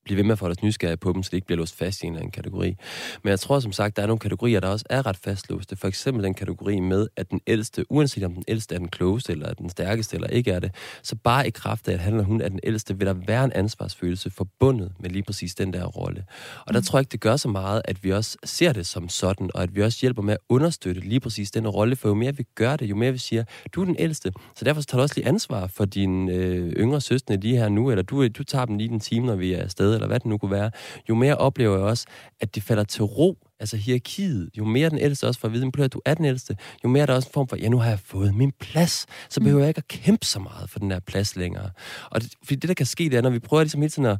blive 0.08 0.16
ved 0.16 0.24
med 0.24 0.32
at 0.32 0.38
få 0.38 0.46
os 0.46 0.62
nysgerrige 0.62 0.96
på 0.96 1.12
dem, 1.12 1.22
så 1.22 1.28
det 1.30 1.36
ikke 1.36 1.46
bliver 1.46 1.58
låst 1.58 1.76
fast 1.76 2.02
i 2.02 2.06
en 2.06 2.12
eller 2.12 2.20
anden 2.20 2.32
kategori. 2.32 2.76
Men 3.22 3.30
jeg 3.30 3.40
tror 3.40 3.60
som 3.60 3.72
sagt, 3.72 3.96
der 3.96 4.02
er 4.02 4.06
nogle 4.06 4.18
kategorier, 4.18 4.60
der 4.60 4.68
også 4.68 4.84
er 4.90 5.06
ret 5.06 5.16
fastlåste. 5.16 5.76
For 5.76 5.88
eksempel 5.88 6.24
den 6.24 6.34
kategori 6.34 6.80
med, 6.80 7.06
at 7.16 7.30
den 7.30 7.40
ældste, 7.46 7.92
uanset 7.92 8.24
om 8.24 8.34
den 8.34 8.44
ældste 8.48 8.74
er 8.74 8.78
den 8.78 8.88
klogeste, 8.88 9.32
eller 9.32 9.46
er 9.48 9.54
den 9.54 9.70
stærkeste, 9.70 10.16
eller 10.16 10.28
ikke 10.28 10.50
er 10.50 10.60
det, 10.60 10.74
så 11.02 11.16
bare 11.16 11.46
i 11.46 11.50
kraft 11.50 11.88
af, 11.88 11.92
at 11.92 12.00
han 12.00 12.12
eller 12.12 12.24
hun 12.24 12.40
er 12.40 12.48
den 12.48 12.60
ældste, 12.62 12.98
vil 12.98 13.06
der 13.06 13.14
være 13.26 13.44
en 13.44 13.52
ansvarsfølelse 13.52 14.30
forbundet 14.30 14.92
med 15.00 15.10
lige 15.10 15.22
præcis 15.22 15.54
den 15.54 15.72
der 15.72 15.84
rolle. 15.84 16.24
Og 16.66 16.74
der 16.74 16.80
tror 16.80 16.98
jeg 16.98 17.02
ikke, 17.02 17.12
det 17.12 17.20
gør 17.20 17.36
så 17.36 17.48
meget, 17.48 17.82
at 17.84 18.04
vi 18.04 18.12
også 18.12 18.36
ser 18.44 18.72
det 18.72 18.86
som 18.86 19.08
sådan, 19.08 19.50
og 19.54 19.62
at 19.62 19.74
vi 19.74 19.82
også 19.82 19.98
hjælper 20.00 20.22
med 20.22 20.32
at 20.32 20.38
understøtte 20.48 21.00
lige 21.00 21.20
præcis 21.20 21.50
den 21.50 21.68
rolle, 21.68 21.96
for 21.96 22.08
jo 22.08 22.14
mere 22.14 22.36
vi 22.36 22.44
gør 22.54 22.76
det, 22.76 22.90
jo 22.90 22.96
mere 22.96 23.12
vi 23.12 23.18
siger, 23.18 23.44
du 23.72 23.80
er 23.80 23.84
den 23.84 23.96
ældste, 23.98 24.32
så 24.56 24.64
derfor 24.64 24.82
tager 24.82 24.98
du 24.98 25.02
også 25.02 25.14
lige 25.16 25.28
ansvar 25.28 25.66
for 25.66 25.84
dine 25.84 26.32
øh, 26.32 26.72
yngre 26.72 27.00
søstre 27.00 27.36
lige 27.36 27.56
her 27.56 27.68
nu, 27.68 27.90
eller 27.90 28.02
du, 28.02 28.28
du 28.28 28.44
tager 28.44 28.64
dem 28.64 28.78
lige 28.78 28.88
den 28.88 29.00
time, 29.00 29.26
når 29.26 29.36
vi 29.36 29.52
er 29.52 29.62
afsted, 29.62 29.94
eller 29.98 30.06
hvad 30.06 30.20
det 30.20 30.26
nu 30.26 30.38
kunne 30.38 30.50
være. 30.50 30.70
Jo 31.08 31.14
mere 31.14 31.36
oplever 31.36 31.76
jeg 31.76 31.84
også, 31.84 32.06
at 32.40 32.54
det 32.54 32.62
falder 32.62 32.84
til 32.84 33.02
ro, 33.02 33.38
altså 33.60 33.76
hierarkiet, 33.76 34.50
jo 34.58 34.64
mere 34.64 34.90
den 34.90 34.98
ældste 34.98 35.26
også 35.26 35.40
får 35.40 35.48
at 35.48 35.54
vide, 35.54 35.70
at 35.78 35.92
du 35.92 36.00
er 36.04 36.14
den 36.14 36.24
ældste, 36.24 36.56
jo 36.84 36.88
mere 36.88 37.02
er 37.02 37.06
der 37.06 37.14
også 37.14 37.28
en 37.28 37.32
form 37.32 37.48
for, 37.48 37.56
ja, 37.56 37.68
nu 37.68 37.78
har 37.78 37.88
jeg 37.88 37.98
fået 37.98 38.34
min 38.34 38.52
plads, 38.60 39.06
så 39.28 39.40
behøver 39.40 39.60
jeg 39.60 39.68
ikke 39.68 39.78
at 39.78 39.88
kæmpe 39.88 40.26
så 40.26 40.38
meget 40.40 40.70
for 40.70 40.78
den 40.78 40.90
der 40.90 41.00
plads 41.00 41.36
længere. 41.36 41.70
Og 42.10 42.22
det, 42.22 42.32
fordi 42.44 42.54
det, 42.54 42.68
der 42.68 42.74
kan 42.74 42.86
ske, 42.86 43.04
det 43.04 43.14
er, 43.14 43.22
når 43.22 43.30
vi 43.30 43.38
prøver 43.38 43.62
ligesom 43.62 43.80
hele 43.80 43.90
tiden 43.90 44.06
at 44.06 44.18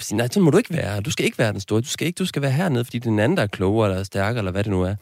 sige, 0.00 0.16
nej, 0.16 0.28
sådan 0.28 0.42
må 0.42 0.50
du 0.50 0.58
ikke 0.58 0.74
være. 0.74 1.00
Du 1.00 1.10
skal 1.10 1.24
ikke 1.24 1.38
være 1.38 1.52
den 1.52 1.60
store. 1.60 1.80
Du 1.80 1.88
skal 1.88 2.06
ikke, 2.06 2.16
du 2.16 2.26
skal 2.26 2.42
være 2.42 2.50
hernede, 2.50 2.84
fordi 2.84 2.98
den 2.98 3.18
anden, 3.18 3.36
der 3.36 3.42
er 3.42 3.46
klogere 3.46 3.90
eller 3.90 4.04
stærkere, 4.04 4.38
eller 4.38 4.52
hvad 4.52 4.64
det 4.64 4.70
nu 4.70 4.82
er. 4.82 4.94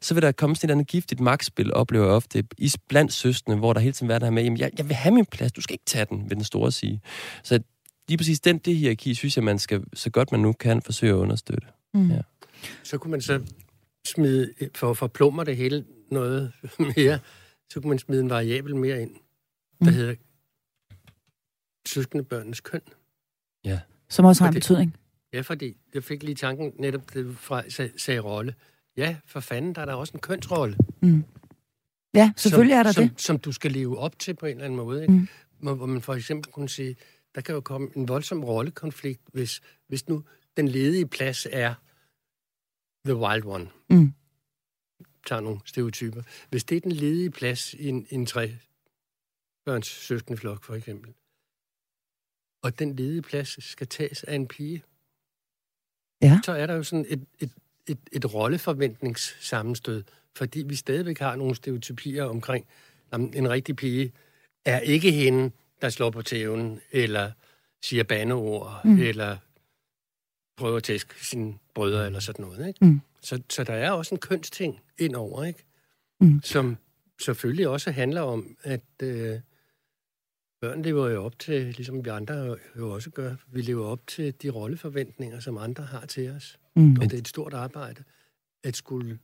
Så 0.00 0.14
vil 0.14 0.22
der 0.22 0.32
komme 0.32 0.56
sådan 0.56 0.70
et 0.70 0.72
andet 0.72 0.86
giftigt 0.86 1.20
magtspil, 1.20 1.74
oplever 1.74 2.04
jeg 2.04 2.14
ofte, 2.14 2.44
i 2.58 2.72
blandt 2.88 3.12
søsterne, 3.12 3.58
hvor 3.58 3.72
der 3.72 3.80
hele 3.80 3.92
tiden 3.92 4.10
er 4.10 4.18
der 4.18 4.30
med, 4.30 4.42
jamen, 4.42 4.58
jeg, 4.58 4.70
jeg 4.78 4.88
vil 4.88 4.96
have 4.96 5.14
min 5.14 5.26
plads, 5.26 5.52
du 5.52 5.60
skal 5.60 5.74
ikke 5.74 5.84
tage 5.86 6.04
den, 6.04 6.30
vil 6.30 6.36
den 6.36 6.44
store 6.44 6.72
sige. 6.72 7.00
Så 7.42 7.60
lige 8.08 8.18
præcis 8.18 8.40
den, 8.40 8.58
det 8.58 8.76
hierarki, 8.76 9.14
synes 9.14 9.36
jeg, 9.36 9.44
man 9.44 9.58
skal, 9.58 9.84
så 9.94 10.10
godt 10.10 10.32
man 10.32 10.40
nu 10.40 10.52
kan, 10.52 10.82
forsøge 10.82 11.12
at 11.12 11.16
understøtte. 11.16 11.66
Mm. 11.94 12.10
Ja. 12.10 12.20
Så 12.82 12.98
kunne 12.98 13.10
man 13.10 13.20
så 13.20 13.42
smide, 14.06 14.52
for 14.74 14.90
at 14.90 14.96
forplumre 14.96 15.44
det 15.44 15.56
hele 15.56 15.84
noget 16.10 16.52
mere, 16.96 17.18
så 17.70 17.80
kunne 17.80 17.88
man 17.88 17.98
smide 17.98 18.20
en 18.20 18.30
variabel 18.30 18.76
mere 18.76 19.02
ind, 19.02 19.10
der 19.80 19.86
Mm. 19.90 19.92
hedder 19.92 20.14
søskendebørnenes 21.88 22.60
køn. 22.60 22.80
Ja. 23.64 23.80
som 24.08 24.24
også 24.24 24.42
har 24.44 24.48
en 24.48 24.54
betydning. 24.54 24.96
Ja, 25.32 25.40
fordi 25.40 25.76
jeg 25.94 26.04
fik 26.04 26.22
lige 26.22 26.34
tanken 26.34 26.72
netop 26.78 27.14
det 27.14 27.36
fra 27.38 27.70
sag, 27.70 27.90
sagde 27.96 28.20
rolle. 28.20 28.54
Ja, 28.96 29.16
for 29.26 29.40
fanden, 29.40 29.74
der 29.74 29.80
er 29.80 29.84
der 29.84 29.94
også 29.94 30.12
en 30.14 30.20
kønsrolle. 30.20 30.76
Ja, 32.14 32.32
selvfølgelig 32.36 32.72
som, 32.74 32.78
er 32.78 32.82
der 32.82 32.92
som, 32.92 33.08
det. 33.08 33.20
Som 33.20 33.38
du 33.38 33.52
skal 33.52 33.72
leve 33.72 33.98
op 33.98 34.18
til 34.18 34.34
på 34.34 34.46
en 34.46 34.52
eller 34.52 34.64
anden 34.64 34.76
måde. 34.76 35.02
Ikke? 35.02 35.12
Mm. 35.14 35.28
Mm. 35.60 35.76
Hvor 35.76 35.86
man 35.86 36.02
for 36.02 36.14
eksempel 36.14 36.52
kunne 36.52 36.68
sige, 36.68 36.96
der 37.38 37.42
kan 37.42 37.54
jo 37.54 37.60
komme 37.60 37.90
en 37.96 38.08
voldsom 38.08 38.44
rollekonflikt, 38.44 39.20
hvis, 39.32 39.60
hvis 39.86 40.08
nu 40.08 40.24
den 40.56 40.68
ledige 40.68 41.06
plads 41.06 41.46
er 41.50 41.74
the 43.04 43.16
wild 43.16 43.44
one. 43.44 43.70
Mm. 43.90 44.12
Tager 45.26 45.40
nogle 45.40 45.60
stereotyper. 45.64 46.22
Hvis 46.50 46.64
det 46.64 46.76
er 46.76 46.80
den 46.80 46.92
ledige 46.92 47.30
plads 47.30 47.74
i 47.74 47.88
en, 47.88 48.06
en 48.10 48.26
tre 48.26 48.56
børns 49.64 49.86
søskende 49.86 50.38
flok, 50.38 50.64
for 50.64 50.74
eksempel, 50.74 51.14
og 52.62 52.78
den 52.78 52.96
ledige 52.96 53.22
plads 53.22 53.64
skal 53.64 53.86
tages 53.86 54.24
af 54.24 54.34
en 54.34 54.48
pige, 54.48 54.82
Ja. 56.22 56.40
så 56.44 56.52
er 56.52 56.66
der 56.66 56.74
jo 56.74 56.82
sådan 56.82 57.06
et, 57.08 57.26
et, 57.38 57.50
et, 57.86 57.98
et 58.12 58.34
rolleforventningssammenstød, 58.34 60.04
fordi 60.36 60.62
vi 60.62 60.74
stadigvæk 60.74 61.18
har 61.18 61.36
nogle 61.36 61.54
stereotypier 61.54 62.24
omkring, 62.24 62.66
at 63.12 63.20
en 63.20 63.50
rigtig 63.50 63.76
pige 63.76 64.12
er 64.64 64.80
ikke 64.80 65.12
hende, 65.12 65.50
der 65.82 65.88
slår 65.88 66.10
på 66.10 66.22
tæven, 66.22 66.80
eller 66.90 67.32
siger 67.82 68.04
bandeord, 68.04 68.80
Mm. 68.84 68.90
mm. 68.90 69.00
eller 69.00 69.36
prøver 70.56 70.76
at 70.76 70.82
tæske 70.82 71.26
sine 71.26 71.58
brødre, 71.74 72.06
eller 72.06 72.20
sådan 72.20 72.44
noget. 72.44 72.68
Ikke? 72.68 72.84
Mm. 72.84 73.00
Så, 73.22 73.42
så 73.50 73.64
der 73.64 73.72
er 73.74 73.90
også 73.90 74.14
en 74.14 74.20
kønsting 74.20 74.80
indover, 74.98 75.44
ikke? 75.44 75.64
Mm. 76.20 76.40
som 76.42 76.76
selvfølgelig 77.20 77.68
også 77.68 77.90
handler 77.90 78.20
om, 78.20 78.56
at 78.62 78.82
øh, 79.02 79.40
børn 80.60 80.82
lever 80.82 81.08
jo 81.08 81.24
op 81.24 81.38
til, 81.38 81.64
ligesom 81.64 82.04
vi 82.04 82.08
andre 82.10 82.56
jo 82.76 82.90
også 82.90 83.10
gør, 83.10 83.34
vi 83.46 83.62
lever 83.62 83.86
op 83.86 84.06
til 84.06 84.34
de 84.42 84.50
rolleforventninger, 84.50 85.40
som 85.40 85.58
andre 85.58 85.84
har 85.84 86.06
til 86.06 86.30
os. 86.30 86.58
Mm. 86.76 86.92
Og 86.96 87.02
det 87.02 87.12
er 87.12 87.18
et 87.18 87.28
stort 87.28 87.54
arbejde 87.54 88.04
at 88.64 88.76
skulle 88.76 89.18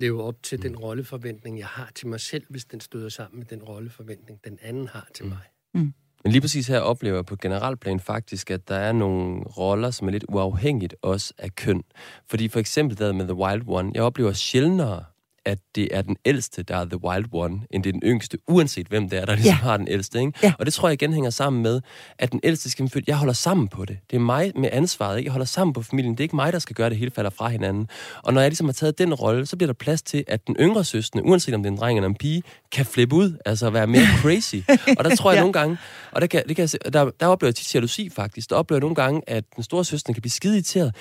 leve 0.00 0.22
op 0.22 0.42
til 0.42 0.62
den 0.62 0.76
rolleforventning, 0.76 1.58
jeg 1.58 1.66
har 1.66 1.90
til 1.94 2.06
mig 2.08 2.20
selv, 2.20 2.44
hvis 2.48 2.64
den 2.64 2.80
støder 2.80 3.08
sammen 3.08 3.38
med 3.38 3.46
den 3.46 3.62
rolleforventning, 3.62 4.44
den 4.44 4.58
anden 4.62 4.88
har 4.88 5.08
til 5.14 5.24
Mm. 5.24 5.28
mig. 5.30 5.42
Mm. 5.76 5.92
Men 6.24 6.32
lige 6.32 6.40
præcis 6.40 6.66
her 6.66 6.80
oplever 6.80 7.16
jeg 7.16 7.26
på 7.26 7.36
generelt 7.36 7.80
plan 7.80 8.00
faktisk, 8.00 8.50
at 8.50 8.68
der 8.68 8.74
er 8.74 8.92
nogle 8.92 9.42
roller, 9.42 9.90
som 9.90 10.08
er 10.08 10.12
lidt 10.12 10.24
uafhængigt 10.28 10.96
også 11.02 11.34
af 11.38 11.54
køn. 11.54 11.82
Fordi 12.30 12.48
for 12.48 12.60
eksempel 12.60 12.98
der 12.98 13.12
med 13.12 13.24
The 13.24 13.34
Wild 13.34 13.62
One, 13.66 13.90
jeg 13.94 14.02
oplever 14.02 14.32
sjældnere, 14.32 15.04
at 15.46 15.58
det 15.74 15.88
er 15.90 16.02
den 16.02 16.16
ældste, 16.24 16.62
der 16.62 16.76
er 16.76 16.84
The 16.84 17.04
Wild 17.04 17.24
One, 17.32 17.60
end 17.70 17.82
det 17.84 17.88
er 17.90 17.92
den 17.92 18.02
yngste, 18.04 18.38
uanset 18.48 18.86
hvem 18.86 19.08
det 19.08 19.18
er, 19.18 19.24
der 19.24 19.34
ligesom 19.34 19.48
Ja. 19.50 19.54
har 19.54 19.76
den 19.76 19.88
ældste. 19.88 20.18
Ikke? 20.20 20.32
Ja. 20.42 20.52
Og 20.58 20.66
det 20.66 20.74
tror 20.74 20.88
jeg 20.88 21.02
igen 21.02 21.12
hænger 21.12 21.30
sammen 21.30 21.62
med, 21.62 21.80
at 22.18 22.32
den 22.32 22.40
ældste 22.44 22.70
skal 22.70 22.88
føle, 22.90 23.04
jeg 23.08 23.16
holder 23.16 23.32
sammen 23.34 23.68
på 23.68 23.84
det. 23.84 23.98
Det 24.10 24.16
er 24.16 24.20
mig 24.20 24.52
med 24.56 24.68
ansvaret, 24.72 25.18
ikke? 25.18 25.26
jeg 25.26 25.32
holder 25.32 25.46
sammen 25.46 25.72
på 25.74 25.82
familien. 25.82 26.12
Det 26.14 26.20
er 26.20 26.24
ikke 26.24 26.36
mig, 26.36 26.52
der 26.52 26.58
skal 26.58 26.76
gøre 26.76 26.90
det 26.90 26.98
hele 26.98 27.10
falder 27.10 27.30
fra 27.30 27.48
hinanden. 27.48 27.88
Og 28.22 28.32
når 28.34 28.40
jeg 28.40 28.50
ligesom 28.50 28.66
har 28.66 28.72
taget 28.72 28.98
den 28.98 29.14
rolle, 29.14 29.46
så 29.46 29.56
bliver 29.56 29.66
der 29.68 29.74
plads 29.74 30.02
til, 30.02 30.24
at 30.28 30.46
den 30.46 30.56
yngre 30.60 30.84
søstre, 30.84 31.22
uanset 31.24 31.54
om 31.54 31.62
det 31.62 31.68
er 31.68 31.72
en 31.72 31.78
dreng 31.78 31.98
eller 31.98 32.08
en 32.08 32.14
pige, 32.14 32.42
kan 32.72 32.86
flippe 32.86 33.16
ud, 33.16 33.36
altså 33.46 33.70
være 33.70 33.86
mere 33.86 34.06
crazy. 34.22 34.56
og 34.98 35.04
der 35.04 35.16
tror 35.16 35.30
jeg 35.30 35.36
Ja. 35.36 35.40
nogle 35.40 35.52
gange, 35.52 35.76
og 36.12 36.20
der, 36.20 36.26
kan, 36.26 36.42
det 36.48 36.56
kan 36.56 36.62
jeg 36.62 36.70
se, 36.70 36.78
der, 36.92 37.10
der 37.20 37.26
oplever 37.26 37.48
jeg 37.48 37.54
tit 37.54 37.74
jalousi 37.74 38.10
faktisk, 38.10 38.50
der 38.50 38.56
oplever 38.56 38.76
jeg 38.76 38.80
nogle 38.80 38.94
gange, 38.94 39.22
at 39.26 39.44
den 39.56 39.62
store 39.64 39.84
søster 39.84 40.12
kan 40.12 40.20
blive 40.22 40.30
skide 40.32 40.54
irriteret. 40.54 40.94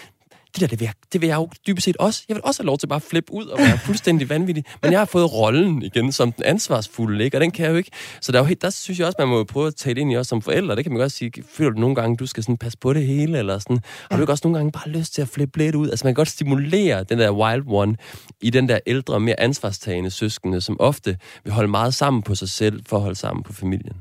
Det 0.56 0.62
der, 0.62 0.68
det 0.68 0.80
vil, 0.80 0.86
jeg, 0.86 0.94
det 1.14 1.22
vil 1.22 1.28
jeg 1.28 1.36
jo 1.36 1.50
dybest 1.68 1.86
set 1.86 1.98
også. 1.98 2.24
Jeg 2.30 2.36
vil 2.36 2.44
også 2.46 2.62
have 2.64 2.66
lov 2.66 2.78
til 2.78 2.88
bare 2.88 2.96
at 2.96 3.02
flippe 3.04 3.34
ud 3.34 3.46
og 3.46 3.60
være 3.60 3.78
fuldstændig 3.78 4.30
vanvittig. 4.30 4.64
Men 4.84 4.92
jeg 4.92 5.00
har 5.00 5.06
fået 5.06 5.34
rollen 5.34 5.82
igen 5.82 6.12
som 6.12 6.32
den 6.32 6.44
ansvarsfulde, 6.44 7.24
ikke? 7.24 7.38
og 7.38 7.42
den 7.42 7.52
kan 7.52 7.66
jeg 7.66 7.72
jo 7.72 7.78
ikke. 7.78 7.92
Så 8.22 8.32
der, 8.32 8.38
er 8.38 8.44
jo, 8.44 8.48
helt- 8.48 8.62
der 8.62 8.70
synes 8.70 9.00
jeg 9.00 9.08
også, 9.08 9.16
man 9.20 9.28
må 9.28 9.44
prøve 9.44 9.68
at 9.68 9.76
tage 9.76 9.94
det 9.94 10.02
ind 10.02 10.12
i 10.12 10.18
os 10.18 10.28
som 10.28 10.42
forældre. 10.42 10.76
Det 10.76 10.84
kan 10.86 10.92
man 10.94 11.00
godt 11.00 11.12
sige, 11.12 11.32
føler 11.50 11.72
du 11.72 11.80
nogle 11.80 11.96
gange, 11.96 12.18
du 12.18 12.26
skal 12.26 12.44
sådan 12.44 12.58
passe 12.58 12.78
på 12.78 12.94
det 12.94 13.06
hele, 13.08 13.38
eller 13.38 13.60
sådan. 13.60 13.80
Har 14.12 14.18
du 14.18 14.24
ikke 14.24 14.34
også 14.34 14.42
nogle 14.48 14.58
gange 14.58 14.72
bare 14.72 14.90
lyst 14.90 15.14
til 15.14 15.22
at 15.22 15.28
flippe 15.28 15.58
lidt 15.58 15.76
ud? 15.76 15.90
Altså 15.90 16.06
man 16.06 16.14
kan 16.14 16.16
godt 16.16 16.28
stimulere 16.28 17.04
den 17.04 17.20
der 17.20 17.32
wild 17.32 17.64
one 17.68 17.96
i 18.42 18.50
den 18.50 18.70
der 18.70 18.80
ældre, 18.88 19.20
mere 19.20 19.40
ansvarstagende 19.40 20.10
søskende, 20.12 20.62
som 20.62 20.76
ofte 20.80 21.18
vil 21.44 21.54
holde 21.54 21.68
meget 21.68 21.94
sammen 21.94 22.24
på 22.24 22.36
sig 22.36 22.50
selv, 22.50 22.82
for 22.86 22.96
at 22.98 23.02
holde 23.02 23.16
sammen 23.16 23.44
på 23.44 23.54
familien. 23.54 23.94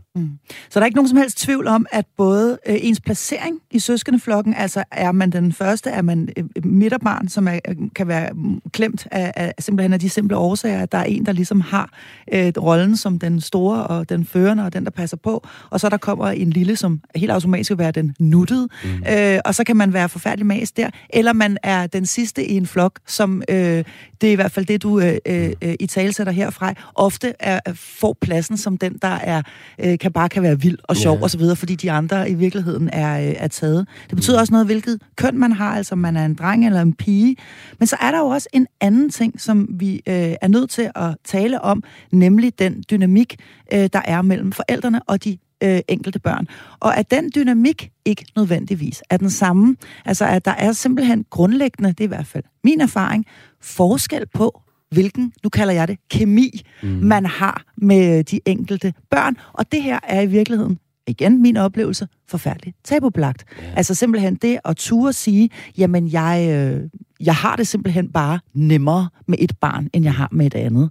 Så 0.70 0.74
der 0.74 0.80
er 0.80 0.84
ikke 0.84 0.96
nogen 0.96 1.08
som 1.08 1.18
helst 1.18 1.38
tvivl 1.38 1.66
om, 1.66 1.86
at 1.92 2.04
både 2.16 2.58
øh, 2.66 2.76
ens 2.80 3.00
placering 3.00 3.58
i 3.70 3.78
søskendeflokken, 3.78 4.54
altså 4.54 4.84
er 4.92 5.12
man 5.12 5.30
den 5.32 5.52
første, 5.52 5.90
er 5.90 6.02
man 6.02 6.28
midterbarn, 6.64 7.28
som 7.28 7.48
er, 7.48 7.58
øh, 7.68 7.76
kan 7.94 8.08
være 8.08 8.30
mm, 8.34 8.60
klemt 8.72 9.06
af, 9.10 9.32
af 9.36 9.54
simpelthen 9.58 9.92
af 9.92 10.00
de 10.00 10.08
simple 10.10 10.36
årsager, 10.36 10.82
at 10.82 10.92
der 10.92 10.98
er 10.98 11.04
en, 11.04 11.26
der 11.26 11.32
ligesom 11.32 11.60
har 11.60 11.90
øh, 12.32 12.52
rollen 12.58 12.96
som 12.96 13.18
den 13.18 13.40
store 13.40 13.86
og 13.86 14.08
den 14.08 14.24
førende 14.24 14.64
og 14.64 14.72
den, 14.72 14.84
der 14.84 14.90
passer 14.90 15.16
på, 15.16 15.46
og 15.70 15.80
så 15.80 15.88
der 15.88 15.96
kommer 15.96 16.28
en 16.28 16.50
lille, 16.50 16.76
som 16.76 17.00
helt 17.16 17.32
automatisk 17.32 17.70
vil 17.70 17.78
være 17.78 17.92
den 17.92 18.14
nuttede, 18.18 18.68
mm. 18.84 19.02
øh, 19.12 19.38
og 19.44 19.54
så 19.54 19.64
kan 19.64 19.76
man 19.76 19.92
være 19.92 20.08
forfærdelig 20.08 20.46
mas 20.46 20.72
der, 20.72 20.90
eller 21.10 21.32
man 21.32 21.58
er 21.62 21.86
den 21.86 22.06
sidste 22.06 22.46
i 22.46 22.56
en 22.56 22.66
flok, 22.66 22.98
som 23.06 23.42
øh, 23.48 23.84
det 24.20 24.28
er 24.28 24.32
i 24.32 24.34
hvert 24.34 24.52
fald 24.52 24.66
det, 24.66 24.82
du 24.82 25.00
øh, 25.00 25.18
øh, 25.26 25.74
i 25.80 25.86
talesætter 25.86 26.32
herfra, 26.32 26.74
ofte 26.94 27.32
er, 27.40 27.60
får 27.74 28.16
pladsen 28.20 28.56
som 28.56 28.78
den, 28.78 28.98
der 29.02 29.08
er 29.08 29.42
øh, 29.78 29.98
kan 29.98 30.12
bare 30.12 30.28
kan 30.28 30.42
være 30.42 30.60
vild 30.60 30.78
og 30.82 30.96
sjov 30.96 31.28
så 31.34 31.38
videre, 31.38 31.56
fordi 31.56 31.74
de 31.74 31.90
andre 31.90 32.30
i 32.30 32.34
virkeligheden 32.34 32.90
er, 32.92 33.28
øh, 33.28 33.34
er 33.38 33.48
taget. 33.48 33.86
Det 34.10 34.16
betyder 34.16 34.40
også 34.40 34.52
noget, 34.52 34.66
hvilket 34.66 35.00
køn 35.16 35.38
man 35.38 35.52
har, 35.52 35.76
altså 35.76 35.94
man 35.94 36.16
er 36.16 36.24
en 36.24 36.33
dreng 36.34 36.66
eller 36.66 36.82
en 36.82 36.92
pige. 36.92 37.36
Men 37.78 37.86
så 37.86 37.96
er 38.00 38.10
der 38.10 38.18
jo 38.18 38.26
også 38.26 38.48
en 38.52 38.66
anden 38.80 39.10
ting, 39.10 39.40
som 39.40 39.68
vi 39.70 39.94
øh, 39.94 40.34
er 40.40 40.48
nødt 40.48 40.70
til 40.70 40.90
at 40.94 41.16
tale 41.24 41.60
om, 41.60 41.82
nemlig 42.12 42.58
den 42.58 42.84
dynamik, 42.90 43.36
øh, 43.72 43.88
der 43.92 44.00
er 44.04 44.22
mellem 44.22 44.52
forældrene 44.52 45.02
og 45.02 45.24
de 45.24 45.38
øh, 45.62 45.80
enkelte 45.88 46.18
børn. 46.18 46.46
Og 46.80 46.96
at 46.96 47.10
den 47.10 47.30
dynamik 47.34 47.90
ikke 48.04 48.24
nødvendigvis 48.36 49.02
er 49.10 49.16
den 49.16 49.30
samme. 49.30 49.76
Altså 50.04 50.24
at 50.24 50.44
der 50.44 50.50
er 50.50 50.72
simpelthen 50.72 51.24
grundlæggende, 51.30 51.88
det 51.88 52.00
er 52.00 52.04
i 52.04 52.08
hvert 52.08 52.26
fald 52.26 52.44
min 52.64 52.80
erfaring, 52.80 53.26
forskel 53.60 54.26
på, 54.34 54.60
hvilken, 54.90 55.32
nu 55.42 55.48
kalder 55.48 55.74
jeg 55.74 55.88
det, 55.88 55.98
kemi, 56.10 56.62
mm. 56.82 56.88
man 56.88 57.26
har 57.26 57.64
med 57.76 58.24
de 58.24 58.40
enkelte 58.46 58.94
børn. 59.10 59.36
Og 59.52 59.72
det 59.72 59.82
her 59.82 59.98
er 60.02 60.20
i 60.20 60.26
virkeligheden, 60.26 60.78
igen 61.06 61.42
min 61.42 61.56
oplevelse, 61.56 62.08
forfærdeligt 62.28 62.76
tabubelagt. 62.84 63.44
Ja. 63.62 63.66
Altså 63.76 63.94
simpelthen 63.94 64.34
det 64.34 64.58
at 64.64 64.76
ture 64.76 65.12
sige, 65.12 65.50
jamen 65.78 66.12
jeg, 66.12 66.48
øh, 66.50 66.90
jeg 67.20 67.34
har 67.34 67.56
det 67.56 67.68
simpelthen 67.68 68.12
bare 68.12 68.40
nemmere 68.54 69.08
med 69.26 69.38
et 69.40 69.52
barn, 69.60 69.88
end 69.92 70.04
jeg 70.04 70.14
har 70.14 70.28
med 70.32 70.46
et 70.46 70.54
andet. 70.54 70.90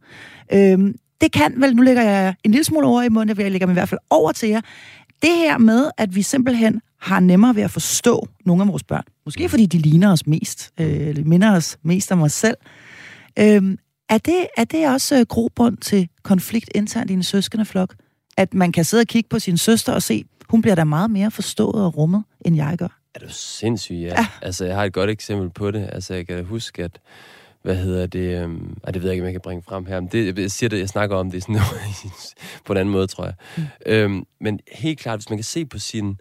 Øhm, 0.54 0.95
det 1.21 1.32
kan 1.32 1.54
vel, 1.58 1.76
nu 1.76 1.82
lægger 1.82 2.04
jeg 2.04 2.36
en 2.43 2.52
lille 2.52 2.63
smule 2.63 2.88
over 2.88 3.02
i 3.02 3.10
munden, 3.10 3.38
jeg 3.39 3.52
lægger 3.52 3.67
mig 3.67 3.73
i 3.73 3.80
hvert 3.80 3.89
fald 3.89 3.99
over 4.10 4.32
til 4.32 4.49
jer, 4.49 4.62
det 5.21 5.32
her 5.32 5.58
med, 5.58 5.89
at 5.97 6.15
vi 6.15 6.21
simpelthen 6.21 6.82
har 7.02 7.19
nemmere 7.19 7.56
ved 7.56 7.63
at 7.63 7.71
forstå 7.71 8.28
nogle 8.45 8.63
af 8.63 8.67
vores 8.67 8.84
børn. 8.84 9.04
Måske 9.26 9.49
fordi 9.49 9.65
de 9.65 9.78
ligner 9.78 10.12
os 10.12 10.28
mest, 10.28 10.71
øh, 10.80 11.08
eller 11.08 11.23
minder 11.23 11.56
os 11.56 11.78
mest 11.84 12.12
om 12.12 12.21
os 12.21 12.34
selv. 12.34 12.58
Øhm, 13.39 13.78
er, 14.10 14.17
det, 14.17 14.47
er 14.58 14.63
det 14.63 14.88
også 14.88 15.19
øh, 15.19 15.26
grobund 15.30 15.78
til 15.78 16.10
konflikt 16.23 16.69
internt 16.76 17.12
i 17.12 17.13
en 17.13 17.23
søskendeflok? 17.23 17.95
At 18.38 18.54
man 18.54 18.72
kan 18.72 18.86
sidde 18.86 19.02
og 19.02 19.08
kigge 19.08 19.30
på 19.30 19.39
sin 19.39 19.58
søster 19.58 19.93
og 19.93 20.04
se, 20.04 20.26
hun 20.50 20.62
bliver 20.62 20.76
da 20.76 20.84
meget 20.84 21.12
mere 21.12 21.32
forstået 21.32 21.86
og 21.86 21.98
rummet, 21.98 22.24
end 22.46 22.56
jeg 22.56 22.76
gør. 22.78 23.00
Er 23.15 23.19
du 23.19 23.26
sindssyg, 23.30 23.93
ja. 23.93 24.08
Ja. 24.08 24.28
Altså, 24.41 24.65
jeg 24.65 24.76
har 24.76 24.84
et 24.84 24.93
godt 24.93 25.10
eksempel 25.10 25.50
på 25.50 25.72
det. 25.72 25.89
Altså, 25.91 26.13
jeg 26.13 26.28
kan 26.28 26.46
huske, 26.46 26.84
at 26.84 27.00
hvad 27.62 27.76
hedder 27.76 28.08
det, 28.08 28.46
um, 28.46 28.78
ej, 28.84 28.91
det 28.91 29.02
ved 29.02 29.10
jeg 29.10 29.13
ikke, 29.13 29.24
om 29.24 29.26
jeg 29.26 29.34
kan 29.34 29.41
bringe 29.41 29.63
frem 29.67 29.86
her, 29.86 30.00
men 30.00 30.10
det, 30.12 30.39
jeg 30.39 30.52
siger 30.52 30.69
det, 30.69 30.80
jeg 30.80 30.89
snakker 30.89 31.15
om 31.15 31.32
det 31.32 31.43
sådan, 31.43 31.60
på 32.65 32.74
en 32.74 32.78
anden 32.80 32.91
måde, 32.91 33.08
tror 33.08 33.26
jeg. 33.26 33.34
Mm. 33.58 33.63
Øhm, 33.86 34.24
men 34.41 34.60
helt 34.72 35.00
klart, 35.00 35.19
hvis 35.19 35.30
man 35.30 35.38
kan 35.38 35.43
se 35.43 35.65
på 35.65 35.80
sin, 35.80 36.17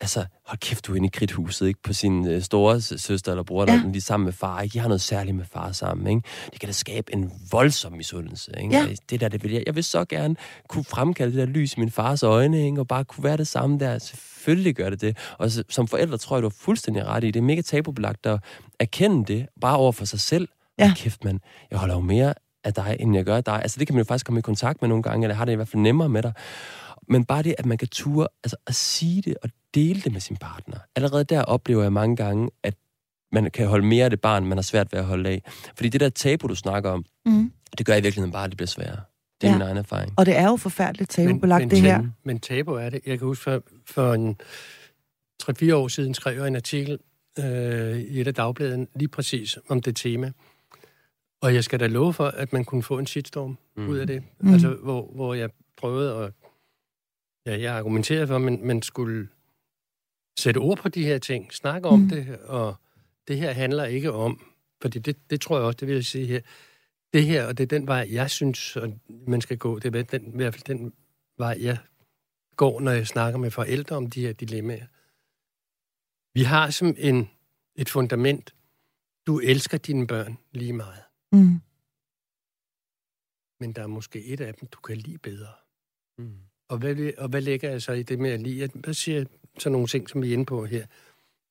altså, 0.00 0.24
hold 0.46 0.58
kæft, 0.58 0.86
du 0.86 0.92
er 0.92 0.96
inde 0.96 1.06
i 1.06 1.10
kridthuset, 1.14 1.66
ikke? 1.66 1.82
På 1.82 1.92
sin 1.92 2.26
øh, 2.28 2.42
store 2.42 2.80
søster 2.80 3.32
eller 3.32 3.42
bror, 3.42 3.64
Ja. 3.72 3.76
der 3.76 3.90
lige 3.92 4.00
sammen 4.02 4.24
med 4.24 4.32
far, 4.32 4.60
ikke? 4.60 4.72
De 4.74 4.78
har 4.78 4.88
noget 4.88 5.00
særligt 5.00 5.36
med 5.36 5.44
far 5.52 5.72
sammen, 5.72 6.06
ikke? 6.06 6.22
Det 6.52 6.60
kan 6.60 6.66
da 6.66 6.72
skabe 6.72 7.12
en 7.14 7.32
voldsom 7.50 7.92
misundelse, 7.92 8.52
ikke? 8.62 8.76
Ja. 8.76 8.82
Og 8.82 8.88
Det 9.10 9.20
der, 9.20 9.28
det 9.28 9.42
vil 9.42 9.52
jeg. 9.52 9.62
Jeg 9.66 9.74
vil 9.74 9.84
så 9.84 10.04
gerne 10.04 10.36
kunne 10.68 10.84
fremkalde 10.84 11.32
det 11.32 11.46
der 11.48 11.52
lys 11.54 11.74
i 11.76 11.80
min 11.80 11.90
fars 11.90 12.22
øjne, 12.22 12.66
ikke? 12.66 12.80
Og 12.80 12.88
bare 12.88 13.04
kunne 13.04 13.24
være 13.24 13.36
det 13.36 13.46
samme 13.46 13.78
der. 13.78 13.98
Selvfølgelig 13.98 14.74
gør 14.74 14.90
det 14.90 15.00
det. 15.00 15.16
Og 15.38 15.50
så, 15.50 15.64
som 15.68 15.88
forældre 15.88 16.18
tror 16.18 16.36
jeg, 16.36 16.42
du 16.42 16.48
har 16.48 16.56
fuldstændig 16.60 17.06
ret 17.06 17.24
i. 17.24 17.26
Det 17.30 17.36
er 17.40 17.44
mega 17.44 17.60
tabubelagt 17.60 18.26
at 18.26 18.40
erkende 18.80 19.24
det, 19.34 19.46
bare 19.60 19.76
over 19.76 19.92
for 19.92 20.04
sig 20.04 20.20
selv. 20.20 20.48
Ja. 20.78 20.84
Hold 20.86 20.96
Kæft, 20.96 21.24
mand. 21.24 21.40
Jeg 21.70 21.78
holder 21.78 21.94
jo 21.94 22.00
mere 22.00 22.34
af 22.64 22.74
dig, 22.74 22.96
end 23.00 23.14
jeg 23.16 23.24
gør 23.24 23.36
af 23.36 23.44
dig. 23.44 23.62
Altså, 23.62 23.78
det 23.78 23.86
kan 23.86 23.94
man 23.94 24.00
jo 24.00 24.04
faktisk 24.08 24.26
komme 24.26 24.38
i 24.38 24.42
kontakt 24.42 24.82
med 24.82 24.88
nogle 24.88 25.02
gange, 25.02 25.24
eller 25.24 25.34
har 25.34 25.44
det 25.44 25.52
i 25.52 25.54
hvert 25.54 25.68
fald 25.68 25.82
nemmere 25.82 26.08
med 26.08 26.22
dig. 26.22 26.32
Men 27.08 27.24
bare 27.24 27.42
det, 27.42 27.54
at 27.58 27.66
man 27.66 27.78
kan 27.78 27.88
ture, 27.88 28.28
altså 28.44 28.56
at 28.66 28.74
sige 28.74 29.22
det 29.22 29.36
og 29.42 29.50
dele 29.74 30.00
det 30.00 30.12
med 30.12 30.20
sin 30.20 30.36
partner. 30.36 30.78
Allerede 30.96 31.24
der 31.24 31.42
oplever 31.42 31.82
jeg 31.82 31.92
mange 31.92 32.16
gange, 32.16 32.50
at 32.62 32.74
man 33.32 33.50
kan 33.50 33.66
holde 33.68 33.86
mere 33.86 34.04
af 34.04 34.10
det 34.10 34.20
barn, 34.20 34.46
man 34.46 34.58
har 34.58 34.62
svært 34.62 34.92
ved 34.92 34.98
at 35.00 35.04
holde 35.06 35.28
af. 35.30 35.42
Fordi 35.76 35.88
det 35.88 36.00
der 36.00 36.08
tabu, 36.08 36.46
du 36.46 36.54
snakker 36.54 36.90
om, 36.90 37.04
Mm. 37.26 37.52
det 37.78 37.86
gør 37.86 37.94
i 37.96 38.00
virkeligheden 38.02 38.32
bare, 38.32 38.44
at 38.44 38.50
det 38.50 38.56
bliver 38.56 38.66
sværere. 38.68 39.00
Det 39.40 39.46
er 39.46 39.50
Ja. 39.50 39.58
min 39.58 39.62
egen 39.62 39.76
erfaring. 39.76 40.12
Og 40.16 40.26
det 40.26 40.36
er 40.36 40.48
jo 40.48 40.56
forfærdeligt 40.56 41.10
tabubelagt, 41.10 41.60
men, 41.62 41.70
det 41.70 41.80
her. 41.80 42.00
Men, 42.00 42.14
men 42.24 42.40
tabu 42.40 42.72
er 42.72 42.90
det. 42.90 43.00
Jeg 43.06 43.18
kan 43.18 43.26
huske, 43.26 43.42
for, 43.42 43.62
for 43.86 44.12
en 44.14 44.36
3-4 45.42 45.74
år 45.74 45.88
siden 45.88 46.14
skrev 46.14 46.38
jeg 46.38 46.46
en 46.48 46.56
artikel 46.56 46.98
øh, 47.38 47.98
i 47.98 48.20
et 48.20 48.26
af 48.26 48.34
dagbladene 48.34 48.86
lige 48.94 49.08
præcis 49.08 49.58
om 49.68 49.82
det 49.82 49.96
tema. 49.96 50.32
Og 51.42 51.54
jeg 51.54 51.64
skal 51.64 51.80
da 51.80 51.86
love 51.86 52.12
for, 52.12 52.26
at 52.26 52.52
man 52.52 52.64
kunne 52.64 52.82
få 52.82 52.98
en 52.98 53.06
shitstorm 53.06 53.58
mm. 53.76 53.88
ud 53.88 53.96
af 53.98 54.06
det. 54.06 54.22
Mm. 54.40 54.46
Mm. 54.46 54.52
Altså, 54.52 54.68
hvor, 54.82 55.10
hvor 55.14 55.34
jeg 55.34 55.50
prøvede 55.76 56.14
at... 56.24 56.32
Ja, 57.46 57.60
jeg 57.60 57.74
argumenterede 57.74 58.26
for, 58.26 58.36
at 58.36 58.42
man, 58.42 58.60
man 58.62 58.82
skulle 58.82 59.28
sætte 60.38 60.58
ord 60.58 60.78
på 60.78 60.88
de 60.88 61.04
her 61.04 61.18
ting, 61.18 61.52
snakke 61.52 61.88
om 61.88 61.98
mm. 61.98 62.08
det, 62.08 62.38
og 62.38 62.74
det 63.28 63.38
her 63.38 63.52
handler 63.52 63.84
ikke 63.84 64.12
om, 64.12 64.54
fordi 64.82 64.98
det, 64.98 65.30
det 65.30 65.40
tror 65.40 65.56
jeg 65.56 65.66
også, 65.66 65.76
det 65.76 65.88
vil 65.88 65.94
jeg 65.94 66.04
sige 66.04 66.26
her, 66.26 66.40
det 67.12 67.26
her, 67.26 67.46
og 67.46 67.58
det 67.58 67.64
er 67.64 67.78
den 67.78 67.86
vej, 67.86 68.08
jeg 68.10 68.30
synes, 68.30 68.76
at 68.76 68.90
man 69.08 69.40
skal 69.40 69.58
gå, 69.58 69.78
det 69.78 69.96
er 69.96 70.02
den, 70.02 70.32
i 70.32 70.36
hvert 70.36 70.54
fald 70.54 70.64
den 70.64 70.92
vej, 71.38 71.56
jeg 71.60 71.78
går, 72.56 72.80
når 72.80 72.90
jeg 72.90 73.06
snakker 73.06 73.38
med 73.38 73.50
forældre 73.50 73.96
om 73.96 74.10
de 74.10 74.20
her 74.20 74.32
dilemmaer. 74.32 74.86
Vi 76.34 76.42
har 76.42 76.70
som 76.70 76.94
en, 76.98 77.30
et 77.74 77.88
fundament, 77.88 78.54
du 79.26 79.38
elsker 79.38 79.78
dine 79.78 80.06
børn 80.06 80.38
lige 80.52 80.72
meget. 80.72 81.02
Mm. 81.32 81.60
Men 83.60 83.72
der 83.72 83.82
er 83.82 83.86
måske 83.86 84.24
et 84.24 84.40
af 84.40 84.54
dem, 84.54 84.68
du 84.68 84.80
kan 84.80 84.96
lide 84.96 85.18
bedre. 85.18 85.52
Mm. 86.18 86.38
Og, 86.74 86.80
hvad, 86.80 87.12
og 87.18 87.28
hvad 87.28 87.40
lægger 87.40 87.70
jeg 87.70 87.82
så 87.82 87.92
i 87.92 88.02
det 88.02 88.18
med 88.18 88.30
at 88.30 88.40
lide? 88.40 88.68
Hvad 88.74 88.94
siger 88.94 89.24
sådan 89.58 89.72
nogle 89.72 89.86
ting, 89.86 90.08
som 90.08 90.22
vi 90.22 90.28
er 90.28 90.32
inde 90.32 90.44
på 90.44 90.64
her? 90.64 90.86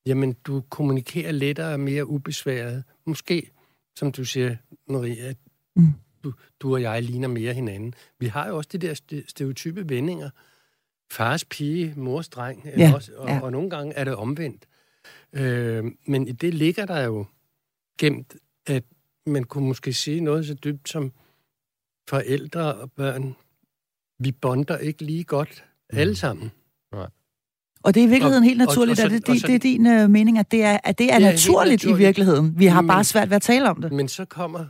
Jamen, 0.06 0.34
du 0.34 0.64
kommunikerer 0.70 1.32
lettere 1.32 1.74
og 1.74 1.80
mere 1.80 2.08
ubesværet. 2.08 2.84
Måske, 3.06 3.52
som 3.96 4.12
du 4.12 4.26
siger, 4.26 4.56
Maria, 4.88 5.34
mm. 5.76 5.94
du, 6.24 6.34
du 6.60 6.74
og 6.74 6.82
jeg 6.82 7.04
ligner 7.04 7.28
mere 7.28 7.54
hinanden. 7.54 7.94
Vi 8.20 8.28
har 8.28 8.48
jo 8.48 8.58
også 8.58 8.70
de 8.74 8.78
der 8.78 9.24
stereotype 9.28 9.90
vendinger. 9.90 10.30
Fars 11.12 11.46
pige, 11.46 11.94
mors 11.96 12.30
dreng. 12.30 12.66
Ja, 12.78 12.94
også, 12.96 13.12
og, 13.16 13.30
ja. 13.30 13.40
og 13.40 13.52
nogle 13.52 13.70
gange 13.70 13.94
er 13.94 14.04
det 14.04 14.16
omvendt. 14.16 14.68
Øh, 15.34 15.86
men 16.06 16.28
i 16.28 16.32
det 16.32 16.54
ligger 16.54 16.86
der 16.86 17.02
jo 17.02 17.26
gemt, 17.98 18.36
at 18.66 18.84
man 19.26 19.44
kunne 19.44 19.68
måske 19.68 19.94
sige 19.94 20.22
noget 20.22 20.48
så 20.48 20.54
dybt 20.54 20.90
som 20.90 21.12
forældre 22.10 22.76
og 22.76 22.92
børn, 22.92 23.36
vi 24.20 24.32
bonder 24.32 24.78
ikke 24.78 25.04
lige 25.04 25.24
godt 25.24 25.64
mm. 25.92 25.98
alle 25.98 26.16
sammen. 26.16 26.52
Nej. 26.92 27.08
Og 27.84 27.96
det 27.96 28.04
er 28.04 28.08
i 28.08 28.10
virkeligheden 28.10 28.44
og, 28.44 28.48
helt 28.48 28.58
naturligt, 28.58 29.00
og, 29.00 29.06
og, 29.06 29.12
så, 29.12 29.16
det, 29.16 29.28
det, 29.28 29.42
så, 29.42 29.48
det 29.48 29.56
er 29.56 29.60
din 29.60 29.88
uh, 29.88 30.10
mening, 30.10 30.40
at 30.40 30.52
det 30.52 30.64
er, 30.64 30.80
at 30.84 30.98
det 30.98 31.14
er, 31.14 31.20
det 31.20 31.26
er 31.26 31.32
naturligt, 31.32 31.72
naturligt 31.72 31.84
i 31.84 31.94
virkeligheden. 31.94 32.60
Vi 32.60 32.66
har 32.66 32.82
men, 32.82 32.88
bare 32.88 33.04
svært 33.04 33.30
ved 33.30 33.36
at 33.36 33.42
tale 33.42 33.70
om 33.70 33.82
det. 33.82 33.92
Men 33.92 34.08
så 34.08 34.26
kommer 34.26 34.66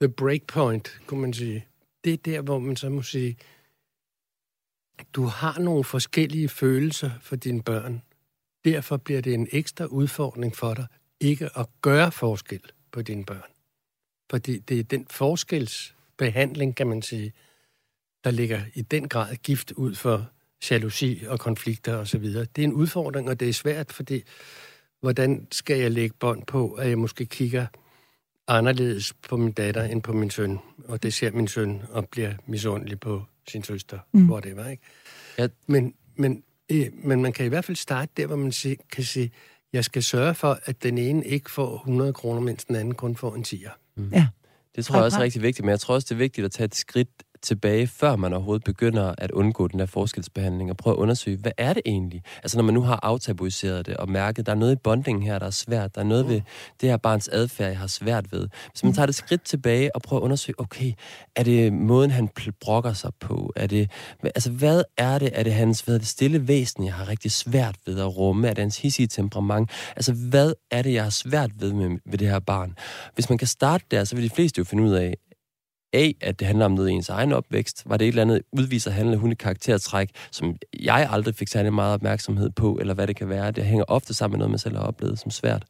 the 0.00 0.08
breakpoint, 0.08 1.00
kunne 1.06 1.20
man 1.20 1.32
sige. 1.32 1.66
Det 2.04 2.12
er 2.12 2.16
der, 2.16 2.40
hvor 2.40 2.58
man 2.58 2.76
så 2.76 2.88
må 2.88 3.02
sige, 3.02 3.36
du 5.12 5.24
har 5.24 5.58
nogle 5.58 5.84
forskellige 5.84 6.48
følelser 6.48 7.10
for 7.20 7.36
dine 7.36 7.62
børn. 7.62 8.02
Derfor 8.64 8.96
bliver 8.96 9.20
det 9.20 9.34
en 9.34 9.48
ekstra 9.52 9.84
udfordring 9.84 10.56
for 10.56 10.74
dig, 10.74 10.86
ikke 11.20 11.58
at 11.58 11.66
gøre 11.82 12.12
forskel 12.12 12.60
på 12.92 13.02
dine 13.02 13.24
børn. 13.24 13.50
Fordi 14.30 14.58
det 14.58 14.78
er 14.78 14.82
den 14.82 15.06
forskelsbehandling, 15.10 16.76
kan 16.76 16.86
man 16.86 17.02
sige, 17.02 17.32
der 18.24 18.30
ligger 18.30 18.60
i 18.74 18.82
den 18.82 19.08
grad 19.08 19.36
gift 19.36 19.72
ud 19.72 19.94
for 19.94 20.30
jalousi 20.70 21.24
og 21.28 21.40
konflikter 21.40 21.96
osv. 21.96 22.24
Det 22.24 22.58
er 22.58 22.64
en 22.64 22.72
udfordring, 22.72 23.28
og 23.28 23.40
det 23.40 23.48
er 23.48 23.52
svært, 23.52 23.92
fordi 23.92 24.22
hvordan 25.00 25.46
skal 25.52 25.78
jeg 25.78 25.90
lægge 25.90 26.16
bånd 26.20 26.46
på, 26.46 26.72
at 26.72 26.88
jeg 26.88 26.98
måske 26.98 27.26
kigger 27.26 27.66
anderledes 28.48 29.12
på 29.12 29.36
min 29.36 29.52
datter 29.52 29.84
end 29.84 30.02
på 30.02 30.12
min 30.12 30.30
søn, 30.30 30.58
og 30.84 31.02
det 31.02 31.14
ser 31.14 31.30
min 31.30 31.48
søn 31.48 31.82
og 31.90 32.08
bliver 32.08 32.34
misundelig 32.46 33.00
på 33.00 33.22
sin 33.48 33.64
søster, 33.64 33.98
mm. 34.12 34.26
hvor 34.26 34.40
det 34.40 34.56
var, 34.56 34.68
ikke? 34.68 34.82
Ja. 35.38 35.48
Men, 35.66 35.94
men, 36.16 36.42
øh, 36.70 36.86
men 37.04 37.22
man 37.22 37.32
kan 37.32 37.46
i 37.46 37.48
hvert 37.48 37.64
fald 37.64 37.76
starte 37.76 38.12
der, 38.16 38.26
hvor 38.26 38.36
man 38.36 38.52
kan 38.92 39.04
sige, 39.04 39.30
jeg 39.72 39.84
skal 39.84 40.02
sørge 40.02 40.34
for, 40.34 40.58
at 40.64 40.82
den 40.82 40.98
ene 40.98 41.26
ikke 41.26 41.50
får 41.50 41.76
100 41.76 42.12
kroner, 42.12 42.40
mens 42.40 42.64
den 42.64 42.76
anden 42.76 42.94
kun 42.94 43.16
får 43.16 43.34
en 43.34 43.44
10'er. 43.48 43.70
Mm. 43.96 44.10
Ja. 44.12 44.28
Det 44.76 44.84
tror 44.84 44.96
jeg 44.96 45.04
også 45.04 45.18
er 45.18 45.22
rigtig 45.22 45.42
vigtigt, 45.42 45.64
men 45.64 45.70
jeg 45.70 45.80
tror 45.80 45.94
også, 45.94 46.06
det 46.08 46.14
er 46.14 46.18
vigtigt 46.18 46.44
at 46.44 46.50
tage 46.52 46.64
et 46.64 46.74
skridt 46.74 47.08
tilbage, 47.42 47.86
før 47.86 48.16
man 48.16 48.32
overhovedet 48.32 48.64
begynder 48.64 49.14
at 49.18 49.30
undgå 49.30 49.68
den 49.68 49.78
der 49.78 49.86
forskelsbehandling, 49.86 50.70
og 50.70 50.76
prøve 50.76 50.94
at 50.94 50.98
undersøge, 50.98 51.36
hvad 51.36 51.52
er 51.58 51.72
det 51.72 51.82
egentlig? 51.86 52.22
Altså 52.42 52.58
når 52.58 52.64
man 52.64 52.74
nu 52.74 52.80
har 52.80 53.00
aftabuiseret 53.02 53.86
det 53.86 53.96
og 53.96 54.08
mærket, 54.08 54.46
der 54.46 54.52
er 54.52 54.56
noget 54.56 54.72
i 54.72 54.76
bondingen 54.76 55.22
her, 55.22 55.38
der 55.38 55.46
er 55.46 55.50
svært, 55.50 55.94
der 55.94 56.00
er 56.00 56.04
noget 56.04 56.24
mm. 56.24 56.30
ved 56.30 56.40
det 56.80 56.88
her 56.88 56.96
barns 56.96 57.28
adfærd, 57.28 57.68
jeg 57.68 57.78
har 57.78 57.86
svært 57.86 58.32
ved. 58.32 58.48
Hvis 58.70 58.82
man 58.82 58.90
mm. 58.90 58.94
tager 58.94 59.06
det 59.06 59.14
skridt 59.14 59.44
tilbage 59.44 59.96
og 59.96 60.02
prøver 60.02 60.20
at 60.20 60.24
undersøge, 60.24 60.60
okay, 60.60 60.92
er 61.36 61.42
det 61.42 61.72
måden, 61.72 62.10
han 62.10 62.28
brokker 62.60 62.92
sig 62.92 63.10
på? 63.20 63.52
Er 63.56 63.66
det, 63.66 63.90
altså 64.24 64.50
hvad 64.50 64.82
er 64.96 65.18
det? 65.18 65.30
Er 65.32 65.42
det 65.42 65.54
hans 65.54 65.80
hvad 65.80 65.94
er 65.94 65.98
det 65.98 66.08
stille 66.08 66.48
væsen, 66.48 66.84
jeg 66.84 66.94
har 66.94 67.08
rigtig 67.08 67.30
svært 67.30 67.76
ved 67.86 68.00
at 68.00 68.16
rumme? 68.16 68.48
Er 68.48 68.54
det 68.54 68.62
hans 68.62 68.78
hissige 68.78 69.06
temperament? 69.06 69.70
Altså 69.96 70.12
hvad 70.12 70.52
er 70.70 70.82
det, 70.82 70.92
jeg 70.92 71.02
har 71.02 71.10
svært 71.10 71.50
ved 71.60 71.72
med, 71.72 71.98
ved 72.06 72.18
det 72.18 72.28
her 72.28 72.38
barn? 72.38 72.76
Hvis 73.14 73.28
man 73.28 73.38
kan 73.38 73.48
starte 73.48 73.84
der, 73.90 74.04
så 74.04 74.16
vil 74.16 74.24
de 74.24 74.34
fleste 74.34 74.58
jo 74.58 74.64
finde 74.64 74.82
ud 74.82 74.92
af, 74.92 75.16
A, 75.92 76.12
at 76.20 76.38
det 76.38 76.46
handler 76.46 76.64
om 76.64 76.72
noget 76.72 76.90
i 76.90 76.92
ens 76.92 77.08
egen 77.08 77.32
opvækst. 77.32 77.82
Var 77.86 77.96
det 77.96 78.04
et 78.04 78.08
eller 78.08 78.22
andet 78.22 78.42
udviser 78.52 78.90
handle 78.90 79.16
hun 79.16 79.32
karaktertræk, 79.36 80.10
som 80.30 80.56
jeg 80.80 81.08
aldrig 81.10 81.34
fik 81.34 81.48
særlig 81.48 81.72
meget 81.72 81.94
opmærksomhed 81.94 82.50
på, 82.50 82.78
eller 82.80 82.94
hvad 82.94 83.06
det 83.06 83.16
kan 83.16 83.28
være. 83.28 83.50
Det 83.50 83.64
hænger 83.64 83.84
ofte 83.88 84.14
sammen 84.14 84.32
med 84.32 84.38
noget, 84.38 84.50
man 84.50 84.58
selv 84.58 84.76
har 84.76 84.84
oplevet 84.84 85.18
som 85.18 85.30
svært. 85.30 85.64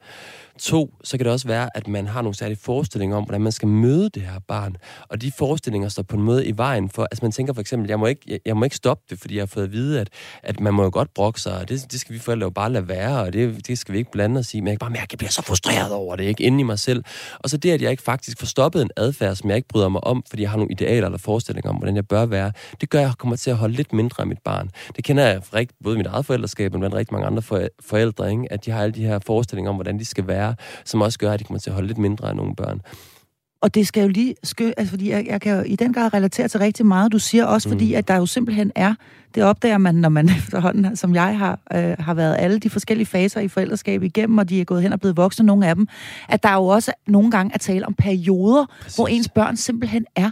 To, 0.59 0.95
så 1.05 1.17
kan 1.17 1.25
det 1.25 1.33
også 1.33 1.49
være, 1.49 1.69
at 1.75 1.88
man 1.88 2.07
har 2.07 2.23
nogle 2.23 2.35
særlige 2.37 2.59
forestillinger 2.59 3.17
om, 3.17 3.25
hvordan 3.25 3.41
man 3.41 3.53
skal 3.53 3.69
møde 3.69 4.09
det 4.09 4.23
her 4.23 4.38
barn. 4.49 4.77
Og 5.09 5.23
de 5.23 5.33
forestillinger 5.33 5.88
står 5.88 6.03
på 6.03 6.17
en 6.17 6.23
måde 6.23 6.47
i 6.47 6.57
vejen 6.57 6.91
for, 6.91 7.03
altså 7.03 7.25
man 7.25 7.33
tænker 7.33 7.53
for 7.53 7.61
eksempel, 7.61 7.88
jeg 7.88 7.99
må 7.99 8.07
ikke, 8.07 8.21
jeg, 8.27 8.38
jeg 8.47 8.57
må 8.57 8.65
ikke 8.65 8.77
stoppe 8.77 9.05
det, 9.11 9.19
fordi 9.21 9.35
jeg 9.35 9.43
har 9.43 9.47
fået 9.47 9.65
at 9.65 9.73
vide, 9.73 10.01
at, 10.01 10.09
at 10.43 10.61
man 10.61 10.75
må 10.75 10.83
jo 10.83 10.91
godt 10.93 11.15
brokke 11.15 11.41
sig, 11.41 11.59
og 11.59 11.69
det, 11.69 11.93
det 11.93 12.01
skal 12.01 12.15
vi 12.15 12.19
forældre 12.19 12.45
jo 12.45 12.51
bare 12.51 12.73
lade 12.73 12.88
være, 12.88 13.21
og 13.21 13.33
det, 13.33 13.67
det 13.67 13.79
skal 13.79 13.93
vi 13.93 13.99
ikke 13.99 14.11
blande 14.11 14.38
os 14.38 14.55
i, 14.55 14.61
men 14.61 14.67
jeg 14.67 14.73
kan 14.73 14.79
bare 14.79 14.91
mærke, 14.91 15.03
at 15.03 15.12
jeg 15.12 15.19
bliver 15.19 15.31
så 15.31 15.43
frustreret 15.43 15.93
over 15.93 16.17
det, 16.17 16.25
ikke, 16.25 16.43
inde 16.43 16.61
i 16.61 16.62
mig 16.62 16.79
selv. 16.79 17.05
Og 17.38 17.51
så 17.51 17.57
det, 17.57 17.71
at 17.71 17.83
jeg 17.83 17.91
ikke 17.91 18.03
faktisk 18.03 18.38
får 18.38 18.47
stoppet 18.47 18.83
en 18.83 18.91
adfærd, 18.97 19.37
som 19.37 19.51
jeg 19.51 19.57
ikke 19.57 19.69
bryder 19.69 19.88
mig 19.88 20.05
om, 20.05 20.23
fordi 20.31 20.43
jeg 20.43 20.51
har 20.51 20.57
nogle 20.57 20.73
idealer 20.73 21.07
eller 21.07 21.19
forestillinger 21.19 21.71
om, 21.71 21.77
hvordan 21.77 21.97
jeg 21.97 22.09
bør 22.09 22.27
være, 22.27 22.53
det 22.81 22.91
gør, 22.91 22.99
at 22.99 23.05
jeg 23.05 23.15
kommer 23.19 23.37
til 23.37 23.51
at 23.51 23.57
holde 23.57 23.75
lidt 23.75 23.93
mindre 23.93 24.21
af 24.21 24.27
mit 24.27 24.38
barn. 24.45 24.71
Det 24.97 25.05
kender 25.05 25.27
jeg 25.27 25.43
fra 25.45 25.65
både 25.85 25.97
mit 25.97 26.07
eget 26.07 26.27
forældreskab, 26.27 26.73
men 26.73 26.81
blandt 26.81 26.97
rigtig 26.97 27.15
mange 27.15 27.27
andre 27.27 27.43
forældre, 27.81 28.31
ikke? 28.31 28.47
at 28.51 28.65
de 28.65 28.71
har 28.71 28.83
alle 28.83 28.95
de 28.95 29.05
her 29.07 29.19
forestillinger 29.19 29.71
om, 29.71 29.77
hvordan 29.77 29.99
de 29.99 30.05
skal 30.05 30.27
være, 30.27 30.41
som 30.85 31.00
også 31.00 31.18
gør, 31.18 31.33
at 31.33 31.40
de 31.40 31.44
kommer 31.44 31.61
til 31.61 31.70
at 31.70 31.74
holde 31.74 31.87
lidt 31.87 31.98
mindre 31.98 32.28
af 32.28 32.37
nogle 32.37 32.57
børn. 32.57 32.81
Og 33.62 33.74
det 33.74 33.87
skal 33.87 34.02
jo 34.02 34.09
lige 34.09 34.35
skø, 34.44 34.70
altså 34.76 34.90
fordi 34.90 35.11
jeg, 35.11 35.26
jeg 35.26 35.40
kan 35.40 35.57
jo 35.57 35.62
i 35.62 35.76
den 35.76 35.92
grad 35.92 36.14
relatere 36.14 36.48
til 36.48 36.61
rigtig 36.61 36.87
meget, 36.87 37.12
du 37.12 37.18
siger 37.18 37.44
også, 37.44 37.68
fordi 37.68 37.92
mm. 37.92 37.98
at 37.98 38.09
der 38.09 38.16
jo 38.16 38.26
simpelthen 38.26 38.72
er, 38.74 38.94
det 39.35 39.42
opdager 39.42 39.78
man, 39.78 39.94
når 39.94 40.09
man 40.09 40.28
efterhånden, 40.38 40.96
som 40.96 41.14
jeg 41.14 41.38
har, 41.38 41.59
øh, 41.74 41.96
har 41.98 42.14
været 42.14 42.37
alle 42.38 42.59
de 42.59 42.70
forskellige 42.70 43.07
faser 43.07 43.40
i 43.40 43.48
forældreskab 43.48 44.02
igennem, 44.02 44.38
og 44.38 44.48
de 44.48 44.61
er 44.61 44.64
gået 44.64 44.83
hen 44.83 44.92
og 44.92 45.00
blevet 45.00 45.16
voksne, 45.16 45.46
nogle 45.46 45.66
af 45.66 45.74
dem, 45.74 45.88
at 46.28 46.42
der 46.42 46.55
jo 46.55 46.66
også 46.66 46.92
nogle 47.07 47.31
gange 47.31 47.55
er 47.55 47.59
tale 47.59 47.87
om 47.87 47.94
perioder, 47.94 48.66
Præcis. 48.83 48.96
hvor 48.96 49.09
ens 49.09 49.28
børn 49.28 49.57
simpelthen 49.57 50.07
er, 50.16 50.31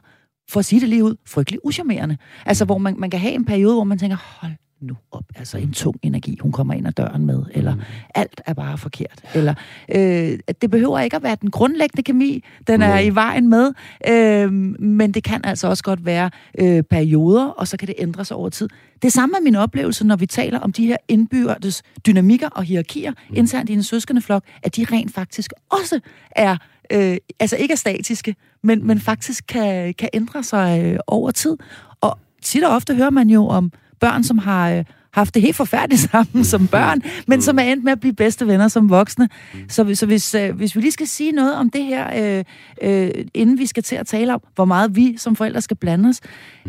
for 0.50 0.60
at 0.60 0.64
sige 0.64 0.80
det 0.80 0.88
lige 0.88 1.04
ud, 1.04 1.16
frygtelig 1.26 1.60
uschammerende. 1.64 2.16
Altså, 2.46 2.64
hvor 2.64 2.78
man, 2.78 2.94
man 2.98 3.10
kan 3.10 3.20
have 3.20 3.32
en 3.32 3.44
periode, 3.44 3.74
hvor 3.74 3.84
man 3.84 3.98
tænker, 3.98 4.16
hold 4.40 4.52
nu 4.80 4.96
op. 5.10 5.24
Altså 5.36 5.58
en 5.58 5.72
tung 5.72 5.96
energi, 6.02 6.38
hun 6.40 6.52
kommer 6.52 6.74
ind 6.74 6.86
ad 6.86 6.92
døren 6.92 7.26
med, 7.26 7.42
eller 7.50 7.74
mm. 7.74 7.80
alt 8.14 8.40
er 8.46 8.54
bare 8.54 8.78
forkert. 8.78 9.20
Eller 9.34 9.54
øh, 9.94 10.38
det 10.62 10.70
behøver 10.70 11.00
ikke 11.00 11.16
at 11.16 11.22
være 11.22 11.36
den 11.40 11.50
grundlæggende 11.50 12.02
kemi, 12.02 12.44
den 12.66 12.82
er 12.82 13.00
mm. 13.00 13.06
i 13.06 13.10
vejen 13.10 13.48
med, 13.48 13.72
øh, 14.08 14.52
men 14.82 15.12
det 15.12 15.24
kan 15.24 15.40
altså 15.44 15.68
også 15.68 15.84
godt 15.84 16.04
være 16.04 16.30
øh, 16.58 16.82
perioder, 16.82 17.46
og 17.46 17.68
så 17.68 17.76
kan 17.76 17.88
det 17.88 17.94
ændre 17.98 18.24
sig 18.24 18.36
over 18.36 18.48
tid. 18.48 18.68
Det 19.02 19.12
samme 19.12 19.36
er 19.36 19.40
min 19.40 19.56
oplevelse, 19.56 20.06
når 20.06 20.16
vi 20.16 20.26
taler 20.26 20.58
om 20.58 20.72
de 20.72 20.86
her 20.86 20.96
indbyrdes 21.08 21.82
dynamikker 22.06 22.48
og 22.48 22.64
hierarkier 22.64 23.10
mm. 23.10 23.36
internt 23.36 23.70
i 23.70 23.72
en 23.72 23.82
søskende 23.82 24.22
flok, 24.22 24.44
at 24.62 24.76
de 24.76 24.86
rent 24.92 25.14
faktisk 25.14 25.52
også 25.70 26.00
er 26.30 26.56
øh, 26.92 27.16
altså 27.40 27.56
ikke 27.56 27.72
er 27.72 27.76
statiske, 27.76 28.36
men, 28.62 28.86
men 28.86 29.00
faktisk 29.00 29.44
kan, 29.48 29.94
kan 29.94 30.08
ændre 30.12 30.42
sig 30.42 30.84
øh, 30.84 30.98
over 31.06 31.30
tid. 31.30 31.56
Og 32.00 32.18
tit 32.42 32.64
og 32.64 32.74
ofte 32.74 32.94
hører 32.94 33.10
man 33.10 33.30
jo 33.30 33.46
om 33.46 33.72
børn, 34.00 34.24
som 34.24 34.38
har 34.38 34.70
øh, 34.70 34.84
haft 35.12 35.34
det 35.34 35.42
helt 35.42 35.56
forfærdeligt 35.56 36.02
sammen 36.10 36.44
som 36.44 36.66
børn, 36.66 37.02
men 37.26 37.42
som 37.42 37.58
er 37.58 37.62
endt 37.62 37.84
med 37.84 37.92
at 37.92 38.00
blive 38.00 38.14
bedste 38.14 38.46
venner 38.46 38.68
som 38.68 38.90
voksne. 38.90 39.28
Så, 39.68 39.94
så 39.94 40.06
hvis, 40.06 40.34
øh, 40.34 40.56
hvis 40.56 40.76
vi 40.76 40.80
lige 40.80 40.92
skal 40.92 41.06
sige 41.06 41.32
noget 41.32 41.54
om 41.54 41.70
det 41.70 41.84
her, 41.84 42.38
øh, 42.38 42.44
øh, 42.82 43.10
inden 43.34 43.58
vi 43.58 43.66
skal 43.66 43.82
til 43.82 43.96
at 43.96 44.06
tale 44.06 44.34
om, 44.34 44.42
hvor 44.54 44.64
meget 44.64 44.96
vi 44.96 45.16
som 45.16 45.36
forældre 45.36 45.60
skal 45.60 45.76
blande 45.76 46.08
os. 46.08 46.20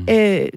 Øh, 0.09 0.47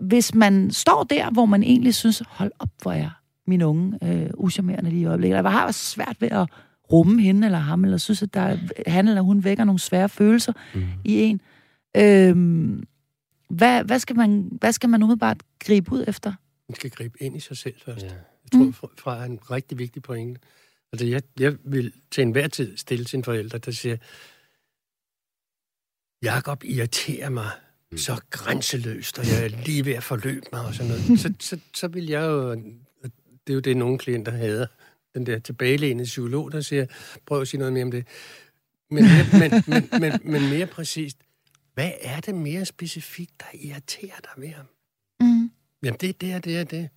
hvis 0.00 0.34
man 0.34 0.70
står 0.70 1.04
der, 1.04 1.30
hvor 1.30 1.46
man 1.46 1.62
egentlig 1.62 1.94
synes, 1.94 2.22
hold 2.28 2.52
op, 2.58 2.68
hvor 2.82 2.92
er 2.92 3.10
min 3.46 3.62
unge 3.62 3.98
øh, 4.02 4.30
uschammerende 4.34 4.90
lige 4.90 5.02
i 5.02 5.06
øjeblikket. 5.06 5.36
Jeg 5.36 5.52
har 5.52 5.72
svært 5.72 6.16
ved 6.20 6.28
at 6.30 6.48
rumme 6.92 7.22
hende 7.22 7.46
eller 7.46 7.58
ham, 7.58 7.84
eller 7.84 7.96
synes, 7.96 8.22
at 8.22 8.34
der, 8.34 8.56
han 8.86 9.08
eller 9.08 9.22
hun 9.22 9.44
vækker 9.44 9.64
nogle 9.64 9.78
svære 9.78 10.08
følelser 10.08 10.52
mm. 10.74 10.82
i 11.04 11.20
en. 11.20 11.40
Øh, 11.96 12.36
hvad, 13.60 13.84
hvad, 13.84 13.98
skal 13.98 14.16
man, 14.16 14.48
hvad 14.60 14.72
skal 14.72 14.88
man 14.88 15.02
umiddelbart 15.02 15.42
gribe 15.58 15.92
ud 15.92 16.04
efter? 16.08 16.32
Man 16.68 16.74
skal 16.74 16.90
gribe 16.90 17.22
ind 17.22 17.36
i 17.36 17.40
sig 17.40 17.56
selv 17.56 17.74
først. 17.84 18.02
Ja. 18.02 18.08
Jeg 18.08 18.50
tror, 18.52 18.64
mm. 18.64 18.72
fra 18.72 19.20
er 19.20 19.24
en 19.24 19.38
rigtig 19.50 19.78
vigtig 19.78 20.02
pointe. 20.02 20.40
Altså, 20.92 21.06
jeg, 21.06 21.22
jeg 21.38 21.56
vil 21.64 21.92
til 22.10 22.22
enhver 22.22 22.48
tid 22.48 22.76
stille 22.76 23.08
sine 23.08 23.24
forældre, 23.24 23.58
der 23.58 23.70
siger, 23.70 23.96
Jakob 26.22 26.64
irriterer 26.64 27.28
mig 27.28 27.50
mm. 27.92 27.98
så 27.98 28.20
grænseløst, 28.30 29.18
og 29.18 29.26
jeg 29.26 29.44
er 29.44 29.48
lige 29.48 29.84
ved 29.84 29.92
at 29.92 30.02
forløbe 30.02 30.46
mig 30.52 30.64
og 30.66 30.74
sådan 30.74 30.88
noget. 30.88 31.20
så, 31.22 31.32
så, 31.40 31.58
så 31.74 31.88
vil 31.88 32.06
jeg 32.06 32.22
jo, 32.22 32.54
det 33.46 33.50
er 33.50 33.54
jo 33.54 33.60
det, 33.60 33.76
nogle 33.76 33.98
klienter 33.98 34.32
hader, 34.32 34.66
den 35.14 35.26
der 35.26 35.38
tilbagelænede 35.38 36.04
psykolog, 36.04 36.52
der 36.52 36.60
siger, 36.60 36.86
prøv 37.26 37.40
at 37.40 37.48
sige 37.48 37.58
noget 37.58 37.72
mere 37.72 37.84
om 37.84 37.90
det. 37.90 38.06
Men, 38.90 39.04
men, 39.32 39.52
men, 39.68 39.88
men, 40.00 40.32
men 40.32 40.50
mere 40.50 40.66
præcist, 40.66 41.16
hvad 41.80 41.92
er 42.00 42.20
det 42.20 42.34
mere 42.34 42.64
specifikt, 42.64 43.40
der 43.40 43.46
irriterer 43.54 44.16
dig 44.22 44.30
ved 44.36 44.48
ham? 44.48 44.66
Mm. 45.20 45.50
Jamen, 45.82 45.98
det 46.00 46.08
er 46.08 46.12
det, 46.12 46.44
det 46.44 46.58
er 46.58 46.64
det. 46.64 46.88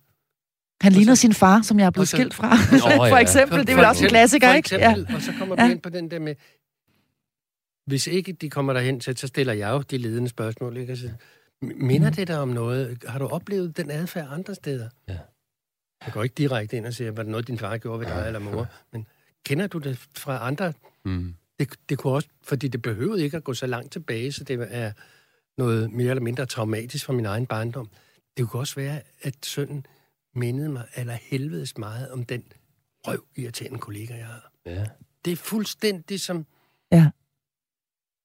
Han 0.80 0.92
Og 0.92 0.96
ligner 0.96 1.14
så- 1.14 1.20
sin 1.20 1.32
far, 1.34 1.62
som 1.62 1.78
jeg 1.78 1.86
er 1.86 1.90
blevet 1.90 2.08
så- 2.08 2.16
skilt 2.16 2.34
fra. 2.34 2.48
Nå, 2.72 2.78
for 3.10 3.16
ja. 3.16 3.20
eksempel. 3.22 3.58
Det 3.58 3.68
er 3.68 3.76
vel 3.76 3.84
også 3.84 4.04
en 4.04 4.08
klassiker, 4.08 4.48
for 4.48 4.54
ikke? 4.54 4.74
Ja. 4.76 4.94
Og 5.14 5.22
så 5.22 5.32
kommer 5.38 5.56
vi 5.56 5.62
Ja. 5.62 5.70
ind 5.70 5.80
på 5.80 5.88
den 5.88 6.10
der 6.10 6.18
med, 6.18 6.34
hvis 7.86 8.06
ikke 8.06 8.32
de 8.32 8.50
kommer 8.50 8.72
derhen 8.72 9.00
til, 9.00 9.16
så 9.16 9.26
stiller 9.26 9.52
jeg 9.52 9.70
jo 9.70 9.80
de 9.82 9.98
ledende 9.98 10.28
spørgsmål. 10.28 10.76
Ikke? 10.76 10.90
Altså, 10.90 11.10
minder 11.62 12.10
Mm. 12.10 12.14
det 12.16 12.28
dig 12.28 12.38
om 12.38 12.48
noget? 12.48 13.04
Har 13.08 13.18
du 13.18 13.26
oplevet 13.26 13.76
den 13.76 13.90
adfærd 13.90 14.28
andre 14.30 14.54
steder? 14.54 14.88
Ja. 15.08 15.18
Jeg 16.04 16.12
går 16.12 16.22
ikke 16.22 16.34
direkte 16.34 16.76
ind 16.76 16.86
og 16.86 16.94
siger, 16.94 17.10
var 17.10 17.22
det 17.22 17.30
noget, 17.30 17.46
din 17.48 17.58
far 17.58 17.78
gjorde 17.78 18.00
ved 18.00 18.06
dig 18.06 18.26
eller 18.26 18.38
mor? 18.38 18.66
Men 18.92 19.06
kender 19.46 19.66
du 19.66 19.78
det 19.78 19.98
fra 20.16 20.46
andre? 20.46 20.72
Mm. 21.04 21.34
Det, 21.58 21.74
det 21.88 21.98
kunne 21.98 22.12
også, 22.12 22.28
fordi 22.42 22.68
det 22.68 22.82
behøvede 22.82 23.24
ikke 23.24 23.36
at 23.36 23.44
gå 23.44 23.54
så 23.54 23.66
langt 23.66 23.92
tilbage, 23.92 24.32
så 24.32 24.44
det 24.44 24.66
er 24.70 24.92
noget 25.58 25.92
mere 25.92 26.10
eller 26.10 26.22
mindre 26.22 26.46
traumatisk 26.46 27.04
fra 27.06 27.12
min 27.12 27.26
egen 27.26 27.46
barndom. 27.46 27.90
Det 28.36 28.48
kunne 28.48 28.60
også 28.60 28.74
være, 28.74 29.00
at 29.22 29.34
sønnen 29.46 29.86
mindede 30.34 30.68
mig 30.68 30.84
eller 30.96 31.12
helvedes 31.22 31.78
meget 31.78 32.10
om 32.10 32.24
den 32.24 32.44
røv 33.06 33.24
irriterende 33.36 33.78
kollega, 33.78 34.14
jeg 34.16 34.26
har. 34.26 34.52
Ja. 34.66 34.86
Det 35.24 35.32
er 35.32 35.36
fuldstændig 35.36 36.20
som 36.20 36.46
Ja. 36.92 37.10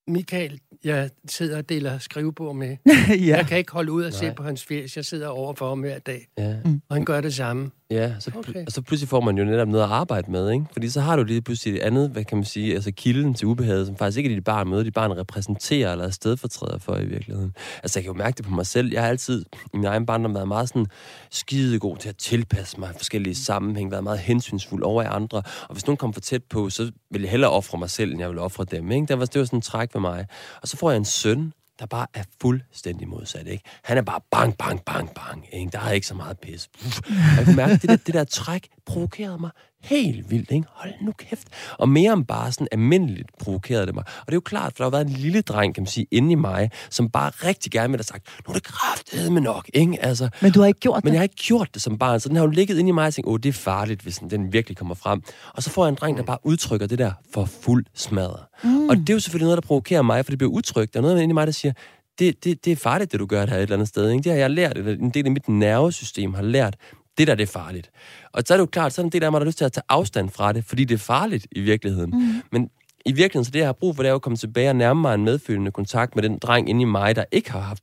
Michael, 0.08 0.60
jeg 0.84 1.10
sidder 1.28 1.56
og 1.58 1.68
deler 1.68 1.98
skrivebord 1.98 2.56
med. 2.56 2.76
ja. 3.08 3.14
Jeg 3.36 3.46
kan 3.46 3.58
ikke 3.58 3.72
holde 3.72 3.92
ud 3.92 4.04
og 4.04 4.12
se 4.12 4.24
Nej. 4.24 4.34
på 4.34 4.42
hans 4.42 4.64
fjes. 4.64 4.96
Jeg 4.96 5.04
sidder 5.04 5.28
over 5.28 5.54
for 5.54 5.68
ham 5.68 5.80
hver 5.80 5.98
dag, 5.98 6.28
Ja. 6.38 6.60
og 6.88 6.96
han 6.96 7.04
gør 7.04 7.20
det 7.20 7.34
samme. 7.34 7.70
Ja, 7.90 8.12
så, 8.20 8.30
Okay. 8.36 8.66
og 8.66 8.72
så 8.72 8.82
pludselig 8.82 9.08
får 9.08 9.20
man 9.20 9.38
jo 9.38 9.44
netop 9.44 9.68
noget 9.68 9.84
at 9.84 9.90
arbejde 9.90 10.30
med, 10.30 10.50
ikke? 10.50 10.64
Fordi 10.72 10.88
så 10.88 11.00
har 11.00 11.16
du 11.16 11.22
lige 11.24 11.42
pludselig 11.42 11.74
et 11.74 11.80
andet, 11.80 12.10
hvad 12.10 12.24
kan 12.24 12.38
man 12.38 12.44
sige, 12.44 12.74
altså 12.74 12.92
kilden 12.92 13.34
til 13.34 13.46
ubehaget, 13.46 13.86
som 13.86 13.96
faktisk 13.96 14.18
ikke 14.18 14.30
er 14.30 14.34
dit 14.34 14.44
barn 14.44 14.68
møder, 14.68 14.82
dit 14.82 14.94
barn 14.94 15.10
repræsenterer 15.16 15.92
eller 15.92 16.04
er 16.06 16.10
stedfortræder 16.10 16.78
for 16.78 16.96
i 16.96 17.04
virkeligheden. 17.04 17.54
Altså 17.82 17.98
jeg 17.98 18.04
kan 18.04 18.12
jo 18.12 18.18
mærke 18.18 18.36
det 18.36 18.44
på 18.44 18.50
mig 18.50 18.66
selv. 18.66 18.92
Jeg 18.92 19.02
har 19.02 19.08
altid 19.08 19.44
i 19.74 19.76
min 19.76 19.84
egen 19.84 20.06
barndom 20.06 20.34
været 20.34 20.48
meget 20.48 20.68
sådan 20.68 20.86
skide 21.30 21.78
god 21.78 21.96
til 21.96 22.08
at 22.08 22.16
tilpasse 22.16 22.80
mig 22.80 22.90
i 22.90 22.96
forskellige 22.96 23.34
sammenhæng, 23.34 23.90
været 23.90 24.04
meget 24.04 24.18
hensynsfuld 24.18 24.82
over 24.82 25.02
i 25.02 25.06
andre. 25.06 25.38
Og 25.68 25.72
hvis 25.72 25.86
nogen 25.86 25.96
kom 25.96 26.12
for 26.12 26.20
tæt 26.20 26.42
på, 26.44 26.70
så 26.70 26.90
ville 27.10 27.24
jeg 27.24 27.30
hellere 27.30 27.50
ofre 27.50 27.78
mig 27.78 27.90
selv, 27.90 28.10
end 28.10 28.20
jeg 28.20 28.28
ville 28.28 28.42
ofre 28.42 28.64
dem, 28.64 28.90
ikke? 28.90 29.06
Der 29.06 29.16
var, 29.16 29.24
det 29.24 29.38
var 29.38 29.44
sådan 29.44 29.56
en 29.56 29.62
træk 29.62 29.94
ved 29.94 30.00
mig. 30.00 30.26
Og 30.62 30.68
så 30.68 30.76
får 30.76 30.90
jeg 30.90 30.96
en 30.96 31.04
søn, 31.04 31.52
der 31.80 31.86
bare 31.86 32.06
er 32.14 32.22
fuldstændig 32.40 33.08
modsat, 33.08 33.46
ikke? 33.46 33.64
Han 33.84 33.98
er 33.98 34.02
bare 34.02 34.20
bang, 34.30 34.58
bang, 34.58 34.84
bang, 34.84 35.14
bang, 35.14 35.46
ikke? 35.52 35.70
Der 35.70 35.80
er 35.80 35.90
ikke 35.90 36.06
så 36.06 36.14
meget 36.14 36.38
pis. 36.38 36.68
Uff. 36.86 37.00
Jeg 37.36 37.44
kan 37.44 37.56
mærke, 37.56 37.72
at 37.72 37.82
det 37.82 37.90
der, 37.90 37.96
det 37.96 38.14
der 38.14 38.24
træk 38.24 38.68
provokerede 38.86 39.38
mig 39.38 39.50
helt 39.82 40.30
vildt, 40.30 40.50
ikke? 40.50 40.66
Hold 40.72 40.92
nu 41.02 41.12
kæft. 41.18 41.48
Og 41.78 41.88
mere 41.88 42.12
end 42.12 42.24
bare 42.24 42.52
sådan 42.52 42.68
almindeligt 42.72 43.28
provokerede 43.38 43.86
det 43.86 43.94
mig. 43.94 44.04
Og 44.20 44.26
det 44.26 44.32
er 44.32 44.36
jo 44.36 44.40
klart, 44.40 44.72
for 44.76 44.84
der 44.84 44.84
har 44.84 44.90
været 44.90 45.06
en 45.06 45.12
lille 45.22 45.40
dreng, 45.42 45.74
kan 45.74 45.82
man 45.82 45.86
sige, 45.86 46.06
inde 46.10 46.32
i 46.32 46.34
mig, 46.34 46.70
som 46.90 47.10
bare 47.10 47.30
rigtig 47.30 47.72
gerne 47.72 47.88
ville 47.88 47.98
have 47.98 48.04
sagt, 48.04 48.26
nu 48.48 48.50
er 48.50 48.54
det 48.54 48.62
kraftedeme 48.62 49.40
nok, 49.40 49.70
ikke? 49.74 50.04
Altså, 50.04 50.28
Men 50.42 50.52
du 50.52 50.60
har 50.60 50.66
ikke 50.66 50.80
gjort 50.80 51.04
men 51.04 51.10
det. 51.10 51.14
jeg 51.14 51.18
har 51.20 51.22
ikke 51.22 51.34
gjort 51.36 51.68
det 51.74 51.82
som 51.82 51.98
barn, 51.98 52.20
så 52.20 52.28
den 52.28 52.36
har 52.36 52.44
jo 52.44 52.50
ligget 52.50 52.78
inde 52.78 52.88
i 52.88 52.92
mig 52.92 53.06
og 53.06 53.14
tænkt, 53.14 53.28
åh, 53.28 53.38
det 53.42 53.48
er 53.48 53.52
farligt, 53.52 54.00
hvis 54.02 54.18
den- 54.18 54.30
den 54.30 54.52
virkelig 54.52 54.76
kommer 54.76 54.94
frem. 54.94 55.22
Og 55.54 55.62
så 55.62 55.70
får 55.70 55.84
jeg 55.84 55.88
en 55.88 55.94
dreng, 56.00 56.16
der 56.16 56.22
bare 56.24 56.38
udtrykker 56.44 56.86
det 56.86 56.98
der 56.98 57.12
for 57.34 57.44
fuld 57.44 57.84
smadret. 57.94 58.40
Mm. 58.64 58.88
Og 58.88 58.96
det 58.96 59.10
er 59.10 59.14
jo 59.14 59.20
selvfølgelig 59.20 59.46
noget, 59.46 59.62
der 59.62 59.66
provokerer 59.66 60.02
mig, 60.02 60.24
for 60.24 60.30
det 60.32 60.38
bliver 60.38 60.52
utrygt. 60.52 60.94
Der 60.94 61.00
er 61.00 61.02
noget 61.02 61.22
inde 61.22 61.32
i 61.32 61.34
mig, 61.34 61.46
der 61.46 61.52
siger, 61.52 61.72
det, 62.18 62.44
det, 62.44 62.64
det 62.64 62.72
er 62.72 62.76
farligt, 62.76 63.12
det 63.12 63.20
du 63.20 63.26
gør 63.26 63.40
det 63.40 63.48
her 63.50 63.56
et 63.56 63.62
eller 63.62 63.76
andet 63.76 63.88
sted. 63.88 64.10
Ikke? 64.10 64.22
Det 64.22 64.32
har 64.32 64.38
jeg 64.38 64.50
lært, 64.50 64.78
eller 64.78 64.92
en 64.92 65.10
del 65.10 65.26
af 65.26 65.32
mit 65.32 65.48
nervesystem 65.48 66.34
har 66.34 66.42
lært, 66.42 66.76
det 67.18 67.26
der, 67.26 67.34
det 67.34 67.42
er 67.42 67.52
farligt. 67.52 67.90
Og 68.32 68.42
så 68.46 68.54
er 68.54 68.56
det 68.56 68.60
jo 68.62 68.66
klart, 68.66 68.92
så 68.92 69.02
der 69.02 69.06
en 69.06 69.12
del 69.12 69.24
af 69.24 69.32
mig, 69.32 69.40
der 69.40 69.44
har 69.44 69.48
lyst 69.48 69.58
til 69.58 69.64
at 69.64 69.72
tage 69.72 69.84
afstand 69.88 70.30
fra 70.30 70.52
det, 70.52 70.64
fordi 70.64 70.84
det 70.84 70.94
er 70.94 70.98
farligt 70.98 71.46
i 71.52 71.60
virkeligheden. 71.60 72.10
Mm. 72.10 72.42
Men 72.52 72.70
i 73.06 73.12
virkeligheden, 73.12 73.44
så 73.44 73.50
det, 73.50 73.58
jeg 73.58 73.68
har 73.68 73.72
brug 73.72 73.96
for, 73.96 74.02
det 74.02 74.08
er 74.08 74.12
jo 74.12 74.16
at 74.16 74.22
komme 74.22 74.36
tilbage 74.36 74.68
og 74.68 74.76
nærme 74.76 75.00
mig 75.00 75.14
en 75.14 75.24
medfølende 75.24 75.70
kontakt 75.70 76.14
med 76.14 76.22
den 76.22 76.38
dreng 76.38 76.68
inde 76.68 76.82
i 76.82 76.84
mig, 76.84 77.16
der 77.16 77.24
ikke 77.32 77.50
har 77.50 77.60
haft 77.60 77.82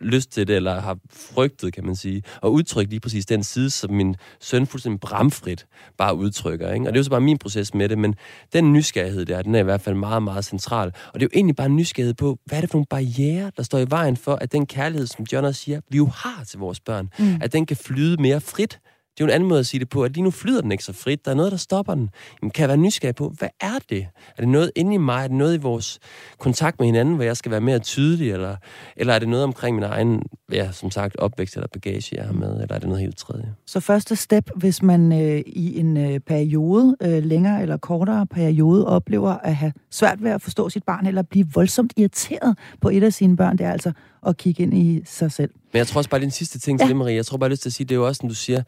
lyst 0.00 0.30
til 0.30 0.48
det, 0.48 0.56
eller 0.56 0.80
har 0.80 0.98
frygtet, 1.10 1.72
kan 1.72 1.86
man 1.86 1.96
sige, 1.96 2.22
og 2.40 2.52
udtrykke 2.52 2.90
lige 2.90 3.00
præcis 3.00 3.26
den 3.26 3.42
side, 3.42 3.70
som 3.70 3.90
min 3.90 4.16
søn 4.40 4.66
fuldstændig 4.66 5.00
bramfrit 5.00 5.66
bare 5.98 6.16
udtrykker. 6.16 6.72
Ikke? 6.72 6.86
Og 6.86 6.92
det 6.92 6.96
er 6.96 7.00
jo 7.00 7.04
så 7.04 7.10
bare 7.10 7.20
min 7.20 7.38
proces 7.38 7.74
med 7.74 7.88
det, 7.88 7.98
men 7.98 8.14
den 8.52 8.72
nysgerrighed 8.72 9.24
der, 9.24 9.42
den 9.42 9.54
er 9.54 9.58
i 9.58 9.62
hvert 9.62 9.80
fald 9.80 9.94
meget, 9.94 10.22
meget 10.22 10.44
central. 10.44 10.86
Og 10.86 11.20
det 11.20 11.22
er 11.22 11.28
jo 11.32 11.38
egentlig 11.38 11.56
bare 11.56 11.66
en 11.66 11.76
nysgerrighed 11.76 12.14
på, 12.14 12.38
hvad 12.44 12.58
er 12.58 12.60
det 12.60 12.70
for 12.70 12.78
nogle 12.78 12.86
barriere, 12.90 13.50
der 13.56 13.62
står 13.62 13.78
i 13.78 13.86
vejen 13.88 14.16
for, 14.16 14.34
at 14.34 14.52
den 14.52 14.66
kærlighed, 14.66 15.06
som 15.06 15.26
John 15.32 15.46
også 15.46 15.60
siger, 15.60 15.80
vi 15.90 15.96
jo 15.96 16.06
har 16.06 16.44
til 16.44 16.58
vores 16.58 16.80
børn, 16.80 17.10
mm. 17.18 17.38
at 17.40 17.52
den 17.52 17.66
kan 17.66 17.76
flyde 17.76 18.22
mere 18.22 18.40
frit. 18.40 18.80
Det 19.14 19.20
er 19.20 19.24
jo 19.24 19.28
en 19.28 19.34
anden 19.34 19.48
måde 19.48 19.60
at 19.60 19.66
sige 19.66 19.80
det 19.80 19.88
på, 19.88 20.02
at 20.04 20.12
lige 20.12 20.24
nu 20.24 20.30
flyder 20.30 20.60
den 20.60 20.72
ikke 20.72 20.84
så 20.84 20.92
frit. 20.92 21.24
Der 21.24 21.30
er 21.30 21.34
noget, 21.34 21.52
der 21.52 21.58
stopper 21.58 21.94
den. 21.94 22.10
Jamen, 22.42 22.50
kan 22.50 22.60
jeg 22.62 22.68
være 22.68 22.76
nysgerrig 22.76 23.14
på, 23.14 23.34
hvad 23.38 23.48
er 23.60 23.78
det? 23.90 24.06
Er 24.36 24.40
det 24.42 24.48
noget 24.48 24.70
inde 24.76 24.94
i 24.94 24.96
mig? 24.98 25.22
Er 25.24 25.28
det 25.28 25.36
noget 25.36 25.54
i 25.54 25.60
vores 25.60 25.98
kontakt 26.38 26.78
med 26.80 26.86
hinanden, 26.86 27.14
hvor 27.14 27.24
jeg 27.24 27.36
skal 27.36 27.50
være 27.50 27.60
mere 27.60 27.78
tydelig? 27.78 28.30
Eller, 28.32 28.56
eller 28.96 29.14
er 29.14 29.18
det 29.18 29.28
noget 29.28 29.44
omkring 29.44 29.74
min 29.76 29.84
egen, 29.84 30.22
ja, 30.52 30.72
som 30.72 30.90
sagt, 30.90 31.16
opvækst 31.16 31.54
eller 31.56 31.66
bagage, 31.72 32.16
jeg 32.16 32.24
har 32.24 32.32
med? 32.32 32.62
Eller 32.62 32.74
er 32.74 32.78
det 32.78 32.88
noget 32.88 33.00
helt 33.02 33.16
tredje? 33.16 33.54
Så 33.66 33.80
første 33.80 34.16
step, 34.16 34.50
hvis 34.56 34.82
man 34.82 35.12
øh, 35.12 35.42
i 35.46 35.78
en 35.78 35.96
øh, 35.96 36.20
periode, 36.20 36.96
øh, 37.02 37.24
længere 37.24 37.62
eller 37.62 37.76
kortere 37.76 38.26
periode, 38.26 38.86
oplever 38.86 39.30
at 39.32 39.56
have 39.56 39.72
svært 39.90 40.22
ved 40.24 40.30
at 40.30 40.42
forstå 40.42 40.68
sit 40.68 40.84
barn, 40.84 41.06
eller 41.06 41.22
blive 41.22 41.46
voldsomt 41.54 41.92
irriteret 41.96 42.58
på 42.80 42.88
et 42.88 43.02
af 43.04 43.12
sine 43.12 43.36
børn, 43.36 43.58
det 43.58 43.66
er 43.66 43.72
altså 43.72 43.92
at 44.26 44.36
kigge 44.36 44.62
ind 44.62 44.74
i 44.74 45.02
sig 45.04 45.32
selv. 45.32 45.50
Men 45.72 45.78
jeg 45.78 45.86
tror 45.86 45.98
også 45.98 46.10
bare, 46.10 46.18
det 46.20 46.24
er 46.24 46.28
den 46.28 46.30
sidste 46.32 46.58
ting 46.58 46.78
til 46.78 46.84
Ja. 46.84 46.88
det, 46.88 46.96
Marie. 46.96 47.14
Jeg 47.16 47.26
tror 47.26 47.38
bare, 47.38 47.44
jeg 47.44 47.48
har 47.48 47.52
lyst 47.52 47.62
til 47.62 47.68
at 47.68 47.72
sige, 47.72 47.84
det 47.86 47.94
er 47.94 47.96
jo 47.98 48.06
også, 48.06 48.18
som 48.20 48.28
du 48.28 48.34
siger, 48.34 48.62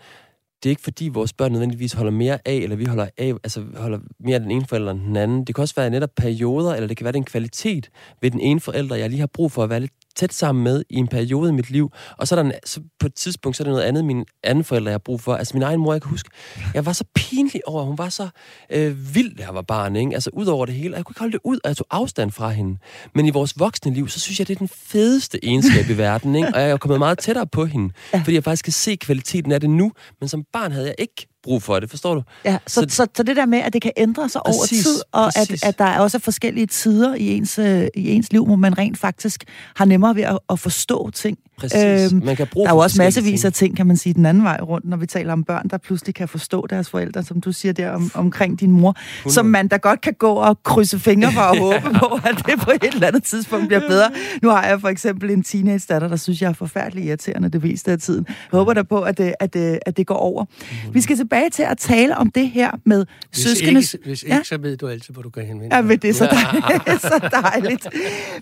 det 0.63 0.69
er 0.69 0.71
ikke 0.71 0.83
fordi 0.83 1.09
vores 1.09 1.33
børn 1.33 1.53
nødvendigvis 1.53 1.93
holder 1.93 2.13
mere 2.13 2.39
af, 2.45 2.55
eller 2.55 2.77
vi 2.77 2.85
holder 2.85 3.09
af, 3.19 3.33
altså 3.45 3.65
holder 3.77 3.99
mere 4.21 4.35
af 4.35 4.41
den 4.41 4.51
ene 4.51 4.67
forælder 4.67 4.93
end 4.93 5.01
den 5.01 5.17
anden. 5.17 5.45
Det 5.45 5.55
kan 5.55 5.63
også 5.63 5.75
være 5.75 5.91
netop 5.91 6.11
perioder, 6.17 6.75
eller 6.75 6.89
det 6.89 6.97
kan 6.97 7.05
være 7.05 7.13
det 7.13 7.19
en 7.19 7.25
kvalitet 7.25 7.91
ved 8.23 8.31
den 8.31 8.41
ene 8.41 8.61
forælder, 8.61 8.97
jeg 8.97 9.11
lige 9.11 9.21
har 9.21 9.27
brug 9.27 9.53
for 9.53 9.65
at 9.65 9.71
være 9.71 9.81
lidt 9.81 9.93
tæt 10.17 10.33
sammen 10.33 10.65
med 10.65 10.83
i 10.91 10.97
en 10.97 11.09
periode 11.09 11.51
i 11.51 11.53
mit 11.53 11.71
liv. 11.71 11.93
Og 12.19 12.29
så, 12.29 12.35
er 12.37 12.43
der 12.43 12.51
en, 12.51 12.55
så 12.65 12.81
på 13.01 13.07
et 13.07 13.15
tidspunkt, 13.15 13.57
så 13.57 13.63
er 13.63 13.65
der 13.65 13.73
noget 13.73 13.85
andet, 13.85 14.05
min 14.05 14.25
anden 14.43 14.65
forælder, 14.65 14.91
jeg 14.91 14.95
har 14.95 14.99
brug 14.99 15.21
for. 15.21 15.35
Altså 15.35 15.55
min 15.55 15.63
egen 15.63 15.81
mor, 15.81 15.93
jeg 15.93 16.03
kan 16.03 16.11
huske, 16.11 16.31
jeg 16.75 16.87
var 16.87 16.93
så 16.93 17.05
pinlig 17.15 17.69
over, 17.69 17.83
hun 17.85 17.99
var 17.99 18.09
så 18.09 18.29
øh, 18.71 19.15
vild, 19.15 19.37
da 19.37 19.43
jeg 19.43 19.55
var 19.55 19.63
barn, 19.63 19.97
ikke? 19.97 20.15
Altså 20.15 20.31
ud 20.33 20.47
over 20.47 20.67
det 20.67 20.75
hele, 20.75 20.95
og 20.95 20.97
jeg 20.97 21.05
kunne 21.05 21.13
ikke 21.13 21.21
holde 21.21 21.33
det 21.33 21.41
ud, 21.45 21.59
og 21.65 21.69
jeg 21.69 21.77
tog 21.77 21.87
afstand 21.91 22.31
fra 22.31 22.51
hende. 22.51 22.79
Men 23.15 23.27
i 23.27 23.31
vores 23.31 23.59
voksne 23.59 23.95
liv, 23.95 24.09
så 24.09 24.21
synes 24.21 24.39
jeg, 24.39 24.49
det 24.49 24.55
er 24.55 24.59
den 24.59 24.69
fedeste 24.69 25.45
egenskab 25.45 25.91
i 25.91 25.97
verden, 26.07 26.35
ikke? 26.35 26.49
Og 26.55 26.61
jeg 26.61 26.71
er 26.71 26.77
kommet 26.77 26.99
meget 26.99 27.19
tættere 27.19 27.47
på 27.47 27.65
hende, 27.65 27.95
fordi 28.11 28.35
jeg 28.35 28.45
faktisk 28.45 28.65
kan 28.65 28.73
se 28.73 28.97
kvaliteten 28.97 29.53
af 29.53 29.61
det 29.61 29.71
nu, 29.71 29.93
men 30.21 30.29
som 30.29 30.45
barn 30.53 30.73
havde 30.73 30.87
jeg 30.87 30.95
ikke 30.99 31.27
brug 31.47 31.63
for 31.63 31.81
det, 31.81 31.91
forstår 31.91 32.15
du? 32.15 32.23
Ja, 32.45 32.59
så, 32.67 32.75
så, 32.89 32.97
Så- 32.97 33.07
så, 33.17 33.23
det 33.23 33.37
der 33.37 33.47
med, 33.47 33.59
at 33.59 33.73
det 33.73 33.83
kan 33.83 33.93
ændre 33.97 34.29
sig 34.29 34.47
over 34.47 34.63
Præcis, 34.63 34.85
tid, 34.85 35.01
og 35.13 35.27
at, 35.27 35.33
præcis. 35.37 35.63
at 35.63 35.79
der 35.79 35.85
er 35.85 36.01
også 36.01 36.19
forskellige 36.19 36.67
tider 36.67 37.15
i 37.15 37.37
ens, 37.37 37.59
øh, 37.59 37.87
i 37.95 38.11
ens 38.11 38.33
liv, 38.33 38.47
hvor 38.47 38.57
man 38.57 38.79
rent 38.79 38.99
faktisk 38.99 39.45
har 39.77 39.85
nemmere 39.85 40.15
ved 40.17 40.23
at, 40.23 40.39
at 40.51 40.59
forstå 40.59 41.11
ting. 41.11 41.39
Præcis. 41.59 42.13
Øhm, 42.13 42.25
man 42.25 42.37
kan 42.37 42.47
bruge 42.53 42.65
Der 42.67 42.71
er 42.71 42.75
jo 42.77 42.81
også 42.81 43.03
massevis 43.03 43.45
af 43.45 43.53
ting, 43.53 43.77
kan 43.77 43.87
man 43.87 43.97
sige, 43.97 44.15
den 44.15 44.27
anden 44.27 44.45
vej 44.45 44.59
rundt, 44.63 44.87
når 44.89 44.97
vi 44.97 45.07
taler 45.07 45.33
om 45.33 45.45
børn, 45.45 45.69
der 45.71 45.79
pludselig 45.79 46.15
kan 46.15 46.29
forstå 46.29 46.67
deres 46.71 46.91
forældre, 46.91 47.23
som 47.23 47.41
du 47.41 47.53
siger 47.53 47.73
der 47.73 47.91
om, 47.91 48.11
omkring 48.15 48.61
din 48.61 48.71
mor, 48.71 48.97
som 49.31 49.47
man 49.47 49.69
da 49.69 49.77
godt 49.77 50.01
kan 50.01 50.15
gå 50.19 50.33
og 50.33 50.63
krydse 50.63 50.99
fingre 50.99 51.33
for 51.33 51.41
og 51.41 51.57
håbe 51.65 51.99
på, 51.99 52.21
at 52.25 52.43
det 52.47 52.61
på 52.61 52.71
et 52.71 52.95
eller 52.95 53.07
andet 53.07 53.23
tidspunkt 53.25 53.67
bliver 53.67 53.89
bedre. 53.89 54.11
Nu 54.43 54.49
har 54.49 54.67
jeg 54.67 54.81
for 54.81 54.89
eksempel 54.89 55.31
en 55.31 55.43
teenage 55.43 55.87
datter, 55.89 56.09
der 56.09 56.17
synes, 56.17 56.43
jeg 56.43 56.49
er 56.49 56.53
forfærdelig 56.53 57.05
irriterende 57.05 57.49
det 57.49 57.63
meste 57.63 57.93
af 57.93 57.99
tiden. 57.99 58.27
Jeg 58.29 58.37
håber 58.59 58.73
da 58.75 58.83
på, 58.83 59.01
at 59.01 59.19
det, 59.19 59.35
at 59.41 59.55
det, 59.55 59.79
at 59.87 59.97
det 59.97 60.07
går 60.07 60.15
over. 60.15 60.45
Vi 60.93 61.01
skal 61.01 61.17
tilbage 61.17 61.51
til 61.51 61.63
at 61.63 61.79
tale 61.79 62.17
om 62.17 62.31
det 62.31 62.49
her 62.51 62.71
med 62.87 63.07
Hvis 63.31 63.45
søskendes... 63.45 63.95
ikke, 63.95 64.07
hvis 64.07 64.23
ikke 64.23 64.35
Ja. 64.37 64.43
så 64.45 64.59
ved 64.59 64.77
du 64.77 64.89
altid, 64.89 65.15
hvor 65.15 65.23
du 65.23 65.31
kan 65.31 65.47
henvende 65.47 65.77
Ja, 65.77 65.83
men 65.83 65.99
det 65.99 66.11
er 66.11 66.15
så 66.15 66.25
dejligt. 66.27 67.03
så 67.13 67.29
dejligt. 67.43 67.87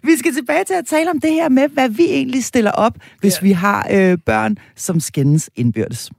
Vi 0.03 0.17
skal 0.19 0.35
tilbage 0.35 0.65
til 0.65 0.75
at 0.75 0.87
tale 0.87 1.11
om 1.11 1.21
det 1.21 1.31
her 1.31 1.49
med, 1.49 1.69
hvad 1.69 1.89
vi 1.89 2.05
egentlig 2.05 2.45
stiller 2.45 2.71
op, 2.71 2.93
hvis 3.21 3.35
Ja. 3.43 3.47
vi 3.47 3.53
har 3.53 3.87
øh, 3.91 4.19
børn, 4.27 4.57
som 4.77 5.01
skændes 5.01 5.51
indbyrdes. 5.57 6.11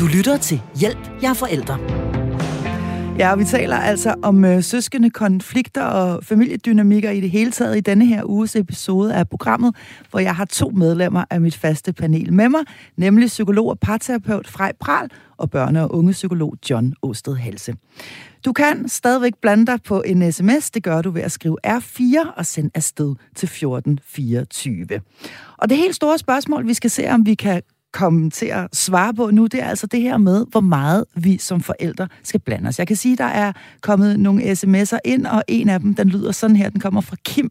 Du 0.00 0.06
lytter 0.16 0.36
til 0.36 0.60
Hjælp, 0.80 1.10
jeg 1.22 1.30
er 1.30 1.34
forældre. 1.34 1.78
Ja, 3.18 3.32
og 3.32 3.38
vi 3.38 3.44
taler 3.44 3.76
altså 3.76 4.14
om 4.22 4.44
øh, 4.44 4.62
søskende 4.62 5.10
konflikter 5.10 5.82
og 5.82 6.24
familiedynamikker 6.24 7.10
i 7.10 7.20
det 7.20 7.30
hele 7.30 7.50
taget 7.50 7.76
i 7.76 7.80
denne 7.80 8.06
her 8.06 8.24
uges 8.24 8.56
episode 8.56 9.14
af 9.14 9.28
programmet, 9.28 9.76
hvor 10.10 10.20
jeg 10.20 10.36
har 10.36 10.44
to 10.44 10.70
medlemmer 10.70 11.24
af 11.30 11.40
mit 11.40 11.56
faste 11.56 11.92
panel 11.92 12.32
med 12.32 12.48
mig, 12.48 12.60
nemlig 12.96 13.26
psykolog 13.26 13.68
og 13.68 13.78
parterapeut 13.78 14.48
Frej 14.48 14.72
Pral 14.80 15.10
og 15.36 15.48
børne- 15.54 15.78
og 15.78 15.94
ungepsykolog 15.94 16.54
John 16.70 16.94
Osted 17.02 17.34
Halse. 17.34 17.74
Du 18.44 18.52
kan 18.52 18.88
stadigvæk 18.88 19.32
blande 19.42 19.66
dig 19.66 19.78
på 19.82 20.02
en 20.06 20.32
sms. 20.32 20.70
Det 20.70 20.82
gør 20.82 21.02
du 21.02 21.10
ved 21.10 21.22
at 21.22 21.32
skrive 21.32 21.56
R4 21.66 22.32
og 22.36 22.46
sende 22.46 22.70
afsted 22.74 23.14
til 23.36 23.46
1424. 23.46 24.86
Og 25.58 25.70
det 25.70 25.76
helt 25.76 25.94
store 25.94 26.18
spørgsmål, 26.18 26.66
vi 26.66 26.74
skal 26.74 26.90
se, 26.90 27.08
om 27.10 27.26
vi 27.26 27.34
kan 27.34 27.62
komme 27.92 28.30
til 28.30 28.46
at 28.46 28.68
svare 28.72 29.14
på 29.14 29.30
nu, 29.30 29.46
det 29.46 29.62
er 29.62 29.66
altså 29.66 29.86
det 29.86 30.00
her 30.00 30.18
med, 30.18 30.46
hvor 30.50 30.60
meget 30.60 31.04
vi 31.14 31.38
som 31.38 31.60
forældre 31.60 32.08
skal 32.22 32.40
blande 32.40 32.68
os. 32.68 32.78
Jeg 32.78 32.86
kan 32.86 32.96
sige, 32.96 33.16
der 33.16 33.24
er 33.24 33.52
kommet 33.80 34.20
nogle 34.20 34.42
sms'er 34.52 34.98
ind, 35.04 35.26
og 35.26 35.44
en 35.48 35.68
af 35.68 35.80
dem, 35.80 35.94
den 35.94 36.08
lyder 36.08 36.32
sådan 36.32 36.56
her, 36.56 36.70
den 36.70 36.80
kommer 36.80 37.00
fra 37.00 37.16
Kim. 37.24 37.50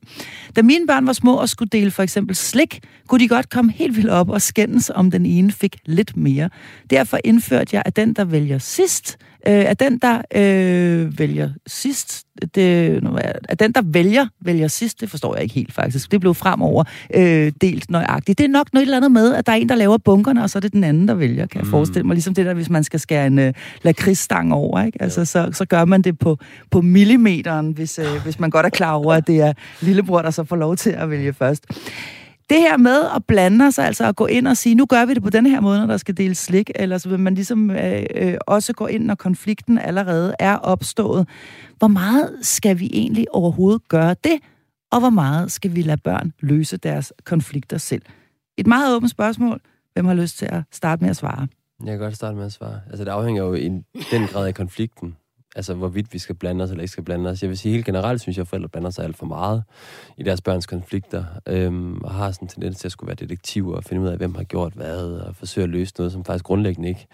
Da 0.56 0.62
mine 0.62 0.88
børn 0.88 1.08
var 1.08 1.14
små 1.14 1.36
og 1.36 1.50
skulle 1.50 1.70
dele 1.70 1.92
for 1.92 2.04
eksempel 2.04 2.36
slik, 2.36 2.80
kunne 3.08 3.20
de 3.20 3.28
godt 3.28 3.50
komme 3.50 3.72
helt 3.72 3.96
vildt 3.96 4.10
op 4.10 4.30
og 4.30 4.42
skændes, 4.42 4.92
om 4.96 5.12
den 5.12 5.26
ene 5.26 5.52
fik 5.52 5.78
lidt 5.86 6.18
mere. 6.18 6.50
Derfor 6.90 7.20
indførte 7.24 7.76
jeg, 7.76 7.84
at 7.86 7.96
den, 7.96 8.14
der 8.14 8.26
vælger 8.26 8.58
sidst, 8.58 9.18
øh, 9.48 9.54
er 9.54 9.74
den, 9.74 9.98
der 9.98 10.22
øh, 10.36 11.20
vælger 11.20 11.50
sidst, 11.68 12.26
det, 12.56 13.04
nu 13.04 13.10
er, 13.10 13.32
er 13.50 13.56
den, 13.56 13.72
der 13.72 13.82
vælger, 13.86 14.28
vælger 14.42 14.68
sidst, 14.68 15.02
det 15.02 15.10
forstår 15.10 15.36
jeg 15.36 15.44
ikke 15.44 15.56
helt 15.56 15.74
faktisk. 15.74 16.12
Det 16.12 16.20
blev 16.20 16.34
fremover 16.34 16.84
øh, 17.16 17.52
delt 17.62 17.92
nøjagtigt. 17.92 18.38
Det 18.38 18.44
er 18.44 18.50
nok 18.50 18.74
noget 18.74 18.86
eller 18.86 18.98
andet 18.98 19.12
med, 19.12 19.36
at 19.36 19.46
der 19.46 19.52
er 19.52 19.56
en, 19.56 19.70
der 19.70 19.76
laver 19.76 19.98
bunkerne, 19.98 20.44
og 20.44 20.50
så 20.50 20.58
er 20.58 20.62
det 20.62 20.74
den 20.74 20.84
anden, 20.84 21.08
der 21.08 21.14
vælger, 21.14 21.46
kan 21.46 21.60
jeg 21.60 21.66
mm. 21.66 21.72
forestille 21.72 22.08
mig. 22.08 22.14
Ligesom 22.14 22.34
det 22.34 22.46
der, 22.46 22.54
hvis 22.54 22.70
man 22.70 22.84
skal 22.84 23.00
skære 23.00 23.28
en 23.28 23.40
øh, 23.40 23.54
lakridsstang 23.84 24.54
over, 24.54 24.84
ikke? 24.84 25.02
Altså, 25.02 25.26
så, 25.26 25.50
så 25.54 25.66
gør 25.66 25.86
man 25.86 26.02
det 26.02 26.20
på, 26.20 26.38
på 26.72 26.82
millimeteren, 26.82 27.72
hvis, 27.72 28.00
øh, 28.00 28.24
hvis 28.24 28.40
man 28.40 28.50
godt 28.50 28.66
er 28.66 28.70
klar 28.70 28.94
over, 28.94 29.14
at 29.14 29.28
det 29.28 29.42
er 29.42 29.54
lillebror, 29.82 30.22
der 30.22 30.32
så 30.32 30.44
får 30.44 30.56
lov 30.56 30.76
til 30.76 30.90
at 30.90 31.10
vælge 31.10 31.34
først. 31.34 31.66
Det 32.52 32.60
her 32.60 32.78
med 32.78 33.02
at 33.16 33.26
blande 33.26 33.72
sig, 33.72 33.86
altså 33.86 34.06
at 34.08 34.16
gå 34.16 34.26
ind 34.26 34.48
og 34.48 34.58
sige, 34.58 34.76
nu 34.76 34.86
gør 34.86 35.06
vi 35.06 35.14
det 35.14 35.24
på 35.24 35.30
den 35.30 35.46
her 35.46 35.60
måde, 35.60 35.80
når 35.80 35.88
der 35.88 35.98
skal 35.98 36.18
deles 36.18 36.38
slik, 36.38 36.72
eller 36.76 36.98
så 36.98 37.10
vil 37.10 37.20
man 37.20 37.36
ligesom 37.36 37.72
øh, 37.72 38.04
øh, 38.16 38.34
også 38.48 38.74
gå 38.74 38.88
ind, 38.88 39.06
når 39.06 39.16
konflikten 39.16 39.78
allerede 39.78 40.36
er 40.40 40.56
opstået. 40.56 41.28
Hvor 41.78 41.88
meget 41.88 42.38
skal 42.42 42.80
vi 42.80 42.90
egentlig 42.94 43.26
overhovedet 43.32 43.88
gøre 43.88 44.16
det, 44.24 44.40
og 44.92 45.00
hvor 45.00 45.10
meget 45.10 45.52
skal 45.52 45.76
vi 45.76 45.82
lade 45.82 46.02
børn 46.04 46.34
løse 46.40 46.78
deres 46.78 47.14
konflikter 47.24 47.78
selv? 47.78 48.02
Et 48.58 48.68
meget 48.68 48.96
åbent 48.96 49.12
spørgsmål. 49.12 49.62
Hvem 49.94 50.06
har 50.06 50.14
lyst 50.14 50.38
til 50.38 50.46
at 50.46 50.64
starte 50.72 51.04
med 51.04 51.10
at 51.10 51.18
svare? 51.18 51.48
Jeg 51.84 51.92
kan 51.92 52.00
godt 52.00 52.16
starte 52.16 52.38
med 52.38 52.46
at 52.46 52.52
svare. 52.52 52.80
Altså, 52.90 53.06
det 53.06 53.12
afhænger 53.12 53.44
jo 53.44 53.54
i 53.54 53.68
den 54.12 54.28
grad 54.32 54.48
af 54.48 54.56
konflikten 54.56 55.16
altså 55.56 55.74
hvorvidt 55.74 56.14
vi 56.14 56.20
skal 56.20 56.36
blande 56.36 56.64
os 56.64 56.70
eller 56.70 56.82
ikke 56.82 56.92
skal 56.92 57.04
blande 57.04 57.30
os. 57.30 57.42
Jeg 57.42 57.50
vil 57.50 57.58
sige 57.58 57.72
helt 57.72 57.86
generelt, 57.86 58.22
synes 58.22 58.38
jeg, 58.38 58.42
at 58.42 58.48
forældre 58.48 58.70
blander 58.70 58.90
sig 58.90 59.06
alt 59.06 59.18
for 59.18 59.26
meget 59.26 59.64
i 60.18 60.24
deres 60.24 60.42
børns 60.42 60.66
konflikter, 60.66 61.24
øhm, 61.48 61.98
og 61.98 62.12
har 62.12 62.32
sådan 62.32 62.46
en 62.46 62.50
tendens 62.50 62.78
til 62.78 62.88
at 62.88 62.92
skulle 62.92 63.08
være 63.08 63.16
detektiver 63.16 63.76
og 63.76 63.84
finde 63.84 64.02
ud 64.02 64.08
af, 64.08 64.18
hvem 64.18 64.36
har 64.36 64.44
gjort 64.44 64.74
hvad, 64.74 65.04
og 65.04 65.36
forsøge 65.36 65.64
at 65.64 65.70
løse 65.70 65.94
noget, 65.98 66.12
som 66.12 66.26
faktisk 66.26 66.46
grundlæggende 66.46 66.90
ikke 66.90 67.08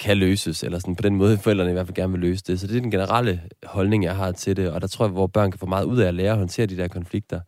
kan 0.00 0.16
løses, 0.16 0.62
eller 0.62 0.78
sådan 0.78 0.96
på 0.96 1.02
den 1.02 1.16
måde, 1.16 1.38
forældrene 1.44 1.70
i 1.70 1.72
hvert 1.72 1.86
fald 1.86 1.96
gerne 1.96 2.12
vil 2.12 2.20
løse 2.20 2.44
det. 2.46 2.60
Så 2.60 2.66
det 2.66 2.76
er 2.76 2.80
den 2.80 2.90
generelle 2.90 3.40
holdning, 3.64 4.04
jeg 4.04 4.16
har 4.16 4.32
til 4.32 4.56
det, 4.56 4.70
og 4.70 4.80
der 4.80 4.86
tror 4.86 5.04
jeg, 5.04 5.12
hvor 5.12 5.26
børn 5.26 5.50
kan 5.50 5.58
få 5.58 5.66
meget 5.66 5.84
ud 5.84 5.98
af 5.98 6.08
at 6.08 6.14
lære 6.14 6.32
at 6.32 6.38
håndtere 6.38 6.66
de 6.66 6.76
der 6.76 6.88
konflikter 6.88 7.40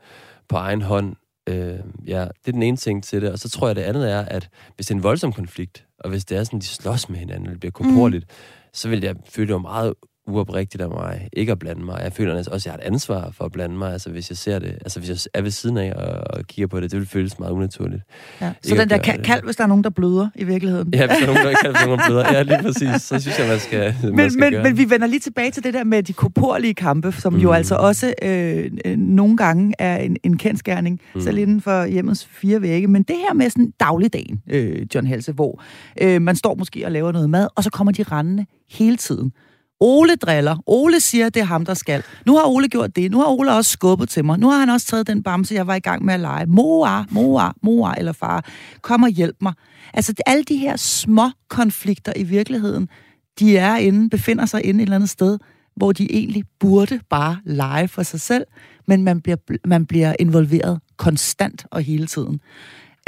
på 0.48 0.56
egen 0.56 0.82
hånd. 0.82 1.16
Øh, 1.48 1.78
ja, 2.06 2.20
det 2.20 2.48
er 2.48 2.52
den 2.52 2.62
ene 2.62 2.76
ting 2.76 3.04
til 3.04 3.22
det. 3.22 3.30
Og 3.30 3.38
så 3.38 3.50
tror 3.50 3.66
jeg, 3.66 3.76
det 3.76 3.82
andet 3.82 4.10
er, 4.10 4.20
at 4.20 4.48
hvis 4.76 4.86
det 4.86 4.94
er 4.94 4.98
en 4.98 5.02
voldsom 5.02 5.32
konflikt, 5.32 5.86
og 5.98 6.10
hvis 6.10 6.24
det 6.24 6.38
er 6.38 6.44
sådan, 6.44 6.58
de 6.58 6.66
slås 6.66 7.08
med 7.08 7.18
hinanden, 7.18 7.42
eller 7.42 7.52
det 7.52 7.60
bliver 7.60 7.72
korporligt, 7.72 8.24
mm. 8.28 8.68
så 8.72 8.88
vil 8.88 9.00
jeg 9.00 9.16
føle 9.28 9.52
det 9.52 9.60
meget 9.60 9.94
uoprigtigt 10.26 10.82
af 10.82 10.88
mig 10.88 11.28
ikke 11.32 11.52
at 11.52 11.58
blande 11.58 11.84
mig. 11.84 12.00
Jeg 12.02 12.12
føler 12.12 12.38
også, 12.38 12.50
at 12.50 12.66
jeg 12.66 12.72
har 12.72 12.78
et 12.78 12.84
ansvar 12.84 13.30
for 13.30 13.44
at 13.44 13.52
blande 13.52 13.76
mig, 13.76 13.92
altså 13.92 14.10
hvis 14.10 14.30
jeg 14.30 14.36
ser 14.36 14.58
det, 14.58 14.68
altså 14.68 14.98
hvis 14.98 15.08
jeg 15.08 15.18
er 15.34 15.42
ved 15.42 15.50
siden 15.50 15.76
af 15.76 15.92
og, 15.92 16.36
og 16.38 16.46
kigger 16.46 16.66
på 16.66 16.80
det, 16.80 16.90
det 16.90 16.98
vil 16.98 17.08
føles 17.08 17.38
meget 17.38 17.52
unaturligt. 17.52 18.02
Ja. 18.40 18.52
Så 18.62 18.74
den 18.74 18.90
der 18.90 18.98
kald, 18.98 19.24
kald, 19.24 19.44
hvis 19.44 19.56
der 19.56 19.64
er 19.64 19.68
nogen, 19.68 19.84
der 19.84 19.90
bløder 19.90 20.28
i 20.34 20.44
virkeligheden. 20.44 20.94
Ja, 20.94 21.06
hvis 21.06 21.16
der 21.16 21.22
er 21.22 21.26
nogen, 21.26 21.46
der 21.46 21.54
kalder, 21.62 21.78
hvis 21.78 21.86
nogen, 21.86 22.00
der 22.00 22.06
bløder. 22.06 22.32
Ja, 22.32 22.42
lige 22.42 22.62
præcis. 22.62 23.02
Så 23.02 23.20
synes 23.20 23.38
jeg, 23.38 23.48
man 23.48 23.58
skal, 23.58 23.94
men, 24.02 24.16
man 24.16 24.30
skal 24.30 24.40
men, 24.40 24.52
gøre. 24.52 24.62
men 24.62 24.78
vi 24.78 24.90
vender 24.90 25.06
lige 25.06 25.20
tilbage 25.20 25.50
til 25.50 25.64
det 25.64 25.74
der 25.74 25.84
med 25.84 26.02
de 26.02 26.12
korporlige 26.12 26.74
kampe, 26.74 27.12
som 27.12 27.32
mm. 27.32 27.38
jo 27.38 27.52
altså 27.52 27.74
også 27.74 28.14
øh, 28.22 28.70
øh, 28.84 28.96
nogle 28.96 29.36
gange 29.36 29.74
er 29.78 29.96
en, 29.96 30.16
en 30.22 30.38
kendskærning, 30.38 31.00
mm. 31.14 31.20
selv 31.20 31.38
inden 31.38 31.60
for 31.60 31.86
hjemmets 31.86 32.26
fire 32.26 32.62
vægge. 32.62 32.88
Men 32.88 33.02
det 33.02 33.16
her 33.16 33.34
med 33.34 33.50
sådan 33.50 33.72
dagligdagen, 33.80 34.42
øh, 34.50 34.86
John 34.94 35.06
Halse, 35.06 35.32
hvor 35.32 35.62
øh, 36.00 36.22
man 36.22 36.36
står 36.36 36.54
måske 36.54 36.84
og 36.84 36.92
laver 36.92 37.12
noget 37.12 37.30
mad, 37.30 37.48
og 37.56 37.64
så 37.64 37.70
kommer 37.70 37.92
de 37.92 38.02
rendende 38.02 38.46
hele 38.70 38.96
tiden. 38.96 39.32
Ole 39.82 40.16
driller. 40.16 40.56
Ole 40.66 41.00
siger, 41.00 41.28
det 41.28 41.40
er 41.40 41.44
ham, 41.44 41.64
der 41.64 41.74
skal. 41.74 42.02
Nu 42.26 42.36
har 42.36 42.44
Ole 42.44 42.68
gjort 42.68 42.96
det. 42.96 43.10
Nu 43.10 43.18
har 43.18 43.26
Ole 43.26 43.52
også 43.52 43.70
skubbet 43.70 44.08
til 44.08 44.24
mig. 44.24 44.38
Nu 44.38 44.50
har 44.50 44.58
han 44.58 44.70
også 44.70 44.86
taget 44.86 45.06
den 45.06 45.22
bamse, 45.22 45.54
jeg 45.54 45.66
var 45.66 45.74
i 45.74 45.80
gang 45.80 46.04
med 46.04 46.14
at 46.14 46.20
lege. 46.20 46.46
Mor, 46.46 47.06
mor, 47.10 47.54
mor 47.62 47.88
eller 47.90 48.12
far, 48.12 48.44
kom 48.82 49.02
og 49.02 49.08
hjælp 49.08 49.36
mig. 49.40 49.52
Altså, 49.94 50.14
alle 50.26 50.44
de 50.44 50.56
her 50.56 50.76
små 50.76 51.30
konflikter 51.48 52.12
i 52.16 52.22
virkeligheden, 52.22 52.88
de 53.38 53.56
er 53.56 53.76
inde, 53.76 54.10
befinder 54.10 54.46
sig 54.46 54.64
inde 54.64 54.82
et 54.82 54.86
eller 54.86 54.96
andet 54.96 55.10
sted, 55.10 55.38
hvor 55.76 55.92
de 55.92 56.12
egentlig 56.12 56.44
burde 56.60 57.00
bare 57.10 57.36
lege 57.44 57.88
for 57.88 58.02
sig 58.02 58.20
selv, 58.20 58.44
men 58.86 59.04
man 59.04 59.20
bliver, 59.20 59.36
man 59.64 59.86
bliver 59.86 60.14
involveret 60.20 60.80
konstant 60.96 61.66
og 61.70 61.82
hele 61.82 62.06
tiden. 62.06 62.40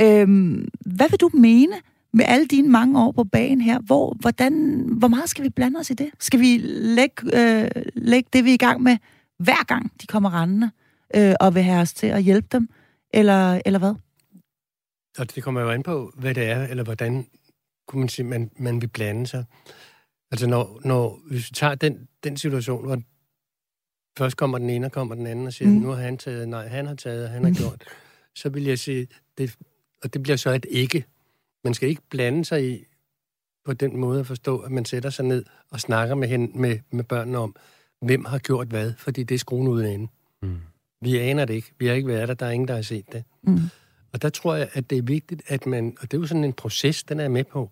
Øhm, 0.00 0.68
hvad 0.86 1.08
vil 1.10 1.20
du 1.20 1.30
mene 1.34 1.74
med 2.14 2.24
alle 2.28 2.46
dine 2.46 2.68
mange 2.68 3.00
år 3.00 3.12
på 3.12 3.24
banen 3.24 3.60
her, 3.60 3.80
hvor, 3.80 4.16
hvordan, 4.20 4.84
hvor 4.98 5.08
meget 5.08 5.30
skal 5.30 5.44
vi 5.44 5.48
blande 5.48 5.80
os 5.80 5.90
i 5.90 5.94
det? 5.94 6.10
Skal 6.20 6.40
vi 6.40 6.58
lægge, 6.64 7.22
øh, 7.24 7.70
lægge 7.94 8.28
det, 8.32 8.44
vi 8.44 8.50
er 8.50 8.54
i 8.54 8.56
gang 8.56 8.82
med, 8.82 8.96
hver 9.38 9.64
gang 9.64 9.92
de 10.00 10.06
kommer 10.06 10.40
rendende, 10.40 10.70
øh, 11.16 11.34
og 11.40 11.54
vil 11.54 11.62
have 11.62 11.80
os 11.80 11.94
til 11.94 12.06
at 12.06 12.22
hjælpe 12.22 12.48
dem? 12.52 12.68
Eller, 13.14 13.60
eller 13.66 13.78
hvad? 13.78 13.94
Og 15.18 15.34
det 15.34 15.42
kommer 15.42 15.60
jo 15.60 15.70
an 15.70 15.82
på, 15.82 16.12
hvad 16.16 16.34
det 16.34 16.44
er, 16.50 16.66
eller 16.66 16.84
hvordan 16.84 17.26
kunne 17.88 18.00
man 18.00 18.08
sige, 18.08 18.26
man, 18.26 18.50
man 18.58 18.80
vil 18.80 18.88
blande 18.88 19.26
sig. 19.26 19.44
Altså 20.30 20.46
når, 20.46 20.80
når 20.84 21.20
hvis 21.28 21.50
vi 21.50 21.54
tager 21.54 21.74
den, 21.74 22.08
den 22.24 22.36
situation, 22.36 22.86
hvor 22.86 23.02
først 24.18 24.36
kommer 24.36 24.58
den 24.58 24.70
ene, 24.70 24.86
og 24.86 24.92
kommer 24.92 25.14
den 25.14 25.26
anden 25.26 25.46
og 25.46 25.52
siger, 25.52 25.68
mm. 25.68 25.74
nu 25.74 25.88
har 25.88 26.02
han 26.02 26.18
taget, 26.18 26.48
nej, 26.48 26.68
han 26.68 26.86
har 26.86 26.94
taget, 26.94 27.28
han 27.28 27.42
har 27.42 27.50
mm. 27.50 27.56
gjort, 27.56 27.84
så 28.34 28.48
vil 28.48 28.64
jeg 28.64 28.78
sige, 28.78 29.06
det, 29.38 29.56
og 30.02 30.14
det 30.14 30.22
bliver 30.22 30.36
så 30.36 30.50
et 30.50 30.66
ikke. 30.70 31.04
Man 31.64 31.74
skal 31.74 31.88
ikke 31.88 32.02
blande 32.10 32.44
sig 32.44 32.70
i 32.72 32.84
på 33.64 33.72
den 33.72 33.96
måde 33.96 34.20
at 34.20 34.26
forstå, 34.26 34.58
at 34.58 34.70
man 34.70 34.84
sætter 34.84 35.10
sig 35.10 35.24
ned 35.24 35.44
og 35.70 35.80
snakker 35.80 36.14
med, 36.14 36.28
hende, 36.28 36.58
med, 36.58 36.78
med 36.90 37.04
børnene 37.04 37.38
om, 37.38 37.56
hvem 38.00 38.24
har 38.24 38.38
gjort 38.38 38.68
hvad, 38.68 38.92
fordi 38.98 39.22
det 39.22 39.34
er 39.34 39.38
skruen 39.38 39.68
uden 39.68 39.86
ende. 39.86 40.08
Mm. 40.42 40.60
Vi 41.00 41.18
aner 41.18 41.44
det 41.44 41.54
ikke. 41.54 41.72
Vi 41.78 41.86
har 41.86 41.94
ikke 41.94 42.08
været 42.08 42.28
der. 42.28 42.34
Der 42.34 42.46
er 42.46 42.50
ingen, 42.50 42.68
der 42.68 42.74
har 42.74 42.82
set 42.82 43.12
det. 43.12 43.24
Mm. 43.42 43.58
Og 44.12 44.22
der 44.22 44.28
tror 44.28 44.54
jeg, 44.54 44.68
at 44.72 44.90
det 44.90 44.98
er 44.98 45.02
vigtigt, 45.02 45.42
at 45.46 45.66
man, 45.66 45.96
og 46.00 46.10
det 46.10 46.16
er 46.16 46.20
jo 46.20 46.26
sådan 46.26 46.44
en 46.44 46.52
proces, 46.52 47.04
den 47.04 47.20
er 47.20 47.28
med 47.28 47.44
på, 47.44 47.70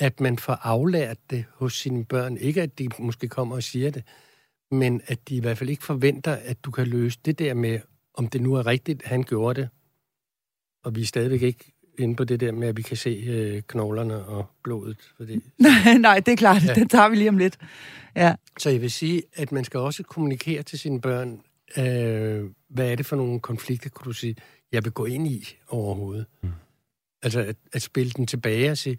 at 0.00 0.20
man 0.20 0.38
får 0.38 0.52
aflært 0.52 1.18
det 1.30 1.44
hos 1.54 1.78
sine 1.78 2.04
børn. 2.04 2.36
Ikke 2.36 2.62
at 2.62 2.78
de 2.78 2.88
måske 2.98 3.28
kommer 3.28 3.56
og 3.56 3.62
siger 3.62 3.90
det, 3.90 4.02
men 4.70 5.00
at 5.06 5.28
de 5.28 5.36
i 5.36 5.40
hvert 5.40 5.58
fald 5.58 5.70
ikke 5.70 5.84
forventer, 5.84 6.32
at 6.32 6.64
du 6.64 6.70
kan 6.70 6.86
løse 6.86 7.18
det 7.24 7.38
der 7.38 7.54
med, 7.54 7.80
om 8.14 8.26
det 8.26 8.42
nu 8.42 8.54
er 8.54 8.66
rigtigt, 8.66 9.02
han 9.04 9.22
gjorde 9.22 9.60
det, 9.60 9.68
og 10.84 10.94
vi 10.94 11.00
er 11.00 11.06
stadigvæk 11.06 11.42
ikke 11.42 11.73
inde 11.98 12.16
på 12.16 12.24
det 12.24 12.40
der 12.40 12.52
med, 12.52 12.68
at 12.68 12.76
vi 12.76 12.82
kan 12.82 12.96
se 12.96 13.10
øh, 13.10 13.62
knoglerne 13.62 14.24
og 14.24 14.46
blodet. 14.64 15.12
Fordi, 15.16 15.34
nej, 15.58 15.98
nej, 15.98 16.20
det 16.20 16.32
er 16.32 16.36
klart. 16.36 16.64
Ja. 16.66 16.74
Den 16.80 16.88
tager 16.88 17.08
vi 17.08 17.16
lige 17.16 17.28
om 17.28 17.38
lidt. 17.38 17.58
Ja. 18.16 18.34
Så 18.58 18.70
jeg 18.70 18.80
vil 18.80 18.90
sige, 18.90 19.22
at 19.34 19.52
man 19.52 19.64
skal 19.64 19.80
også 19.80 20.02
kommunikere 20.02 20.62
til 20.62 20.78
sine 20.78 21.00
børn, 21.00 21.40
øh, 21.78 22.50
hvad 22.68 22.90
er 22.90 22.96
det 22.96 23.06
for 23.06 23.16
nogle 23.16 23.40
konflikter, 23.40 23.90
kunne 23.90 24.04
du 24.04 24.12
sige, 24.12 24.36
jeg 24.72 24.84
vil 24.84 24.92
gå 24.92 25.04
ind 25.04 25.28
i 25.28 25.56
overhovedet. 25.68 26.26
Mm. 26.42 26.50
Altså 27.22 27.40
at, 27.40 27.56
at 27.72 27.82
spille 27.82 28.10
den 28.10 28.26
tilbage 28.26 28.70
og 28.70 28.78
sige, 28.78 28.98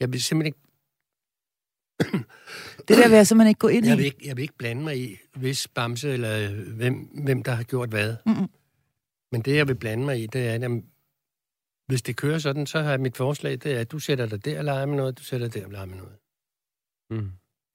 jeg 0.00 0.12
vil 0.12 0.22
simpelthen 0.22 0.46
ikke... 0.46 0.58
det 2.88 2.96
der 2.96 3.08
vil 3.08 3.16
jeg 3.16 3.26
simpelthen 3.26 3.48
ikke 3.48 3.58
gå 3.58 3.68
ind 3.68 3.86
jeg 3.86 3.96
vil 3.96 4.04
i? 4.04 4.06
Ikke, 4.06 4.18
jeg 4.24 4.36
vil 4.36 4.42
ikke 4.42 4.58
blande 4.58 4.82
mig 4.82 4.98
i, 4.98 5.16
hvis 5.36 5.68
Bamse 5.68 6.12
eller 6.12 6.48
hvem, 6.74 6.94
hvem 7.24 7.42
der 7.42 7.52
har 7.52 7.62
gjort 7.62 7.88
hvad. 7.88 8.16
Mm-mm. 8.26 8.48
Men 9.32 9.42
det, 9.42 9.56
jeg 9.56 9.68
vil 9.68 9.74
blande 9.74 10.04
mig 10.04 10.22
i, 10.22 10.26
det 10.26 10.48
er, 10.48 10.54
at 10.54 10.82
hvis 11.86 12.02
det 12.02 12.16
kører 12.16 12.38
sådan, 12.38 12.66
så 12.66 12.82
har 12.82 12.98
mit 12.98 13.16
forslag, 13.16 13.52
det 13.52 13.66
er, 13.66 13.80
at 13.80 13.92
du 13.92 13.98
sætter 13.98 14.26
dig 14.26 14.44
der 14.44 14.58
og 14.58 14.64
leger 14.64 14.86
med 14.86 14.96
noget, 14.96 15.18
du 15.18 15.22
sætter 15.24 15.48
dig 15.48 15.60
der 15.60 15.66
og 15.66 15.72
leger 15.72 15.86
med 15.86 15.96
noget. 15.96 16.16
Mm. 17.10 17.30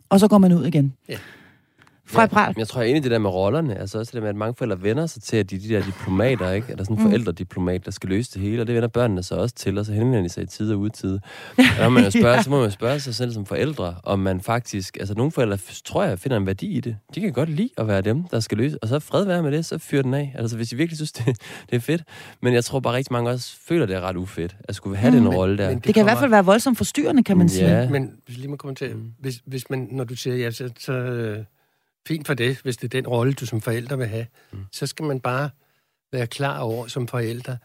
Og 0.10 0.20
så 0.20 0.28
går 0.28 0.38
man 0.38 0.54
ud 0.54 0.66
igen. 0.66 0.98
Ja. 1.10 1.20
Fra 2.10 2.28
ja, 2.48 2.54
jeg 2.58 2.68
tror, 2.68 2.82
jeg 2.82 2.88
er 2.88 2.90
enig 2.90 3.00
i 3.00 3.04
det 3.04 3.12
der 3.12 3.20
med 3.20 3.30
rollerne. 3.30 3.80
Altså 3.80 4.00
også 4.00 4.10
det 4.10 4.14
der 4.14 4.22
med, 4.22 4.30
at 4.30 4.36
mange 4.36 4.56
forældre 4.58 4.82
vender 4.82 5.06
sig 5.06 5.24
til, 5.24 5.38
at 5.38 5.50
de, 5.50 5.60
de 5.60 5.70
der 5.70 5.86
diplomater, 5.86 6.52
ikke? 6.52 6.68
Eller 6.70 6.84
sådan 6.84 6.98
en 6.98 7.04
mm. 7.04 7.10
forældrediplomat, 7.10 7.86
der 7.86 7.92
skal 7.92 8.10
løse 8.10 8.34
det 8.34 8.42
hele. 8.42 8.62
Og 8.62 8.68
det 8.68 8.76
vender 8.76 8.88
børnene 8.88 9.24
så 9.24 9.36
også 9.36 9.56
til, 9.56 9.78
og 9.78 9.86
så 9.86 9.94
henvender 9.94 10.22
de 10.22 10.30
sig 10.30 10.44
i 10.44 10.46
tid 10.46 10.74
og 10.74 10.80
udtid. 10.80 11.20
Og 11.58 11.64
når 11.80 11.90
man 11.90 12.12
spørge, 12.20 12.36
ja. 12.36 12.42
så 12.42 12.50
må 12.50 12.62
man 12.62 12.72
spørge 12.72 13.00
sig 13.00 13.16
selv 13.16 13.34
som 13.34 13.46
forældre, 13.46 13.96
om 14.04 14.20
man 14.20 14.42
faktisk... 14.42 14.98
Altså 14.98 15.14
nogle 15.14 15.32
forældre, 15.32 15.58
tror 15.86 16.04
jeg, 16.04 16.20
finder 16.20 16.38
en 16.38 16.46
værdi 16.46 16.68
i 16.68 16.80
det. 16.80 16.98
De 17.16 17.22
kan 17.22 17.34
godt 17.34 17.50
lide 17.50 17.70
at 17.78 17.88
være 17.88 18.02
dem, 18.02 18.24
der 18.24 18.40
skal 18.40 18.58
løse. 18.58 18.78
Og 18.82 18.88
så 18.88 19.00
fred 19.00 19.26
være 19.26 19.44
med 19.44 19.52
det, 19.52 19.66
så 19.66 19.78
fyr 19.78 20.02
den 20.02 20.14
af. 20.14 20.36
Altså 20.38 20.56
hvis 20.56 20.70
de 20.70 20.76
virkelig 20.76 20.98
synes, 20.98 21.12
det, 21.18 21.26
det 21.70 21.76
er 21.76 21.80
fedt. 21.80 22.04
Men 22.42 22.54
jeg 22.54 22.66
tror 22.66 22.80
bare 22.80 22.94
rigtig 22.94 23.14
mange 23.14 23.30
også 23.30 23.56
føler, 23.68 23.86
det 23.86 23.96
er 23.96 24.02
ret 24.02 24.16
ufedt, 24.16 24.56
at 24.64 24.76
skulle 24.76 24.98
have 24.98 25.12
mm. 25.12 25.18
den 25.18 25.28
rolle 25.36 25.58
der. 25.58 25.70
det, 25.70 25.76
det 25.76 25.84
kan 25.84 25.94
kommer... 25.94 26.04
i 26.04 26.14
hvert 26.14 26.20
fald 26.20 26.32
være 26.32 26.46
voldsomt 26.46 26.78
forstyrrende, 26.78 27.24
kan 27.24 27.38
man 27.38 27.50
sige. 27.50 27.80
Ja. 27.80 27.90
Men 27.90 28.12
hvis 28.26 28.38
lige 28.38 28.48
må 28.48 28.56
kommentere, 28.56 28.94
mm. 28.94 29.12
hvis, 29.20 29.42
hvis 29.46 29.70
man, 29.70 29.88
når 29.92 30.04
du 30.04 30.16
siger, 30.16 30.36
ja, 30.36 30.52
så, 30.52 30.70
så 30.80 30.94
fint 32.08 32.28
for 32.28 32.34
det, 32.34 32.62
hvis 32.62 32.78
det 32.78 32.84
er 32.84 33.02
den 33.02 33.08
rolle, 33.08 33.34
du 33.34 33.46
som 33.46 33.62
forælder 33.62 33.96
vil 33.96 34.08
have. 34.08 34.28
Mm. 34.52 34.66
Så 34.72 34.88
skal 34.88 35.06
man 35.06 35.20
bare 35.20 35.50
være 36.12 36.28
klar 36.28 36.60
over 36.60 36.88
som 36.88 37.08
forælder, 37.08 37.58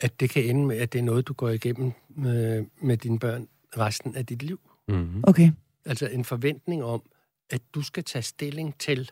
at 0.00 0.20
det 0.20 0.30
kan 0.30 0.44
ende 0.44 0.66
med, 0.66 0.76
at 0.76 0.92
det 0.92 0.98
er 0.98 1.02
noget, 1.02 1.28
du 1.28 1.32
går 1.32 1.48
igennem 1.48 1.92
med, 2.08 2.66
med 2.82 2.96
dine 2.96 3.18
børn 3.18 3.48
resten 3.78 4.16
af 4.16 4.26
dit 4.26 4.42
liv. 4.42 4.60
Mm. 4.88 5.24
Okay. 5.26 5.50
Altså 5.84 6.06
en 6.06 6.24
forventning 6.24 6.84
om, 6.84 7.10
at 7.50 7.62
du 7.74 7.82
skal 7.82 8.04
tage 8.04 8.22
stilling 8.22 8.78
til, 8.78 9.10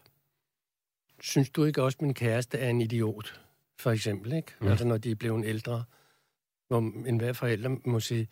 synes 1.21 1.51
du 1.51 1.65
ikke 1.65 1.83
også, 1.83 1.97
at 1.97 2.03
min 2.03 2.15
kæreste 2.15 2.59
er 2.59 2.71
en 2.71 2.81
idiot, 2.81 3.41
for 3.79 3.91
eksempel, 3.91 4.33
ikke? 4.33 4.53
Mm. 4.61 4.69
Altså 4.69 4.85
når 4.85 4.99
de 4.99 5.11
er 5.11 5.15
blevet 5.15 5.47
ældre, 5.47 5.85
hvor 6.69 6.79
enhver 6.79 7.33
forælder 7.33 7.77
må 7.85 8.01
sige, 8.01 8.29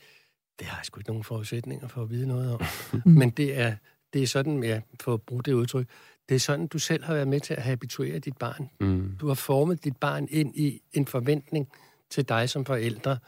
det 0.58 0.66
har 0.66 0.78
jeg 0.78 0.84
sgu 0.84 1.00
ikke 1.00 1.10
nogen 1.10 1.24
forudsætninger 1.24 1.88
for 1.88 2.02
at 2.02 2.10
vide 2.10 2.26
noget 2.26 2.54
om. 2.54 2.60
Mm. 2.92 3.12
Men 3.12 3.30
det 3.30 3.58
er 3.58 3.76
det 4.14 4.22
er 4.22 4.26
sådan, 4.26 4.62
ja, 4.62 4.80
for 5.00 5.14
at 5.14 5.22
bruge 5.22 5.42
det 5.42 5.52
udtryk, 5.52 5.86
det 6.28 6.34
er 6.34 6.38
sådan, 6.38 6.66
du 6.66 6.78
selv 6.78 7.04
har 7.04 7.14
været 7.14 7.28
med 7.28 7.40
til 7.40 7.54
at 7.54 7.62
habituere 7.62 8.18
dit 8.18 8.36
barn. 8.36 8.70
Mm. 8.80 9.16
Du 9.20 9.26
har 9.26 9.34
formet 9.34 9.84
dit 9.84 9.96
barn 9.96 10.28
ind 10.30 10.56
i 10.56 10.82
en 10.92 11.06
forventning 11.06 11.68
til 12.10 12.28
dig 12.28 12.50
som 12.50 12.64
forældre, 12.64 13.18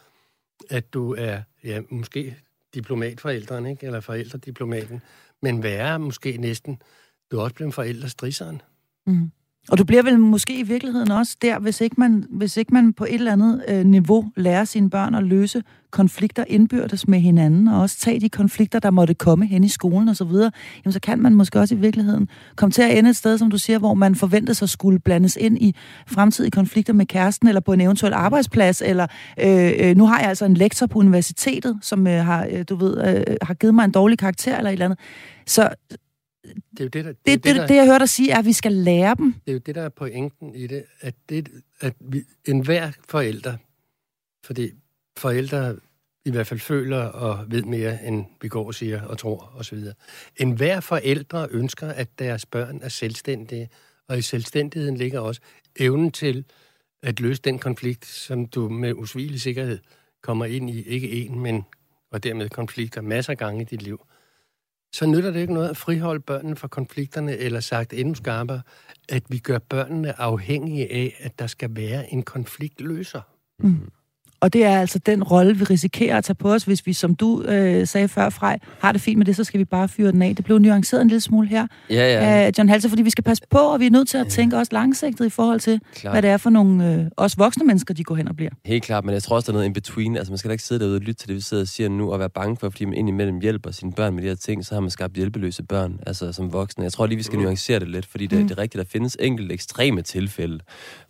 at 0.70 0.94
du 0.94 1.14
er, 1.14 1.42
ja, 1.64 1.82
måske 1.90 2.36
diplomatforældren, 2.74 3.66
ikke? 3.66 3.86
eller 3.86 4.00
forældrediplomaten, 4.00 5.00
Men 5.42 5.62
værre 5.62 5.98
måske 5.98 6.36
næsten, 6.36 6.82
du 7.30 7.38
er 7.38 7.42
også 7.42 7.54
blevet 7.54 7.74
forældre 7.74 8.08
strisseren. 8.08 8.62
Mm. 9.06 9.30
Og 9.70 9.78
du 9.78 9.84
bliver 9.84 10.02
vel 10.02 10.18
måske 10.18 10.58
i 10.58 10.62
virkeligheden 10.62 11.10
også 11.10 11.36
der, 11.42 11.58
hvis 11.58 11.80
ikke 11.80 11.96
man, 11.98 12.24
hvis 12.30 12.56
ikke 12.56 12.74
man 12.74 12.92
på 12.92 13.04
et 13.04 13.14
eller 13.14 13.32
andet 13.32 13.64
øh, 13.68 13.84
niveau 13.84 14.30
lærer 14.36 14.64
sine 14.64 14.90
børn 14.90 15.14
at 15.14 15.24
løse 15.24 15.62
konflikter 15.90 16.44
indbyrdes 16.48 17.08
med 17.08 17.20
hinanden, 17.20 17.68
og 17.68 17.80
også 17.80 17.98
tage 17.98 18.20
de 18.20 18.28
konflikter, 18.28 18.78
der 18.78 18.90
måtte 18.90 19.14
komme 19.14 19.46
hen 19.46 19.64
i 19.64 19.68
skolen 19.68 20.08
osv., 20.08 20.32
jamen 20.84 20.92
så 20.92 21.00
kan 21.00 21.18
man 21.18 21.34
måske 21.34 21.60
også 21.60 21.74
i 21.74 21.78
virkeligheden 21.78 22.28
komme 22.56 22.70
til 22.70 22.82
at 22.82 22.98
ende 22.98 23.10
et 23.10 23.16
sted, 23.16 23.38
som 23.38 23.50
du 23.50 23.58
siger, 23.58 23.78
hvor 23.78 23.94
man 23.94 24.14
forventer 24.14 24.52
sig 24.52 24.68
skulle 24.68 24.98
blandes 24.98 25.36
ind 25.40 25.58
i 25.58 25.74
fremtidige 26.06 26.50
konflikter 26.50 26.92
med 26.92 27.06
kæresten, 27.06 27.48
eller 27.48 27.60
på 27.60 27.72
en 27.72 27.80
eventuel 27.80 28.12
arbejdsplads, 28.12 28.82
eller 28.82 29.06
øh, 29.40 29.72
øh, 29.78 29.96
nu 29.96 30.06
har 30.06 30.20
jeg 30.20 30.28
altså 30.28 30.44
en 30.44 30.54
lektor 30.54 30.86
på 30.86 30.98
universitetet, 30.98 31.78
som 31.82 32.06
øh, 32.06 32.24
har, 32.24 32.46
øh, 32.52 32.64
du 32.68 32.76
ved, 32.76 33.16
øh, 33.28 33.36
har 33.42 33.54
givet 33.54 33.74
mig 33.74 33.84
en 33.84 33.90
dårlig 33.90 34.18
karakter 34.18 34.56
eller 34.56 34.70
et 34.70 34.72
eller 34.72 34.84
andet. 34.84 34.98
Så 35.46 35.68
det 36.54 36.80
er 36.80 36.84
jo 36.84 36.88
det, 36.88 37.04
der, 37.04 37.12
det, 37.12 37.18
det, 37.26 37.44
det, 37.44 37.56
der, 37.56 37.66
det, 37.66 37.74
jeg 37.74 37.86
hørte 37.86 37.98
dig 37.98 38.08
sige, 38.08 38.30
er, 38.30 38.38
at 38.38 38.44
vi 38.44 38.52
skal 38.52 38.72
lære 38.72 39.14
dem. 39.18 39.32
Det 39.32 39.48
er 39.48 39.52
jo 39.52 39.58
det, 39.58 39.74
der 39.74 39.82
er 39.82 39.88
pointen 39.88 40.54
i 40.54 40.66
det, 40.66 40.84
at, 41.00 41.14
det, 41.28 41.48
at 41.80 41.94
vi, 42.00 42.22
enhver 42.44 42.90
forælder, 43.08 43.56
fordi 44.44 44.70
forældre 45.16 45.76
i 46.24 46.30
hvert 46.30 46.46
fald 46.46 46.60
føler 46.60 46.98
og 46.98 47.44
ved 47.50 47.62
mere, 47.62 48.06
end 48.06 48.24
vi 48.42 48.48
går 48.48 48.66
og 48.66 48.74
siger 48.74 49.02
og 49.02 49.18
tror 49.18 49.52
osv. 49.56 49.78
En 50.36 50.52
hver 50.52 50.80
forældre 50.80 51.48
ønsker, 51.50 51.88
at 51.88 52.18
deres 52.18 52.46
børn 52.46 52.80
er 52.82 52.88
selvstændige, 52.88 53.68
og 54.08 54.18
i 54.18 54.22
selvstændigheden 54.22 54.96
ligger 54.96 55.20
også 55.20 55.40
evnen 55.76 56.10
til 56.10 56.44
at 57.02 57.20
løse 57.20 57.42
den 57.42 57.58
konflikt, 57.58 58.06
som 58.06 58.46
du 58.46 58.68
med 58.68 58.92
usvigelig 58.92 59.40
sikkerhed 59.40 59.78
kommer 60.22 60.44
ind 60.44 60.70
i, 60.70 60.82
ikke 60.82 61.10
en, 61.10 61.40
men 61.40 61.64
og 62.10 62.24
dermed 62.24 62.48
konflikter 62.48 63.00
masser 63.00 63.32
af 63.32 63.38
gange 63.38 63.62
i 63.62 63.64
dit 63.64 63.82
liv 63.82 64.06
så 64.96 65.06
nytter 65.06 65.30
det 65.30 65.40
ikke 65.40 65.54
noget 65.54 65.68
at 65.68 65.76
friholde 65.76 66.20
børnene 66.20 66.56
fra 66.56 66.68
konflikterne, 66.68 67.36
eller 67.36 67.60
sagt 67.60 67.92
endnu 67.92 68.14
skarpere, 68.14 68.60
at 69.08 69.22
vi 69.28 69.38
gør 69.38 69.58
børnene 69.58 70.20
afhængige 70.20 70.92
af, 70.92 71.16
at 71.20 71.38
der 71.38 71.46
skal 71.46 71.76
være 71.76 72.12
en 72.12 72.22
konfliktløser. 72.22 73.20
Mm. 73.58 73.90
Og 74.46 74.52
det 74.52 74.64
er 74.64 74.80
altså 74.80 74.98
den 74.98 75.22
rolle, 75.22 75.56
vi 75.56 75.64
risikerer 75.64 76.18
at 76.18 76.24
tage 76.24 76.34
på 76.34 76.52
os, 76.52 76.64
hvis 76.64 76.86
vi, 76.86 76.92
som 76.92 77.14
du 77.14 77.42
øh, 77.42 77.86
sagde 77.86 78.08
før, 78.08 78.28
Frej, 78.28 78.58
har 78.80 78.92
det 78.92 79.00
fint 79.00 79.18
med 79.18 79.26
det, 79.26 79.36
så 79.36 79.44
skal 79.44 79.58
vi 79.58 79.64
bare 79.64 79.88
fyre 79.88 80.12
den 80.12 80.22
af. 80.22 80.36
Det 80.36 80.44
blev 80.44 80.58
nuanceret 80.58 81.02
en 81.02 81.08
lille 81.08 81.20
smule 81.20 81.48
her, 81.48 81.66
ja, 81.90 81.94
ja. 81.94 82.46
Øh, 82.46 82.52
John 82.58 82.68
Halse, 82.68 82.88
fordi 82.88 83.02
vi 83.02 83.10
skal 83.10 83.24
passe 83.24 83.42
på, 83.50 83.58
og 83.58 83.80
vi 83.80 83.86
er 83.86 83.90
nødt 83.90 84.08
til 84.08 84.18
at 84.18 84.24
ja. 84.24 84.30
tænke 84.30 84.56
også 84.56 84.72
langsigtet 84.72 85.26
i 85.26 85.28
forhold 85.28 85.60
til, 85.60 85.80
Klar. 85.94 86.12
hvad 86.12 86.22
det 86.22 86.30
er 86.30 86.36
for 86.36 86.50
nogle 86.50 86.94
øh, 86.94 87.06
også 87.16 87.36
voksne 87.36 87.66
mennesker, 87.66 87.94
de 87.94 88.04
går 88.04 88.14
hen 88.14 88.28
og 88.28 88.36
bliver. 88.36 88.50
Helt 88.64 88.84
klart, 88.84 89.04
men 89.04 89.14
jeg 89.14 89.22
tror 89.22 89.36
også, 89.36 89.46
der 89.46 89.52
er 89.52 89.54
noget 89.54 89.66
in 89.66 89.72
between. 89.72 90.16
Altså, 90.16 90.32
man 90.32 90.38
skal 90.38 90.48
da 90.48 90.52
ikke 90.52 90.64
sidde 90.64 90.80
derude 90.80 90.96
og 90.96 91.00
lytte 91.00 91.14
til 91.14 91.28
det, 91.28 91.36
vi 91.36 91.40
sidder 91.40 91.62
og 91.62 91.68
siger 91.68 91.88
nu, 91.88 92.12
og 92.12 92.18
være 92.18 92.30
bange 92.30 92.56
for, 92.56 92.70
fordi 92.70 92.84
man 92.84 92.94
indimellem 92.94 93.40
hjælper 93.40 93.70
sine 93.70 93.92
børn 93.92 94.14
med 94.14 94.22
de 94.22 94.28
her 94.28 94.34
ting, 94.34 94.66
så 94.66 94.74
har 94.74 94.80
man 94.80 94.90
skabt 94.90 95.14
hjælpeløse 95.14 95.62
børn, 95.62 96.00
altså 96.06 96.32
som 96.32 96.52
voksne. 96.52 96.84
Jeg 96.84 96.92
tror 96.92 97.06
lige, 97.06 97.16
vi 97.16 97.22
skal 97.22 97.36
mm. 97.36 97.42
nuancere 97.42 97.80
det 97.80 97.88
lidt, 97.88 98.06
fordi 98.06 98.26
det, 98.26 98.38
mm. 98.38 98.48
det 98.48 98.58
er 98.58 98.62
rigtigt, 98.62 98.78
der 98.84 98.90
findes 98.92 99.16
enkelte 99.20 99.54
ekstreme 99.54 100.02
tilfælde, 100.02 100.58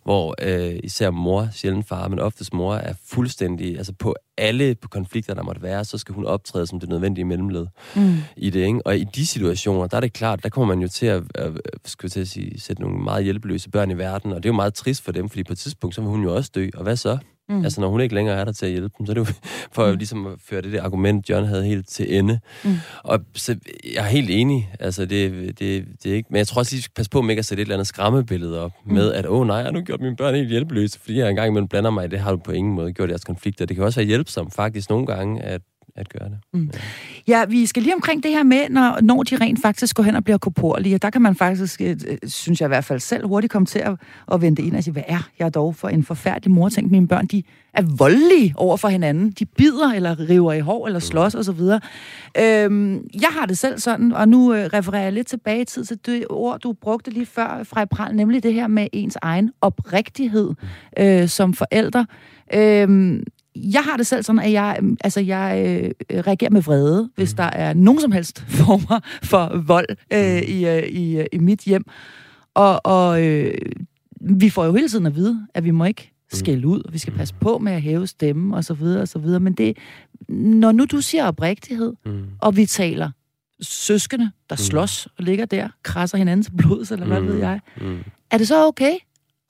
hvor 0.07 0.35
øh, 0.41 0.79
især 0.83 1.11
mor, 1.11 1.49
sjældent 1.51 1.87
far, 1.87 2.07
men 2.07 2.19
oftest 2.19 2.53
mor, 2.53 2.75
er 2.75 2.93
fuldstændig, 3.05 3.77
altså 3.77 3.93
på 3.93 4.15
alle 4.37 4.75
konflikter, 4.75 5.33
der 5.33 5.43
måtte 5.43 5.61
være, 5.61 5.85
så 5.85 5.97
skal 5.97 6.15
hun 6.15 6.25
optræde 6.25 6.67
som 6.67 6.79
det 6.79 6.89
nødvendige 6.89 7.25
mellemled 7.25 7.67
mm. 7.95 8.17
i 8.37 8.49
det. 8.49 8.59
Ikke? 8.59 8.81
Og 8.85 8.97
i 8.97 9.03
de 9.03 9.27
situationer, 9.27 9.87
der 9.87 9.97
er 9.97 10.01
det 10.01 10.13
klart, 10.13 10.43
der 10.43 10.49
kommer 10.49 10.75
man 10.75 10.81
jo 10.81 10.87
til 10.87 11.05
at, 11.05 11.23
øh, 11.37 11.55
skal 11.85 12.09
til 12.09 12.19
at 12.19 12.27
sige, 12.27 12.59
sætte 12.59 12.81
nogle 12.81 13.03
meget 13.03 13.23
hjælpeløse 13.23 13.69
børn 13.69 13.91
i 13.91 13.97
verden, 13.97 14.31
og 14.31 14.43
det 14.43 14.49
er 14.49 14.53
jo 14.53 14.55
meget 14.55 14.73
trist 14.73 15.03
for 15.03 15.11
dem, 15.11 15.29
fordi 15.29 15.43
på 15.43 15.53
et 15.53 15.59
tidspunkt, 15.59 15.95
så 15.95 16.01
vil 16.01 16.09
hun 16.09 16.23
jo 16.23 16.35
også 16.35 16.51
dø, 16.55 16.69
og 16.75 16.83
hvad 16.83 16.95
så? 16.95 17.17
Mm. 17.49 17.63
Altså, 17.63 17.81
når 17.81 17.87
hun 17.89 18.01
ikke 18.01 18.15
længere 18.15 18.35
er 18.39 18.45
der 18.45 18.51
til 18.51 18.65
at 18.65 18.71
hjælpe 18.71 18.95
dem, 18.97 19.05
så 19.05 19.11
er 19.11 19.13
det 19.13 19.21
jo 19.21 19.33
for 19.75 19.91
mm. 19.91 19.97
ligesom 19.97 20.27
at 20.27 20.33
føre 20.45 20.61
det 20.61 20.73
der 20.73 20.83
argument, 20.83 21.29
John 21.29 21.45
havde 21.45 21.65
helt 21.65 21.89
til 21.89 22.17
ende. 22.17 22.39
Mm. 22.63 22.75
Og 23.03 23.19
så, 23.35 23.55
jeg 23.93 24.05
er 24.05 24.09
helt 24.09 24.29
enig. 24.29 24.69
Altså, 24.79 25.05
det, 25.05 25.31
det, 25.59 25.85
det 26.03 26.11
er 26.11 26.15
ikke... 26.15 26.27
Men 26.29 26.37
jeg 26.37 26.47
tror 26.47 26.59
også 26.59 26.75
lige, 26.75 26.89
passe 26.95 27.09
på 27.09 27.21
med 27.21 27.29
ikke 27.29 27.39
at 27.39 27.45
sætte 27.45 27.61
et 27.61 27.65
eller 27.65 27.75
andet 27.75 27.87
skræmmebillede 27.87 28.61
op 28.61 28.71
mm. 28.85 28.93
med, 28.93 29.13
at 29.13 29.25
åh 29.25 29.39
oh, 29.39 29.47
nej, 29.47 29.55
jeg 29.55 29.65
har 29.65 29.71
nu 29.71 29.81
gjort 29.81 30.01
mine 30.01 30.15
børn 30.15 30.35
helt 30.35 30.49
hjælpeløse, 30.49 30.99
fordi 30.99 31.19
jeg 31.19 31.29
engang 31.29 31.47
imellem 31.47 31.67
blander 31.67 31.89
mig 31.89 32.05
i 32.05 32.07
det, 32.07 32.19
har 32.19 32.31
du 32.31 32.37
på 32.37 32.51
ingen 32.51 32.73
måde 32.73 32.93
gjort 32.93 33.09
jeres 33.09 33.23
konflikter. 33.23 33.65
Det 33.65 33.75
kan 33.75 33.85
også 33.85 33.99
være 33.99 34.07
hjælpsomt 34.07 34.53
faktisk 34.53 34.89
nogle 34.89 35.05
gange, 35.05 35.41
at 35.41 35.61
at 35.97 36.09
gøre 36.09 36.29
det. 36.29 36.37
Mm. 36.53 36.71
Ja. 37.27 37.39
ja, 37.39 37.45
vi 37.45 37.65
skal 37.65 37.83
lige 37.83 37.95
omkring 37.95 38.23
det 38.23 38.31
her 38.31 38.43
med, 38.43 38.69
når, 38.69 38.99
når 39.01 39.23
de 39.23 39.35
rent 39.35 39.61
faktisk 39.61 39.95
går 39.95 40.03
hen 40.03 40.15
og 40.15 40.23
bliver 40.23 40.37
korporlige. 40.37 40.97
Der 40.97 41.09
kan 41.09 41.21
man 41.21 41.35
faktisk, 41.35 41.81
øh, 41.81 41.97
synes 42.23 42.61
jeg 42.61 42.67
i 42.67 42.73
hvert 42.73 42.85
fald 42.85 42.99
selv, 42.99 43.27
hurtigt 43.27 43.51
komme 43.51 43.65
til 43.65 43.79
at, 43.79 43.95
at 44.31 44.41
vente 44.41 44.61
ind 44.61 44.75
og 44.75 44.83
sige, 44.83 44.91
hvad 44.91 45.03
er 45.07 45.29
jeg 45.39 45.53
dog 45.53 45.75
for 45.75 45.89
en 45.89 46.03
forfærdelig 46.03 46.51
mor? 46.51 46.69
Tænk, 46.69 46.91
mine 46.91 47.07
børn, 47.07 47.25
de 47.25 47.43
er 47.73 47.81
voldelige 47.97 48.53
over 48.57 48.77
for 48.77 48.87
hinanden. 48.87 49.31
De 49.31 49.45
bider 49.45 49.93
eller 49.95 50.29
river 50.29 50.53
i 50.53 50.59
hår 50.59 50.87
eller 50.87 50.99
slås 50.99 51.33
mm. 51.35 51.39
osv. 51.39 51.61
Øhm, 52.37 53.07
jeg 53.21 53.29
har 53.31 53.45
det 53.45 53.57
selv 53.57 53.79
sådan, 53.79 54.11
og 54.11 54.29
nu 54.29 54.53
øh, 54.53 54.65
refererer 54.65 55.03
jeg 55.03 55.13
lidt 55.13 55.27
tilbage 55.27 55.61
i 55.61 55.65
tid 55.65 55.85
til 55.85 55.99
det 56.05 56.25
ord, 56.29 56.59
du 56.59 56.73
brugte 56.73 57.11
lige 57.11 57.25
før 57.25 57.63
fra 57.63 57.85
Pral, 57.85 58.15
nemlig 58.15 58.43
det 58.43 58.53
her 58.53 58.67
med 58.67 58.87
ens 58.93 59.17
egen 59.21 59.51
oprigtighed 59.61 60.49
mm. 60.49 61.03
øh, 61.03 61.27
som 61.27 61.53
forældre. 61.53 62.05
Øhm, 62.53 63.23
jeg 63.63 63.83
har 63.83 63.97
det 63.97 64.07
selv 64.07 64.23
sådan, 64.23 64.39
at 64.39 64.51
jeg, 64.51 64.79
altså, 65.03 65.19
jeg 65.19 65.63
øh, 66.09 66.19
reagerer 66.19 66.51
med 66.51 66.61
vrede, 66.61 67.09
hvis 67.15 67.33
mm. 67.33 67.37
der 67.37 67.43
er 67.43 67.73
nogen 67.73 68.01
som 68.01 68.11
helst 68.11 68.39
former 68.59 68.99
for 69.23 69.61
vold 69.65 69.87
øh, 70.13 70.35
mm. 70.35 70.43
i, 70.47 70.67
øh, 70.67 70.83
i, 70.83 71.17
øh, 71.17 71.25
i 71.31 71.37
mit 71.37 71.59
hjem. 71.59 71.85
Og, 72.53 72.85
og 72.85 73.23
øh, 73.23 73.53
vi 74.21 74.49
får 74.49 74.65
jo 74.65 74.73
hele 74.73 74.89
tiden 74.89 75.05
at 75.05 75.15
vide, 75.15 75.47
at 75.53 75.63
vi 75.63 75.71
må 75.71 75.85
ikke 75.85 76.11
mm. 76.13 76.37
skælde 76.37 76.67
ud, 76.67 76.81
og 76.83 76.93
vi 76.93 76.97
skal 76.97 77.13
passe 77.13 77.35
på 77.41 77.57
med 77.57 77.71
at 77.71 77.81
hæve 77.81 78.07
stemmen, 78.07 78.53
og 78.53 78.63
så 78.63 78.73
videre, 78.73 79.01
og 79.01 79.07
så 79.07 79.19
videre. 79.19 79.39
Men 79.39 79.53
det, 79.53 79.77
når 80.29 80.71
nu 80.71 80.85
du 80.85 81.01
siger 81.01 81.25
oprigtighed, 81.25 81.93
mm. 82.05 82.23
og 82.41 82.55
vi 82.55 82.65
taler 82.65 83.11
søskende, 83.61 84.31
der 84.49 84.55
mm. 84.55 84.57
slås 84.57 85.05
og 85.05 85.23
ligger 85.23 85.45
der, 85.45 85.69
krasser 85.83 86.17
hinanden 86.17 86.43
til 86.43 86.51
blods, 86.57 86.91
eller 86.91 87.05
hvad 87.05 87.21
mm. 87.21 87.27
ved 87.27 87.37
jeg, 87.37 87.59
mm. 87.81 87.99
er 88.31 88.37
det 88.37 88.47
så 88.47 88.67
okay 88.67 88.93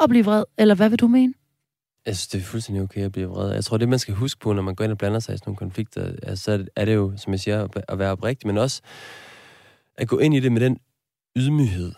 at 0.04 0.10
blive 0.10 0.26
vred, 0.26 0.44
eller 0.58 0.76
hvad 0.76 0.90
vil 0.90 1.00
du 1.00 1.08
mene? 1.08 1.34
Jeg 2.08 2.16
synes, 2.16 2.28
det 2.28 2.40
er 2.42 2.44
fuldstændig 2.44 2.84
okay 2.84 3.02
at 3.02 3.12
blive 3.12 3.28
vred. 3.28 3.54
Jeg 3.54 3.66
tror, 3.66 3.78
det 3.78 3.90
man 3.90 4.00
skal 4.00 4.14
huske 4.14 4.40
på, 4.40 4.54
når 4.54 4.62
man 4.62 4.76
går 4.76 4.84
ind 4.84 4.92
og 4.92 4.98
blander 4.98 5.20
sig 5.20 5.34
i 5.34 5.38
sådan 5.38 5.50
nogle 5.50 5.58
konflikter, 5.58 6.12
altså, 6.24 6.44
så 6.44 6.66
er 6.76 6.86
det 6.86 6.96
jo, 6.96 7.14
som 7.18 7.34
jeg 7.34 7.40
siger, 7.40 7.68
at 7.88 8.00
være 8.00 8.12
oprigtig, 8.12 8.48
men 8.48 8.58
også 8.58 8.82
at 9.98 10.08
gå 10.08 10.20
ind 10.20 10.34
i 10.34 10.40
det 10.40 10.52
med 10.52 10.62
den 10.62 10.78
ydmyghed 11.36 11.92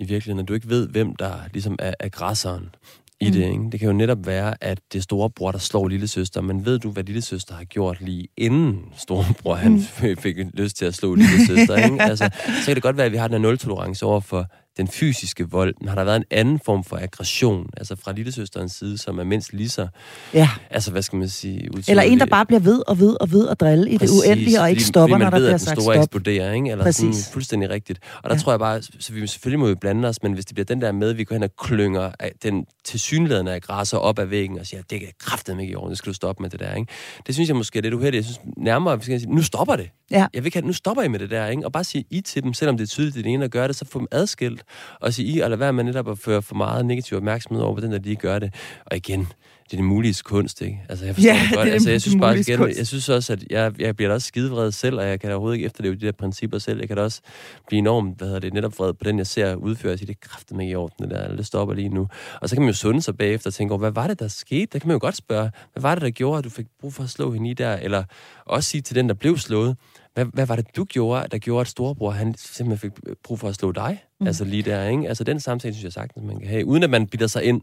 i 0.00 0.04
virkeligheden, 0.04 0.42
at 0.42 0.48
du 0.48 0.54
ikke 0.54 0.68
ved, 0.68 0.88
hvem 0.88 1.16
der 1.16 1.34
ligesom 1.52 1.76
er 1.78 1.94
aggressoren 2.00 2.74
i 3.20 3.30
det. 3.30 3.46
Mm. 3.46 3.52
Ikke? 3.52 3.72
Det 3.72 3.80
kan 3.80 3.86
jo 3.86 3.92
netop 3.92 4.26
være, 4.26 4.54
at 4.60 4.80
det 4.92 4.98
er 4.98 5.02
storebror, 5.02 5.52
der 5.52 5.58
slår 5.58 5.88
lille 5.88 6.08
søster, 6.08 6.40
men 6.40 6.64
ved 6.64 6.78
du, 6.78 6.90
hvad 6.90 7.04
lille 7.04 7.22
søster 7.22 7.54
har 7.54 7.64
gjort 7.64 8.00
lige 8.00 8.28
inden 8.36 8.84
storebror 8.96 9.54
han 9.54 9.72
mm. 9.72 10.16
fik 10.24 10.36
lyst 10.54 10.76
til 10.76 10.84
at 10.84 10.94
slå 10.94 11.14
lille 11.14 11.46
søster? 11.46 11.76
Ikke? 11.76 12.02
Altså, 12.02 12.30
så 12.60 12.66
kan 12.66 12.74
det 12.74 12.82
godt 12.82 12.96
være, 12.96 13.06
at 13.06 13.12
vi 13.12 13.16
har 13.16 13.28
den 13.28 13.34
her 13.34 13.42
nul-tolerance 13.42 14.06
over 14.06 14.20
for 14.20 14.46
den 14.76 14.88
fysiske 14.88 15.50
vold, 15.50 15.74
men 15.80 15.88
har 15.88 15.94
der 15.94 16.04
været 16.04 16.16
en 16.16 16.24
anden 16.30 16.60
form 16.64 16.84
for 16.84 16.96
aggression, 16.96 17.66
altså 17.76 17.96
fra 17.96 18.12
lillesøsterens 18.12 18.72
side, 18.72 18.98
som 18.98 19.18
er 19.18 19.24
mindst 19.24 19.52
lige 19.52 19.68
så, 19.68 19.88
ja. 20.34 20.48
altså 20.70 20.90
hvad 20.90 21.02
skal 21.02 21.18
man 21.18 21.28
sige, 21.28 21.68
utydelig. 21.70 21.90
Eller 21.90 22.02
en, 22.02 22.20
der 22.20 22.26
bare 22.26 22.46
bliver 22.46 22.60
ved 22.60 22.82
og 22.86 22.98
ved 23.00 23.16
og 23.20 23.32
ved 23.32 23.44
og 23.44 23.60
drille 23.60 23.90
i 23.90 23.98
Præcis, 23.98 24.16
det 24.16 24.28
uendelige, 24.28 24.60
og 24.60 24.70
ikke 24.70 24.84
stopper, 24.84 25.18
når 25.18 25.30
der 25.30 25.38
bliver 25.38 25.56
sagt 25.56 25.82
stop. 25.82 25.96
eksploderer, 25.96 26.52
ikke? 26.52 26.70
Eller 26.70 26.84
Præcis. 26.84 27.16
sådan 27.16 27.32
fuldstændig 27.32 27.70
rigtigt. 27.70 27.98
Og 28.22 28.30
der 28.30 28.36
ja. 28.36 28.40
tror 28.40 28.52
jeg 28.52 28.58
bare, 28.58 28.82
så 28.82 29.12
vi 29.12 29.26
selvfølgelig 29.26 29.58
må 29.60 29.66
vi 29.66 29.74
blande 29.74 30.08
os, 30.08 30.22
men 30.22 30.32
hvis 30.32 30.44
det 30.44 30.54
bliver 30.54 30.64
den 30.64 30.80
der 30.80 30.92
med, 30.92 31.12
vi 31.12 31.24
går 31.24 31.34
hen 31.34 31.42
og 31.42 31.56
klynger 31.56 32.10
den 32.42 32.66
tilsyneladende 32.84 33.54
aggressor 33.54 33.98
op 33.98 34.18
ad 34.18 34.26
væggen 34.26 34.58
og 34.58 34.66
siger, 34.66 34.82
det 34.90 35.02
er 35.02 35.06
kraftet 35.20 35.60
ikke 35.60 35.72
i 35.72 35.76
orden, 35.76 35.90
det 35.90 35.98
skal 35.98 36.10
du 36.10 36.14
stoppe 36.14 36.42
med 36.42 36.50
det 36.50 36.60
der, 36.60 36.74
ikke? 36.74 36.92
Det 37.26 37.34
synes 37.34 37.48
jeg 37.48 37.56
måske 37.56 37.78
er 37.78 37.82
lidt 37.82 37.94
uheldigt. 37.94 38.16
Jeg 38.16 38.24
synes 38.24 38.40
nærmere, 38.56 38.98
vi 38.98 39.04
skal 39.04 39.20
sige, 39.20 39.34
nu 39.34 39.42
stopper 39.42 39.76
det. 39.76 39.90
Ja. 40.10 40.26
Jeg 40.34 40.44
vil 40.44 40.46
ikke, 40.46 40.60
nu 40.60 40.72
stopper 40.72 41.02
I 41.02 41.08
med 41.08 41.18
det 41.18 41.30
der, 41.30 41.46
ikke? 41.46 41.64
Og 41.64 41.72
bare 41.72 41.84
sige 41.84 42.04
I 42.10 42.20
til 42.20 42.42
dem, 42.42 42.54
selvom 42.54 42.76
det 42.76 42.84
er 42.84 42.88
tydeligt, 42.88 43.14
det 43.14 43.20
er 43.20 43.24
den 43.24 43.32
ene, 43.32 43.42
der 43.42 43.48
gør 43.48 43.66
det, 43.66 43.76
så 43.76 43.84
få 43.84 43.98
dem 43.98 44.06
adskilt 44.10 44.62
og 45.00 45.12
sige 45.12 45.28
I, 45.28 45.40
og 45.40 45.50
lad 45.50 45.58
være 45.58 45.72
med 45.72 45.84
netop 45.84 46.08
at 46.08 46.18
føre 46.18 46.42
for 46.42 46.54
meget 46.54 46.86
negativ 46.86 47.16
opmærksomhed 47.16 47.62
over, 47.62 47.72
hvordan 47.72 47.92
der 47.92 47.98
lige 47.98 48.16
gør 48.16 48.38
det. 48.38 48.54
Og 48.86 48.96
igen, 48.96 49.28
det 49.70 49.72
er 49.72 49.76
det 49.76 49.84
mulige 49.84 50.14
kunst, 50.24 50.62
ikke? 50.62 50.80
Altså, 50.88 51.04
jeg 51.04 51.14
forstår 51.14 51.32
ja, 51.32 51.40
det 51.48 51.54
godt. 51.54 51.66
Det 51.66 51.72
altså, 51.72 51.90
jeg 51.90 52.02
synes 52.02 52.16
bare, 52.20 52.40
igen, 52.40 52.76
jeg 52.76 52.86
synes 52.86 53.08
også, 53.08 53.32
at 53.32 53.44
jeg, 53.50 53.80
jeg 53.80 53.96
bliver 53.96 54.08
da 54.08 54.14
også 54.14 54.26
skidevred 54.26 54.72
selv, 54.72 54.98
og 54.98 55.06
jeg 55.06 55.20
kan 55.20 55.28
da 55.28 55.34
overhovedet 55.34 55.56
ikke 55.56 55.66
efterleve 55.66 55.94
de 55.94 56.06
der 56.06 56.12
principper 56.12 56.58
selv. 56.58 56.78
Jeg 56.78 56.88
kan 56.88 56.96
da 56.96 57.02
også 57.02 57.20
blive 57.66 57.78
enormt, 57.78 58.18
hvad 58.18 58.28
hedder 58.28 58.40
det, 58.40 58.54
netop 58.54 58.78
vred 58.78 58.92
på 58.92 59.04
den, 59.04 59.18
jeg 59.18 59.26
ser 59.26 59.54
udføre, 59.54 59.92
og 59.92 59.98
sige, 59.98 60.08
det 60.08 60.20
kraftigt 60.20 60.56
med 60.56 60.68
i 60.68 60.74
orden, 60.74 61.08
det 61.08 61.10
der, 61.10 61.36
det 61.36 61.46
stopper 61.46 61.74
lige 61.74 61.88
nu. 61.88 62.08
Og 62.40 62.48
så 62.48 62.56
kan 62.56 62.62
man 62.62 62.68
jo 62.68 62.76
sunde 62.76 63.02
sig 63.02 63.16
bagefter 63.16 63.50
og 63.50 63.54
tænke 63.54 63.72
over, 63.72 63.78
hvad 63.78 63.92
var 63.92 64.06
det, 64.06 64.18
der 64.18 64.28
skete? 64.28 64.66
Der 64.72 64.78
kan 64.78 64.88
man 64.88 64.94
jo 64.94 65.00
godt 65.00 65.16
spørge, 65.16 65.50
hvad 65.72 65.82
var 65.82 65.94
det, 65.94 66.02
der 66.02 66.10
gjorde, 66.10 66.38
at 66.38 66.44
du 66.44 66.50
fik 66.50 66.66
brug 66.80 66.94
for 66.94 67.02
at 67.02 67.10
slå 67.10 67.32
hende 67.32 67.50
i 67.50 67.54
der? 67.54 67.76
Eller 67.76 68.04
også 68.46 68.70
sige 68.70 68.80
til 68.80 68.96
den, 68.96 69.08
der 69.08 69.14
blev 69.14 69.38
slået, 69.38 69.76
hvad, 70.14 70.24
hvad 70.24 70.46
var 70.46 70.56
det, 70.56 70.76
du 70.76 70.84
gjorde, 70.84 71.28
der 71.30 71.38
gjorde, 71.38 71.60
at 71.60 71.68
storebror 71.68 72.10
han 72.10 72.34
simpelthen 72.38 72.90
fik 72.90 73.16
brug 73.24 73.38
for 73.38 73.48
at 73.48 73.54
slå 73.54 73.72
dig? 73.72 74.04
Mm. 74.20 74.26
Altså 74.26 74.44
lige 74.44 74.62
der, 74.62 74.88
ikke? 74.88 75.08
Altså 75.08 75.24
den 75.24 75.40
samtale, 75.40 75.74
synes 75.74 75.84
jeg 75.84 75.92
sagtens, 75.92 76.26
man 76.26 76.40
kan 76.40 76.48
have, 76.48 76.66
uden 76.66 76.82
at 76.82 76.90
man 76.90 77.06
bitter 77.06 77.26
sig 77.26 77.44
ind 77.44 77.62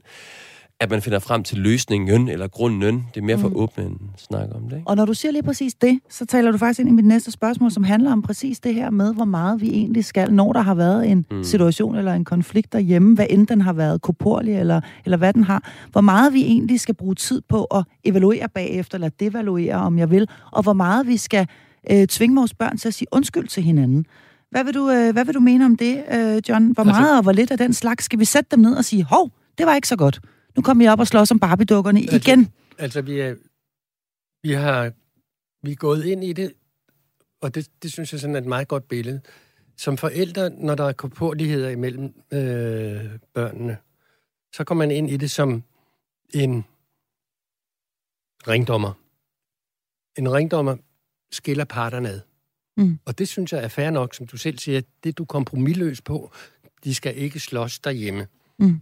at 0.83 0.89
man 0.91 1.01
finder 1.01 1.19
frem 1.19 1.43
til 1.43 1.57
løsningen 1.57 2.27
eller 2.29 2.47
grunden. 2.47 3.03
Det 3.15 3.21
er 3.21 3.25
mere 3.25 3.37
for 3.37 3.47
mm. 3.49 3.55
åbne 3.55 3.83
end 3.83 3.95
snak 4.17 4.47
om 4.55 4.61
det. 4.61 4.75
Ikke? 4.75 4.87
Og 4.87 4.95
når 4.95 5.05
du 5.05 5.13
siger 5.13 5.31
lige 5.31 5.43
præcis 5.43 5.73
det, 5.73 5.99
så 6.09 6.25
taler 6.25 6.51
du 6.51 6.57
faktisk 6.57 6.79
ind 6.79 6.89
i 6.89 6.91
mit 6.91 7.05
næste 7.05 7.31
spørgsmål, 7.31 7.71
som 7.71 7.83
handler 7.83 8.11
om 8.11 8.21
præcis 8.21 8.59
det 8.59 8.75
her 8.75 8.89
med, 8.89 9.13
hvor 9.13 9.25
meget 9.25 9.61
vi 9.61 9.69
egentlig 9.69 10.05
skal, 10.05 10.33
når 10.33 10.53
der 10.53 10.61
har 10.61 10.73
været 10.75 11.11
en 11.11 11.25
mm. 11.31 11.43
situation 11.43 11.95
eller 11.95 12.13
en 12.13 12.25
konflikt 12.25 12.73
derhjemme, 12.73 13.15
hvad 13.15 13.25
end 13.29 13.47
den 13.47 13.61
har 13.61 13.73
været 13.73 14.01
korporlig 14.01 14.55
eller, 14.55 14.81
eller 15.05 15.17
hvad 15.17 15.33
den 15.33 15.43
har, 15.43 15.71
hvor 15.91 16.01
meget 16.01 16.33
vi 16.33 16.41
egentlig 16.43 16.79
skal 16.79 16.95
bruge 16.95 17.15
tid 17.15 17.41
på 17.49 17.63
at 17.63 17.83
evaluere 18.03 18.49
bagefter, 18.49 18.95
eller 18.95 19.09
devaluere, 19.09 19.75
om 19.75 19.97
jeg 19.97 20.11
vil, 20.11 20.27
og 20.51 20.63
hvor 20.63 20.73
meget 20.73 21.07
vi 21.07 21.17
skal 21.17 21.47
øh, 21.91 22.07
tvinge 22.07 22.35
vores 22.35 22.53
børn 22.53 22.77
til 22.77 22.87
at 22.87 22.93
sige 22.93 23.07
undskyld 23.11 23.47
til 23.47 23.63
hinanden. 23.63 24.05
Hvad 24.51 24.63
vil 24.63 24.73
du, 24.73 24.89
øh, 24.89 25.13
hvad 25.13 25.25
vil 25.25 25.35
du 25.35 25.39
mene 25.39 25.65
om 25.65 25.75
det, 25.77 26.03
øh, 26.13 26.41
John? 26.49 26.71
Hvor 26.71 26.83
Altså- 26.83 27.01
meget 27.01 27.17
og 27.17 27.23
hvor 27.23 27.31
lidt 27.31 27.51
af 27.51 27.57
den 27.57 27.73
slags 27.73 28.05
skal 28.05 28.19
vi 28.19 28.25
sætte 28.25 28.47
dem 28.51 28.59
ned 28.59 28.73
og 28.75 28.85
sige, 28.85 29.03
hov, 29.03 29.31
det 29.57 29.65
var 29.65 29.75
ikke 29.75 29.87
så 29.87 29.95
godt. 29.95 30.19
Nu 30.55 30.61
kommer 30.61 30.85
I 30.85 30.87
op 30.87 30.99
og 30.99 31.07
slås 31.07 31.31
om 31.31 31.39
Barbie-dukkerne 31.39 31.99
Altså- 31.99 32.15
igen. 32.15 32.53
Altså, 32.77 33.01
vi, 33.01 33.19
er, 33.19 33.35
vi 34.43 34.51
har 34.53 34.91
vi 35.63 35.71
er 35.71 35.75
gået 35.75 36.05
ind 36.05 36.23
i 36.23 36.33
det, 36.33 36.53
og 37.41 37.55
det, 37.55 37.69
det 37.83 37.91
synes 37.91 38.11
jeg 38.11 38.19
sådan 38.19 38.35
er 38.35 38.39
et 38.39 38.45
meget 38.45 38.67
godt 38.67 38.87
billede. 38.87 39.21
Som 39.77 39.97
forældre, 39.97 40.49
når 40.49 40.75
der 40.75 40.83
er 40.83 40.93
korporligheder 40.93 41.69
imellem 41.69 42.05
øh, 42.05 43.19
børnene, 43.33 43.77
så 44.53 44.63
går 44.63 44.75
man 44.75 44.91
ind 44.91 45.09
i 45.09 45.17
det 45.17 45.31
som 45.31 45.63
en 46.33 46.65
ringdommer. 48.47 48.93
En 50.17 50.33
ringdommer 50.33 50.77
skiller 51.31 51.65
parterne 51.65 52.09
ad. 52.09 52.21
Mm. 52.77 52.99
Og 53.05 53.17
det 53.17 53.27
synes 53.27 53.53
jeg 53.53 53.63
er 53.63 53.67
fair 53.67 53.89
nok, 53.89 54.13
som 54.13 54.27
du 54.27 54.37
selv 54.37 54.59
siger, 54.59 54.81
det 55.03 55.09
er 55.09 55.13
du 55.13 55.25
kompromilløs 55.25 56.01
på. 56.01 56.31
De 56.83 56.95
skal 56.95 57.17
ikke 57.17 57.39
slås 57.39 57.79
derhjemme. 57.79 58.27
Mm. 58.59 58.81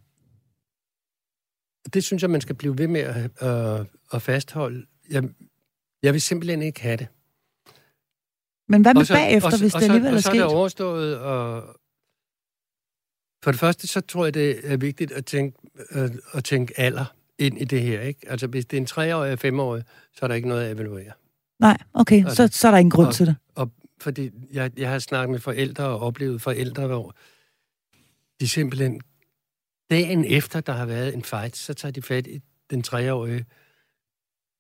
Det 1.94 2.04
synes 2.04 2.22
jeg, 2.22 2.30
man 2.30 2.42
skal 2.42 2.56
blive 2.56 2.78
ved 2.78 2.88
med 2.88 3.02
at, 3.02 3.80
øh, 3.80 3.86
at 4.14 4.22
fastholde. 4.22 4.86
Jeg, 5.10 5.24
jeg 6.04 6.14
vil 6.14 6.22
simpelthen 6.22 6.62
ikke 6.62 6.82
have 6.82 6.98
det. 6.98 7.08
Men 8.68 8.82
hvad 8.82 8.94
med 8.94 9.02
Og 9.02 9.08
så- 9.08 9.14
bagefter, 9.14 9.52
og 9.52 9.60
hvis 9.60 9.76
og 9.76 9.82
det 9.82 9.86
alligevel 9.90 10.12
er 10.12 10.16
Og 10.16 10.22
så 10.24 10.30
er 10.30 10.34
det 10.34 10.42
sket? 10.42 10.56
overstået, 10.58 11.18
og 11.20 11.64
for 13.44 13.52
det 13.52 13.60
første, 13.60 13.88
så 13.88 14.02
tror 14.02 14.26
jeg, 14.26 14.34
det 14.34 14.72
er 14.72 14.78
vigtigt 14.78 15.12
at 15.12 15.26
tænke, 15.26 15.58
øh, 15.92 16.10
at 16.34 16.44
tænke 16.44 16.80
alder 16.80 17.06
ind 17.40 17.58
i 17.62 17.64
det 17.64 17.82
her. 17.82 18.02
Ikke? 18.02 18.20
Altså, 18.30 18.48
hvis 18.48 18.66
det 18.66 18.78
er 18.78 18.82
en 18.82 18.86
treårig 18.88 19.32
og 19.34 19.40
femårig, 19.40 19.84
så 20.14 20.20
er 20.26 20.28
der 20.28 20.36
ikke 20.36 20.48
noget 20.48 20.64
at 20.66 20.72
evaluere. 20.72 21.12
Nej, 21.60 21.78
okay, 21.94 22.24
så, 22.30 22.50
så 22.52 22.68
er 22.68 22.72
der 22.72 22.78
ingen 22.78 22.92
grund 22.92 23.08
Og- 23.08 23.14
til 23.16 23.28
det. 23.28 23.36
Og 23.56 23.72
fordi 24.02 24.30
jeg, 24.54 24.72
jeg 24.80 24.90
har 24.90 25.00
snakket 25.00 25.30
med 25.32 25.40
forældre 25.40 25.84
og 25.86 26.00
oplevet 26.00 26.42
forældre, 26.42 26.88
hvor 26.88 27.16
de 28.40 28.48
simpelthen 28.48 29.02
dagen 29.92 30.26
efter, 30.26 30.60
der 30.62 30.74
har 30.74 30.86
været 30.86 31.14
en 31.16 31.24
fight, 31.24 31.58
så 31.58 31.74
tager 31.74 31.92
de 31.92 32.02
fat 32.02 32.28
i 32.28 32.42
den 32.70 32.82
treårige 32.82 33.46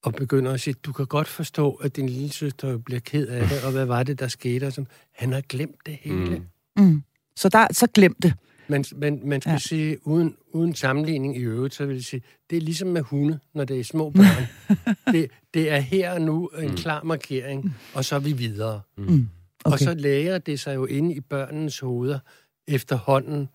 og 0.03 0.13
begynder 0.13 0.51
at 0.51 0.61
sige, 0.61 0.73
du 0.73 0.91
kan 0.93 1.05
godt 1.05 1.27
forstå, 1.27 1.71
at 1.73 1.95
din 1.95 2.09
lille 2.09 2.29
søster 2.33 2.77
bliver 2.77 2.99
ked 2.99 3.27
af 3.27 3.47
det, 3.47 3.63
og 3.63 3.71
hvad 3.71 3.85
var 3.85 4.03
det, 4.03 4.19
der 4.19 4.27
skete? 4.27 4.67
Og 4.67 4.73
sådan, 4.73 4.87
han 5.15 5.31
har 5.33 5.41
glemt 5.41 5.75
det 5.85 5.97
hele. 6.01 6.43
Mm. 6.75 6.83
Mm. 6.85 7.03
Så, 7.35 7.49
der, 7.49 7.67
så 7.71 7.87
glem 7.93 8.15
det. 8.21 8.33
Men, 8.67 8.85
men 8.95 9.29
man 9.29 9.41
skal 9.41 9.51
Ja. 9.51 9.57
sige, 9.57 10.07
uden, 10.07 10.35
uden 10.53 10.75
sammenligning 10.75 11.37
i 11.37 11.39
øvrigt, 11.39 11.73
så 11.75 11.85
vil 11.85 11.95
jeg 11.95 12.03
sige, 12.03 12.21
det 12.49 12.57
er 12.57 12.61
ligesom 12.61 12.87
med 12.87 13.01
hunde, 13.01 13.39
når 13.53 13.63
det 13.63 13.79
er 13.79 13.83
små 13.83 14.09
børn. 14.09 14.47
det, 15.15 15.31
det 15.53 15.71
er 15.71 15.79
her 15.79 16.11
og 16.11 16.21
nu 16.21 16.47
en 16.47 16.75
klar 16.77 17.03
markering, 17.03 17.75
og 17.93 18.05
så 18.05 18.15
er 18.15 18.19
vi 18.19 18.31
videre. 18.31 18.81
Mm. 18.97 19.29
Okay. 19.65 19.73
Og 19.73 19.79
så 19.79 19.93
lærer 19.93 20.37
det 20.37 20.59
sig 20.59 20.75
jo 20.75 20.85
inde 20.85 21.15
i 21.15 21.19
børnenes 21.19 21.79
hoveder 21.79 22.19
efterhånden, 22.67 23.49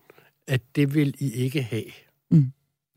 at 0.47 0.61
det 0.75 0.93
vil 0.93 1.15
I 1.19 1.31
ikke 1.31 1.61
have. 1.61 1.83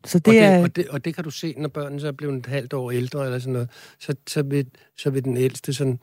Så 0.05 0.19
og, 0.19 0.25
det 0.25 0.33
det, 0.35 0.43
er... 0.43 0.63
og, 0.63 0.77
det, 0.77 0.89
og 0.89 1.05
det 1.05 1.15
kan 1.15 1.25
du 1.25 1.31
se, 1.31 1.55
når 1.59 1.69
børnene 1.69 2.01
så 2.01 2.07
er 2.09 2.13
blevet 2.13 2.39
et 2.39 2.47
halvt 2.47 2.73
år 2.73 2.91
ældre 2.91 3.25
eller 3.25 3.39
sådan 3.39 3.53
noget, 3.53 3.69
så, 3.99 4.15
så, 4.29 4.43
vil, 4.43 4.67
så 4.97 5.11
vil 5.11 5.25
den 5.25 5.37
ældste 5.37 5.73
sådan, 5.75 6.01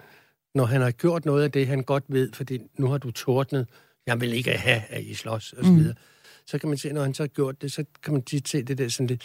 når 0.55 0.65
han 0.65 0.81
har 0.81 0.91
gjort 0.91 1.25
noget 1.25 1.43
af 1.43 1.51
det, 1.51 1.67
han 1.67 1.83
godt 1.83 2.03
ved, 2.07 2.31
fordi 2.33 2.59
nu 2.77 2.87
har 2.87 2.97
du 2.97 3.11
tordnet, 3.11 3.67
jeg 4.07 4.21
vil 4.21 4.33
ikke 4.33 4.51
have, 4.51 4.81
at 4.89 5.03
I 5.03 5.13
slås, 5.13 5.53
og 5.53 5.65
så 5.65 5.71
Mm. 5.71 5.77
videre. 5.77 5.95
Så 6.45 6.57
kan 6.59 6.69
man 6.69 6.77
se, 6.77 6.93
når 6.93 7.03
han 7.03 7.13
så 7.13 7.23
har 7.23 7.27
gjort 7.27 7.61
det, 7.61 7.71
så 7.71 7.85
kan 8.03 8.13
man 8.13 8.21
tit 8.21 8.49
se 8.49 8.63
det 8.63 8.77
der 8.77 8.87
sådan 8.89 9.07
lidt 9.07 9.23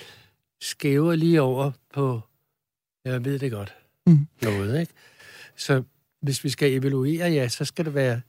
skæver 0.60 1.14
lige 1.14 1.42
over 1.42 1.72
på, 1.94 2.20
jeg 3.04 3.24
ved 3.24 3.38
det 3.38 3.50
godt, 3.50 3.74
Mm. 4.06 4.26
noget, 4.42 4.80
ikke? 4.80 4.92
Så 5.56 5.82
hvis 6.22 6.44
vi 6.44 6.48
skal 6.48 6.72
evaluere, 6.72 7.30
ja, 7.30 7.48
så 7.48 7.64
skal 7.64 7.84
det 7.84 7.94
være, 7.94 8.20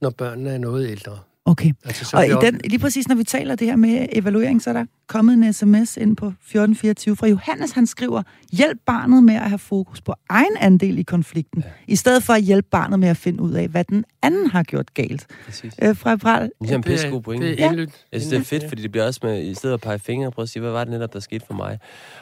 når 0.00 0.10
børnene 0.10 0.50
er 0.50 0.58
noget 0.58 0.90
ældre. 0.90 1.20
Okay. 1.44 1.72
Altså, 1.84 2.04
så 2.04 2.16
Og 2.16 2.26
i 2.26 2.30
den, 2.30 2.60
lige 2.64 2.78
præcis 2.78 3.08
når 3.08 3.14
vi 3.16 3.24
taler 3.24 3.54
det 3.54 3.66
her 3.66 3.76
med 3.76 4.06
evaluering, 4.12 4.62
så 4.62 4.70
er 4.70 4.74
der 4.74 4.84
kommet 5.08 5.34
en 5.34 5.52
sms 5.52 5.96
ind 5.96 6.16
på 6.16 6.26
1424 6.26 7.16
fra 7.16 7.26
Johannes. 7.26 7.72
Han 7.72 7.86
skriver, 7.86 8.22
hjælp 8.52 8.78
barnet 8.86 9.22
med 9.24 9.34
at 9.34 9.48
have 9.48 9.58
fokus 9.58 10.00
på 10.00 10.14
egen 10.28 10.56
andel 10.60 10.98
i 10.98 11.02
konflikten, 11.02 11.62
ja. 11.66 11.70
i 11.92 11.96
stedet 11.96 12.22
for 12.22 12.32
at 12.32 12.42
hjælpe 12.42 12.68
barnet 12.70 12.98
med 12.98 13.08
at 13.08 13.16
finde 13.16 13.42
ud 13.42 13.52
af, 13.52 13.68
hvad 13.68 13.84
den 13.84 14.04
anden 14.22 14.46
har 14.50 14.62
gjort 14.62 14.94
galt. 14.94 15.26
Præcis. 15.44 15.74
Øh, 15.82 15.96
fra 15.96 16.16
Pral, 16.16 16.50
Det 16.62 16.70
er 16.70 16.74
en 16.74 16.82
pisse 16.82 17.08
god 17.08 17.16
det, 17.16 17.24
pointe. 17.24 17.46
det 17.46 17.58
Ja. 17.58 17.64
er 17.66 17.70
indlydt. 17.70 18.04
Jeg 18.12 18.20
synes, 18.20 18.30
det 18.30 18.40
er 18.40 18.44
fedt, 18.44 18.68
fordi 18.68 18.82
det 18.82 18.90
bliver 18.92 19.06
også 19.06 19.20
med, 19.22 19.42
i 19.42 19.54
stedet 19.54 19.72
for 19.72 19.74
at 19.74 19.80
pege 19.80 19.98
fingre, 19.98 20.30
prøve 20.32 20.42
at 20.44 20.48
sige, 20.48 20.60
hvad 20.60 20.70
var 20.70 20.84
det 20.84 20.92
netop, 20.92 21.12
der 21.12 21.20
skete 21.20 21.44
for 21.46 21.54
mig? 21.54 21.78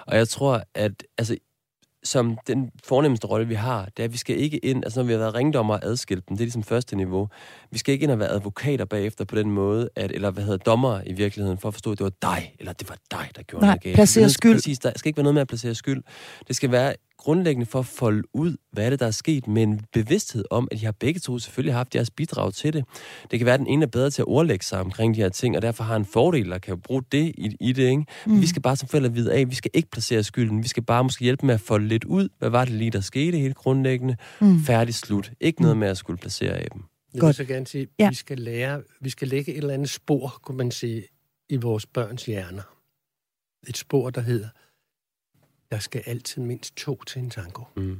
Og 0.06 0.16
jeg 0.16 0.28
tror, 0.28 0.62
at 0.74 0.92
altså, 1.18 1.36
som 2.04 2.38
den 2.46 2.70
fornemmeste 2.84 3.26
rolle, 3.26 3.48
vi 3.48 3.54
har, 3.54 3.84
det 3.84 3.98
er, 3.98 4.04
at 4.04 4.12
vi 4.12 4.18
skal 4.18 4.36
ikke 4.40 4.58
ind, 4.58 4.84
altså 4.84 5.00
når 5.00 5.06
vi 5.06 5.12
har 5.12 5.18
været 5.18 5.34
ringdommer 5.34 5.74
og 5.74 5.80
adskilt 5.84 6.28
dem, 6.28 6.36
det 6.36 6.42
er 6.42 6.46
ligesom 6.46 6.62
første 6.62 6.96
niveau, 6.96 7.28
vi 7.70 7.78
skal 7.78 7.92
ikke 7.92 8.04
ind 8.04 8.10
og 8.12 8.18
være 8.18 8.28
advokater 8.28 8.84
bagefter 8.84 9.24
på 9.24 9.36
den 9.36 9.50
måde, 9.50 9.88
at, 9.96 10.12
eller 10.12 10.30
hvad 10.30 10.42
hedder 10.44 10.56
dommer 10.58 11.00
i 11.06 11.12
virkeligheden, 11.12 11.58
for 11.58 11.68
at 11.68 11.74
forstå, 11.74 11.92
at 11.92 11.98
det 11.98 12.04
var 12.04 12.12
dig, 12.34 12.54
eller 12.58 12.72
det 12.72 12.88
var 12.88 12.96
dig, 13.10 13.30
der 13.36 13.42
gjorde 13.42 13.64
Nej, 13.64 13.70
noget 13.70 13.82
galt. 13.82 13.96
nødt- 14.22 14.32
skyld. 14.32 14.54
Præcis, 14.54 14.78
der 14.78 14.92
skal 14.96 15.08
ikke 15.08 15.16
være 15.16 15.22
noget 15.24 15.34
med 15.34 15.42
at 15.42 15.48
placere 15.48 15.74
skyld. 15.74 16.02
Det 16.48 16.56
skal 16.56 16.70
være 16.72 16.94
grundlæggende 17.20 17.66
for 17.66 17.78
at 17.78 17.86
folde 17.86 18.22
ud, 18.34 18.56
hvad 18.72 18.86
er 18.86 18.90
det, 18.90 19.00
der 19.00 19.06
er 19.06 19.10
sket, 19.10 19.48
med 19.48 19.62
en 19.62 19.80
bevidsthed 19.92 20.44
om, 20.50 20.68
at 20.70 20.80
de 20.80 20.84
har 20.84 20.92
begge 20.92 21.20
to 21.20 21.38
selvfølgelig 21.38 21.74
haft 21.74 21.92
deres 21.92 22.10
bidrag 22.10 22.54
til 22.54 22.72
det. 22.72 22.84
Det 23.30 23.38
kan 23.38 23.46
være, 23.46 23.54
at 23.54 23.60
den 23.60 23.66
ene 23.66 23.82
er 23.82 23.86
bedre 23.86 24.10
til 24.10 24.22
at 24.22 24.26
ordlægge 24.26 24.64
sig 24.64 24.80
omkring 24.80 25.14
de 25.14 25.20
her 25.20 25.28
ting, 25.28 25.56
og 25.56 25.62
derfor 25.62 25.84
har 25.84 25.96
en 25.96 26.04
fordel, 26.04 26.52
og 26.52 26.60
kan 26.60 26.80
bruge 26.80 27.02
det 27.12 27.34
i, 27.38 27.56
i 27.60 27.72
det. 27.72 27.88
Ikke? 27.88 28.04
Mm. 28.26 28.40
Vi 28.40 28.46
skal 28.46 28.62
bare 28.62 28.76
som 28.76 28.88
forældre 28.88 29.12
vide 29.12 29.32
af, 29.32 29.50
vi 29.50 29.54
skal 29.54 29.70
ikke 29.74 29.90
placere 29.90 30.22
skylden. 30.22 30.62
Vi 30.62 30.68
skal 30.68 30.82
bare 30.82 31.04
måske 31.04 31.24
hjælpe 31.24 31.46
med 31.46 31.54
at 31.54 31.60
folde 31.60 31.88
lidt 31.88 32.04
ud. 32.04 32.28
Hvad 32.38 32.50
var 32.50 32.64
det 32.64 32.74
lige, 32.74 32.90
der 32.90 33.00
skete 33.00 33.38
helt 33.38 33.56
grundlæggende? 33.56 34.16
Mm. 34.40 34.62
Færdig 34.62 34.94
slut. 34.94 35.32
Ikke 35.40 35.62
noget 35.62 35.76
med 35.76 35.88
at 35.88 35.96
skulle 35.96 36.18
placere 36.18 36.52
af 36.52 36.70
dem. 36.72 36.82
Jeg 37.14 37.26
vil 37.26 37.34
så 37.34 37.44
gerne 37.44 37.66
sige, 37.66 37.88
ja. 37.98 38.08
vi 38.08 38.14
skal 38.14 38.38
lære, 38.38 38.82
vi 39.00 39.10
skal 39.10 39.28
lægge 39.28 39.52
et 39.52 39.58
eller 39.58 39.74
andet 39.74 39.90
spor, 39.90 40.38
kunne 40.42 40.56
man 40.56 40.70
sige, 40.70 41.02
i 41.48 41.56
vores 41.56 41.86
børns 41.86 42.26
hjerner. 42.26 42.62
Et 43.68 43.76
spor, 43.76 44.10
der 44.10 44.20
hedder, 44.20 44.48
der 45.70 45.78
skal 45.78 46.02
altid 46.06 46.42
mindst 46.42 46.76
to 46.76 47.02
til 47.06 47.22
en 47.22 47.30
tango. 47.30 47.62
Mm. 47.76 47.98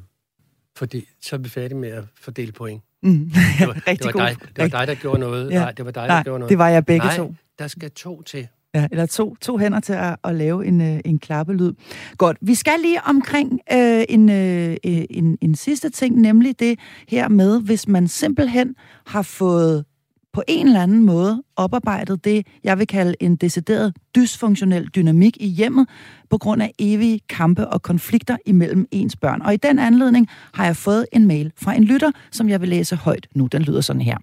Fordi 0.76 1.08
så 1.20 1.36
er 1.36 1.40
vi 1.40 1.48
færdige 1.48 1.78
med 1.78 1.88
at 1.88 2.04
fordele 2.20 2.52
point. 2.52 2.82
mm, 3.02 3.12
Det 3.58 3.68
var, 3.68 3.72
det 3.74 4.04
var, 4.04 4.12
dig, 4.12 4.36
det 4.56 4.72
var 4.72 4.78
dig, 4.78 4.86
der 4.86 4.94
gjorde 4.94 5.18
noget. 5.20 5.50
Ja. 5.50 5.58
Nej, 5.58 5.72
det 5.72 5.84
var 5.84 5.90
dig, 5.90 6.02
der 6.02 6.08
Nej, 6.08 6.22
gjorde 6.22 6.38
noget. 6.38 6.50
det 6.50 6.58
var 6.58 6.68
jeg 6.68 6.86
begge 6.86 7.06
Nej, 7.06 7.16
to. 7.16 7.34
der 7.58 7.68
skal 7.68 7.90
to 7.90 8.22
til. 8.22 8.48
Ja, 8.74 8.88
eller 8.90 9.06
to, 9.06 9.36
to 9.40 9.56
hænder 9.58 9.80
til 9.80 9.92
at, 9.92 10.16
at 10.24 10.34
lave 10.34 10.66
en, 10.66 10.80
øh, 10.80 11.00
en 11.04 11.18
klappelyd. 11.18 11.72
Godt, 12.18 12.36
vi 12.40 12.54
skal 12.54 12.80
lige 12.80 13.00
omkring 13.04 13.60
øh, 13.72 14.04
en, 14.08 14.30
øh, 14.30 14.76
en, 14.84 15.38
en 15.40 15.54
sidste 15.54 15.90
ting, 15.90 16.16
nemlig 16.20 16.60
det 16.60 16.78
her 17.08 17.28
med, 17.28 17.62
hvis 17.62 17.88
man 17.88 18.08
simpelthen 18.08 18.74
har 19.06 19.22
fået 19.22 19.84
på 20.32 20.42
en 20.48 20.66
eller 20.66 20.82
anden 20.82 21.02
måde 21.02 21.42
oparbejdet 21.56 22.24
det, 22.24 22.46
jeg 22.64 22.78
vil 22.78 22.86
kalde 22.86 23.14
en 23.20 23.36
decideret 23.36 23.96
dysfunktionel 24.16 24.88
dynamik 24.88 25.36
i 25.40 25.46
hjemmet, 25.46 25.88
på 26.30 26.38
grund 26.38 26.62
af 26.62 26.72
evige 26.78 27.20
kampe 27.28 27.68
og 27.68 27.82
konflikter 27.82 28.36
imellem 28.46 28.86
ens 28.90 29.16
børn. 29.16 29.42
Og 29.42 29.54
i 29.54 29.56
den 29.56 29.78
anledning 29.78 30.28
har 30.54 30.64
jeg 30.64 30.76
fået 30.76 31.06
en 31.12 31.26
mail 31.26 31.52
fra 31.56 31.74
en 31.74 31.84
lytter, 31.84 32.10
som 32.30 32.48
jeg 32.48 32.60
vil 32.60 32.68
læse 32.68 32.96
højt 32.96 33.26
nu. 33.34 33.46
Den 33.46 33.62
lyder 33.62 33.80
sådan 33.80 34.02
her. 34.02 34.16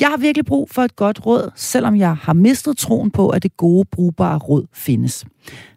Jeg 0.00 0.08
har 0.08 0.16
virkelig 0.16 0.46
brug 0.46 0.70
for 0.70 0.82
et 0.82 0.96
godt 0.96 1.26
råd, 1.26 1.50
selvom 1.56 1.96
jeg 1.96 2.16
har 2.16 2.32
mistet 2.32 2.76
troen 2.76 3.10
på, 3.10 3.28
at 3.28 3.42
det 3.42 3.56
gode, 3.56 3.84
brugbare 3.84 4.38
råd 4.38 4.66
findes. 4.72 5.24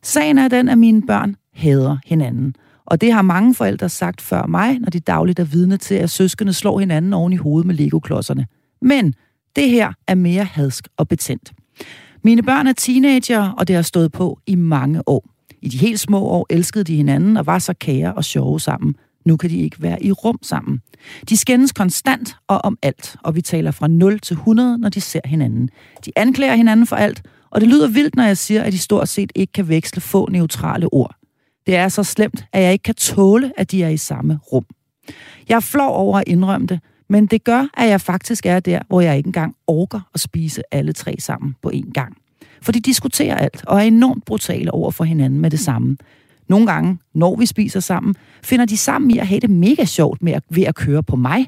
Sagen 0.03 0.37
er 0.37 0.47
den, 0.47 0.69
at 0.69 0.77
mine 0.77 1.01
børn 1.01 1.35
hader 1.53 1.97
hinanden. 2.05 2.55
Og 2.85 3.01
det 3.01 3.13
har 3.13 3.21
mange 3.21 3.55
forældre 3.55 3.89
sagt 3.89 4.21
før 4.21 4.45
mig, 4.45 4.79
når 4.79 4.89
de 4.89 4.99
dagligt 4.99 5.39
er 5.39 5.43
vidne 5.43 5.77
til, 5.77 5.95
at 5.95 6.09
søskende 6.09 6.53
slår 6.53 6.79
hinanden 6.79 7.13
oven 7.13 7.33
i 7.33 7.35
hovedet 7.35 7.67
med 7.67 7.75
legoklodserne. 7.75 8.45
Men 8.81 9.13
det 9.55 9.69
her 9.69 9.93
er 10.07 10.15
mere 10.15 10.43
hadsk 10.43 10.87
og 10.97 11.07
betændt. 11.07 11.53
Mine 12.23 12.43
børn 12.43 12.67
er 12.67 12.73
teenager, 12.73 13.49
og 13.49 13.67
det 13.67 13.75
har 13.75 13.83
stået 13.83 14.11
på 14.11 14.39
i 14.47 14.55
mange 14.55 15.09
år. 15.09 15.29
I 15.61 15.69
de 15.69 15.77
helt 15.77 15.99
små 15.99 16.19
år 16.19 16.45
elskede 16.49 16.83
de 16.83 16.95
hinanden 16.95 17.37
og 17.37 17.45
var 17.45 17.59
så 17.59 17.73
kære 17.73 18.13
og 18.13 18.25
sjove 18.25 18.59
sammen. 18.59 18.95
Nu 19.25 19.37
kan 19.37 19.49
de 19.49 19.57
ikke 19.57 19.81
være 19.81 20.03
i 20.03 20.11
rum 20.11 20.39
sammen. 20.41 20.81
De 21.29 21.37
skændes 21.37 21.71
konstant 21.71 22.35
og 22.47 22.57
om 22.63 22.77
alt, 22.81 23.15
og 23.23 23.35
vi 23.35 23.41
taler 23.41 23.71
fra 23.71 23.87
0 23.87 24.19
til 24.19 24.33
100, 24.33 24.77
når 24.77 24.89
de 24.89 25.01
ser 25.01 25.19
hinanden. 25.25 25.69
De 26.05 26.11
anklager 26.15 26.55
hinanden 26.55 26.87
for 26.87 26.95
alt, 26.95 27.23
og 27.49 27.61
det 27.61 27.69
lyder 27.69 27.87
vildt, 27.87 28.15
når 28.15 28.23
jeg 28.23 28.37
siger, 28.37 28.63
at 28.63 28.73
de 28.73 28.77
stort 28.77 29.09
set 29.09 29.31
ikke 29.35 29.53
kan 29.53 29.69
veksle 29.69 30.01
få 30.01 30.29
neutrale 30.31 30.93
ord. 30.93 31.15
Det 31.65 31.75
er 31.75 31.89
så 31.89 32.03
slemt, 32.03 32.45
at 32.53 32.63
jeg 32.63 32.71
ikke 32.71 32.83
kan 32.83 32.95
tåle, 32.95 33.51
at 33.57 33.71
de 33.71 33.83
er 33.83 33.89
i 33.89 33.97
samme 33.97 34.39
rum. 34.51 34.65
Jeg 35.49 35.55
er 35.55 35.59
flov 35.59 35.95
over 35.95 36.17
at 36.17 36.23
indrømme 36.27 36.67
det, 36.67 36.79
men 37.09 37.25
det 37.25 37.43
gør, 37.43 37.67
at 37.73 37.89
jeg 37.89 38.01
faktisk 38.01 38.45
er 38.45 38.59
der, 38.59 38.79
hvor 38.87 39.01
jeg 39.01 39.17
ikke 39.17 39.27
engang 39.27 39.55
orker 39.67 39.99
at 40.13 40.19
spise 40.19 40.61
alle 40.71 40.93
tre 40.93 41.15
sammen 41.19 41.55
på 41.61 41.71
én 41.73 41.91
gang. 41.91 42.17
For 42.61 42.71
de 42.71 42.79
diskuterer 42.79 43.35
alt 43.35 43.63
og 43.67 43.77
er 43.77 43.83
enormt 43.83 44.25
brutale 44.25 44.71
over 44.71 44.91
for 44.91 45.03
hinanden 45.03 45.41
med 45.41 45.49
det 45.49 45.59
samme. 45.59 45.97
Nogle 46.47 46.67
gange, 46.67 46.97
når 47.13 47.35
vi 47.35 47.45
spiser 47.45 47.79
sammen, 47.79 48.15
finder 48.43 48.65
de 48.65 48.77
sammen 48.77 49.11
i 49.11 49.17
at 49.17 49.27
have 49.27 49.39
det 49.39 49.49
mega 49.49 49.85
sjovt 49.85 50.23
med 50.23 50.33
at, 50.33 50.43
ved 50.49 50.63
at 50.63 50.75
køre 50.75 51.03
på 51.03 51.15
mig. 51.15 51.47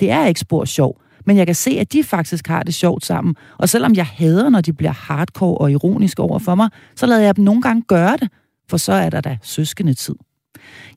Det 0.00 0.10
er 0.10 0.26
ikke 0.26 0.40
spor 0.40 0.64
sjov, 0.64 1.00
men 1.26 1.36
jeg 1.36 1.46
kan 1.46 1.54
se, 1.54 1.70
at 1.70 1.92
de 1.92 2.04
faktisk 2.04 2.46
har 2.46 2.62
det 2.62 2.74
sjovt 2.74 3.04
sammen. 3.04 3.36
Og 3.58 3.68
selvom 3.68 3.94
jeg 3.94 4.06
hader, 4.06 4.48
når 4.48 4.60
de 4.60 4.72
bliver 4.72 4.92
hardcore 4.92 5.58
og 5.58 5.72
ironiske 5.72 6.22
over 6.22 6.38
for 6.38 6.54
mig, 6.54 6.70
så 6.96 7.06
lader 7.06 7.20
jeg 7.20 7.36
dem 7.36 7.44
nogle 7.44 7.62
gange 7.62 7.82
gøre 7.82 8.16
det, 8.16 8.28
for 8.68 8.76
så 8.76 8.92
er 8.92 9.10
der 9.10 9.20
da 9.20 9.38
søskende 9.42 9.94
tid. 9.94 10.14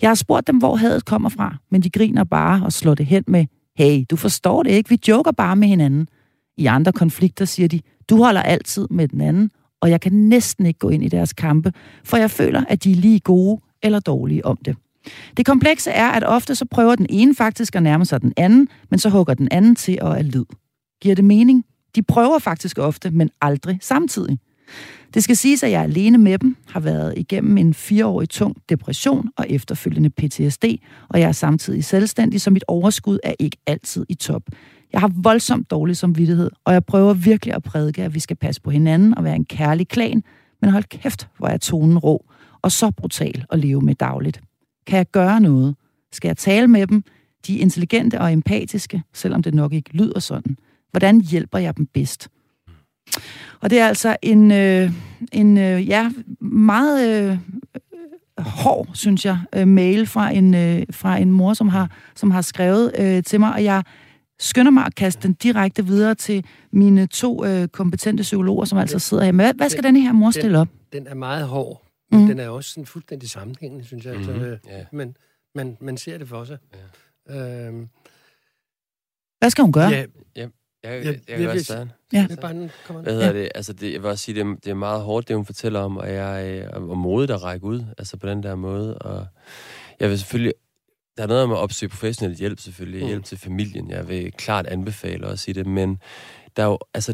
Jeg 0.01 0.09
har 0.09 0.16
spurgt 0.16 0.47
dem, 0.47 0.57
hvor 0.57 0.76
hadet 0.76 1.05
kommer 1.05 1.30
fra, 1.30 1.55
men 1.72 1.82
de 1.82 1.89
griner 1.89 2.24
bare 2.24 2.66
og 2.66 2.74
slår 2.74 2.95
det 2.95 3.05
hen 3.05 3.24
med, 3.28 3.45
Hey, 3.78 4.03
du 4.09 4.15
forstår 4.15 4.63
det 4.63 4.72
ikke, 4.72 4.89
vi 4.89 4.99
joker 5.07 5.32
bare 5.32 5.55
med 5.55 5.67
hinanden. 5.67 6.07
I 6.57 6.65
andre 6.65 6.91
konflikter 6.91 7.45
siger 7.45 7.67
de, 7.67 7.82
du 8.09 8.24
holder 8.24 8.41
altid 8.41 8.88
med 8.89 9.07
den 9.07 9.22
anden, 9.22 9.51
og 9.82 9.89
jeg 9.89 10.01
kan 10.01 10.13
næsten 10.13 10.65
ikke 10.65 10.80
gå 10.80 10.89
ind 10.89 11.03
i 11.03 11.07
deres 11.07 11.34
kampe, 11.34 11.74
for 12.03 12.17
jeg 12.17 12.32
føler, 12.32 12.63
at 12.69 12.84
de 12.84 12.91
er 12.91 12.95
lige 12.95 13.19
gode 13.19 13.61
eller 13.84 13.99
dårlige 13.99 14.45
om 14.45 14.57
det. 14.57 14.76
Det 15.38 15.45
komplekse 15.45 15.91
er, 15.91 16.07
at 16.07 16.24
ofte 16.24 16.55
så 16.55 16.65
prøver 16.65 16.95
den 16.95 17.05
ene 17.09 17.36
faktisk 17.36 17.76
at 17.76 17.84
nærme 17.84 18.05
sig 18.05 18.22
den 18.22 18.34
anden, 18.38 18.67
men 18.89 18.99
så 18.99 19.09
hugger 19.09 19.34
den 19.34 19.47
anden 19.51 19.76
til 19.76 19.97
og 20.01 20.17
er 20.17 20.22
lyd. 20.22 20.45
Giver 21.01 21.15
det 21.15 21.26
mening? 21.26 21.65
De 21.95 22.03
prøver 22.03 22.39
faktisk 22.39 22.78
ofte, 22.78 23.11
men 23.11 23.30
aldrig 23.41 23.78
samtidig. 23.82 24.39
Det 25.13 25.24
skal 25.24 25.38
siges, 25.38 25.63
at 25.63 25.72
jeg 25.72 25.82
alene 25.82 26.17
med 26.17 26.38
dem, 26.38 26.55
har 26.67 26.80
været 26.80 27.13
igennem 27.17 27.57
en 27.57 27.74
fireårig 27.74 28.30
tung 28.30 28.57
depression 28.69 29.30
og 29.38 29.45
efterfølgende 29.49 30.09
PTSD, 30.09 30.65
og 31.09 31.19
jeg 31.19 31.28
er 31.28 31.32
samtidig 31.32 31.84
selvstændig, 31.84 32.41
så 32.41 32.49
mit 32.49 32.63
overskud 32.67 33.19
er 33.24 33.34
ikke 33.39 33.57
altid 33.67 34.05
i 34.09 34.13
top. 34.13 34.43
Jeg 34.93 35.01
har 35.01 35.11
voldsomt 35.15 35.72
dårlig 35.72 35.97
samvittighed, 35.97 36.49
og 36.65 36.74
jeg 36.74 36.86
prøver 36.86 37.13
virkelig 37.13 37.53
at 37.53 37.63
prædike, 37.63 38.03
at 38.03 38.13
vi 38.13 38.19
skal 38.19 38.36
passe 38.36 38.61
på 38.61 38.72
hinanden 38.72 39.17
og 39.17 39.24
være 39.24 39.36
en 39.36 39.45
kærlig 39.45 39.88
klan, 39.88 40.24
men 40.61 40.69
hold 40.69 40.84
kæft, 40.84 41.28
hvor 41.38 41.47
er 41.47 41.57
tonen 41.57 41.97
rå 41.97 42.26
og 42.61 42.72
så 42.72 42.91
brutal 42.91 43.45
at 43.49 43.59
leve 43.59 43.82
med 43.82 43.95
dagligt. 43.95 44.41
Kan 44.88 44.97
jeg 44.97 45.05
gøre 45.11 45.39
noget? 45.39 45.76
Skal 46.11 46.30
jeg 46.30 46.38
tale 46.38 46.67
med 46.67 46.88
dem? 46.88 47.03
De 47.47 47.57
er 47.57 47.61
intelligente 47.61 48.22
og 48.22 48.34
empatiske, 48.34 49.03
selvom 49.13 49.43
det 49.43 49.53
nok 49.53 49.74
ikke 49.74 49.97
lyder 49.97 50.19
sådan. 50.19 50.57
Hvordan 50.91 51.22
hjælper 51.22 51.57
jeg 51.57 51.78
dem 51.78 51.86
bedst? 51.86 52.30
Og 53.62 53.70
det 53.70 53.80
er 53.80 53.88
altså 53.88 54.18
en, 54.22 54.52
øh, 54.52 54.91
en 55.32 55.58
øh, 55.58 55.88
ja, 55.89 56.12
meget 56.41 57.30
øh, 57.32 57.38
hård, 58.38 58.88
synes 58.93 59.26
jeg, 59.26 59.39
øh, 59.56 59.68
mail 59.68 60.08
fra 60.08 60.30
en, 60.32 60.54
øh, 60.56 60.84
fra 60.91 61.18
en 61.18 61.32
mor, 61.32 61.54
som 61.54 61.68
har, 61.70 61.91
som 62.16 62.32
har 62.32 62.41
skrevet 62.41 62.91
øh, 62.99 63.24
til 63.24 63.39
mig, 63.39 63.54
og 63.54 63.64
jeg 63.64 63.84
skynder 64.39 64.72
mig 64.72 64.86
at 64.86 64.95
kaste 64.95 65.28
den 65.28 65.34
direkte 65.34 65.86
videre 65.86 66.16
til 66.16 66.45
mine 66.72 67.08
to 67.08 67.45
øh, 67.45 67.68
kompetente 67.68 68.22
psykologer, 68.22 68.66
som 68.66 68.78
altså 68.78 68.99
sidder 68.99 69.24
her. 69.24 69.32
Men 69.32 69.45
hvad, 69.45 69.54
hvad 69.54 69.70
skal 69.70 69.84
den, 69.84 69.95
denne 69.95 70.06
her 70.06 70.12
mor 70.14 70.32
stille 70.32 70.60
op? 70.60 70.68
Den 70.93 71.08
er 71.08 71.14
meget 71.16 71.47
hård, 71.47 71.82
men 72.12 72.22
mm. 72.22 72.28
den 72.28 72.39
er 72.39 72.49
også 72.49 72.70
sådan 72.70 72.86
fuldstændig 72.86 73.30
sammenhængende, 73.30 73.86
synes 73.86 74.06
jeg. 74.06 74.16
Mm-hmm. 74.18 74.30
Altså, 74.30 74.47
Mhm. 74.64 74.72
Ja. 74.78 74.84
men 74.91 75.16
man, 75.56 75.78
man 75.82 75.97
ser 75.97 76.18
det 76.18 76.28
for 76.28 76.43
sig. 76.43 76.58
Ja. 77.30 77.68
Øhm, 77.68 77.88
Hvad 79.39 79.49
skal 79.49 79.62
hun 79.62 79.72
gøre? 79.74 79.89
ja, 79.89 80.06
Jeg, 80.36 80.49
jeg, 80.84 80.91
Jeg- 81.05 81.05
jeg, 81.05 81.19
jeg 81.27 81.38
kan 81.38 81.45
godt 81.45 81.65
starte. 81.65 81.89
Ja. 82.13 82.27
er 82.29 82.36
Hvad 83.01 83.13
hedder 83.13 83.34
det? 83.34 83.49
Altså, 83.55 83.73
det, 83.73 83.93
jeg 83.93 84.01
vil 84.03 84.09
også 84.09 84.23
sige, 84.25 84.36
det 84.36 84.41
er, 84.41 84.55
det 84.63 84.67
er 84.67 84.73
meget 84.73 85.01
hårdt, 85.01 85.27
det 85.27 85.36
hun 85.36 85.45
fortæller 85.45 85.79
om, 85.79 85.97
og 85.97 86.13
jeg 86.13 86.49
er 86.57 86.69
og 86.69 86.97
modigt 86.97 87.32
at 87.32 87.43
række 87.43 87.65
ud, 87.65 87.84
altså 87.97 88.17
på 88.17 88.27
den 88.27 88.43
der 88.43 88.55
måde. 88.55 88.97
Og 88.97 89.27
jeg 89.99 90.09
vil 90.09 90.19
selvfølgelig... 90.19 90.53
Der 91.17 91.23
er 91.23 91.27
noget 91.27 91.43
om 91.43 91.51
at 91.51 91.57
opsøge 91.57 91.89
professionel 91.89 92.38
hjælp, 92.38 92.59
selvfølgelig. 92.59 93.01
Mm. 93.01 93.07
Hjælp 93.07 93.23
til 93.25 93.38
familien. 93.38 93.89
Jeg 93.91 94.09
vil 94.09 94.32
klart 94.32 94.67
anbefale 94.67 95.27
også 95.27 95.51
i 95.51 95.53
det, 95.53 95.65
men 95.67 95.99
der 96.57 96.63
er 96.63 96.67
jo... 96.67 96.79
Altså, 96.93 97.13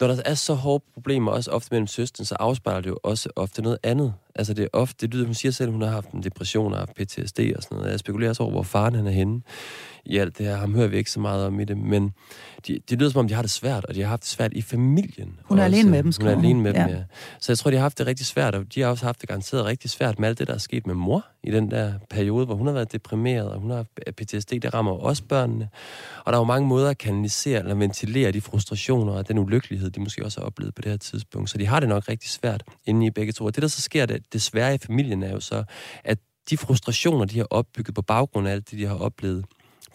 når 0.00 0.06
der 0.08 0.22
er 0.24 0.34
så 0.34 0.54
hårde 0.54 0.84
problemer, 0.94 1.32
også 1.32 1.50
ofte 1.50 1.68
mellem 1.70 1.86
søstre, 1.86 2.24
så 2.24 2.34
afspejler 2.40 2.80
det 2.80 2.90
jo 2.90 2.98
også 3.02 3.28
ofte 3.36 3.62
noget 3.62 3.78
andet. 3.82 4.14
Altså 4.38 4.54
det 4.54 4.62
er 4.64 4.68
ofte, 4.72 5.06
det 5.06 5.14
lyder, 5.14 5.24
hun 5.26 5.34
siger 5.34 5.52
selv, 5.52 5.68
at 5.68 5.72
hun 5.72 5.82
har 5.82 5.88
haft 5.90 6.10
en 6.10 6.22
depression 6.22 6.72
og 6.72 6.78
haft 6.78 6.94
PTSD 6.94 7.40
og 7.56 7.62
sådan 7.62 7.76
noget. 7.78 7.90
Jeg 7.90 7.98
spekulerer 7.98 8.30
også 8.30 8.42
over, 8.42 8.52
hvor 8.52 8.62
faren 8.62 8.94
han 8.94 9.06
er 9.06 9.10
henne 9.10 9.40
i 10.04 10.18
alt 10.18 10.38
det 10.38 10.46
her. 10.46 10.56
Ham 10.56 10.74
hører 10.74 10.88
vi 10.88 10.96
ikke 10.96 11.10
så 11.10 11.20
meget 11.20 11.46
om 11.46 11.60
i 11.60 11.64
det, 11.64 11.78
men 11.78 12.12
de, 12.66 12.78
det 12.90 12.98
lyder 12.98 13.10
som 13.10 13.18
om, 13.18 13.28
de 13.28 13.34
har 13.34 13.42
det 13.42 13.50
svært, 13.50 13.84
og 13.84 13.94
de 13.94 14.00
har 14.00 14.08
haft 14.08 14.22
det 14.22 14.28
svært 14.30 14.52
i 14.52 14.62
familien. 14.62 15.40
Hun 15.44 15.58
er 15.58 15.64
også. 15.64 15.76
alene 15.76 15.90
med 15.90 16.02
dem, 16.02 16.12
Hun 16.20 16.26
er 16.28 16.36
alene 16.38 16.60
med 16.60 16.72
Ja. 16.74 16.82
dem, 16.82 16.88
ja. 16.90 17.02
Så 17.40 17.52
jeg 17.52 17.58
tror, 17.58 17.70
de 17.70 17.76
har 17.76 17.82
haft 17.82 17.98
det 17.98 18.06
rigtig 18.06 18.26
svært, 18.26 18.54
og 18.54 18.74
de 18.74 18.80
har 18.80 18.88
også 18.88 19.04
haft 19.04 19.20
det 19.20 19.28
garanteret 19.28 19.64
rigtig 19.64 19.90
svært 19.90 20.18
med 20.18 20.28
alt 20.28 20.38
det, 20.38 20.48
der 20.48 20.54
er 20.54 20.58
sket 20.58 20.86
med 20.86 20.94
mor 20.94 21.26
i 21.44 21.50
den 21.50 21.70
der 21.70 21.92
periode, 22.10 22.46
hvor 22.46 22.54
hun 22.54 22.66
har 22.66 22.74
været 22.74 22.92
deprimeret, 22.92 23.50
og 23.50 23.60
hun 23.60 23.70
har 23.70 23.76
haft 23.76 23.90
PTSD, 24.16 24.50
det 24.52 24.74
rammer 24.74 24.92
også 24.92 25.22
børnene. 25.28 25.68
Og 26.24 26.32
der 26.32 26.38
er 26.38 26.40
jo 26.40 26.44
mange 26.44 26.68
måder 26.68 26.90
at 26.90 26.98
kanalisere 26.98 27.58
eller 27.58 27.74
ventilere 27.74 28.32
de 28.32 28.40
frustrationer 28.40 29.12
og 29.12 29.28
den 29.28 29.38
ulykkelighed, 29.38 29.90
de 29.90 30.00
måske 30.00 30.24
også 30.24 30.40
har 30.40 30.46
oplevet 30.46 30.74
på 30.74 30.82
det 30.82 30.90
her 30.90 30.98
tidspunkt. 30.98 31.50
Så 31.50 31.58
de 31.58 31.66
har 31.66 31.80
det 31.80 31.88
nok 31.88 32.08
rigtig 32.08 32.30
svært 32.30 32.62
inde 32.86 33.06
i 33.06 33.10
begge 33.10 33.32
to. 33.32 33.44
Og 33.44 33.54
det, 33.54 33.62
der 33.62 33.68
så 33.68 33.82
sker 33.82 34.06
det, 34.06 34.27
desværre 34.32 34.74
i 34.74 34.78
familien, 34.78 35.22
er 35.22 35.32
jo 35.32 35.40
så, 35.40 35.64
at 36.04 36.18
de 36.50 36.56
frustrationer, 36.56 37.24
de 37.24 37.38
har 37.38 37.46
opbygget 37.50 37.94
på 37.94 38.02
baggrund 38.02 38.48
af 38.48 38.52
alt 38.52 38.70
det, 38.70 38.78
de 38.78 38.86
har 38.86 38.94
oplevet, 38.94 39.44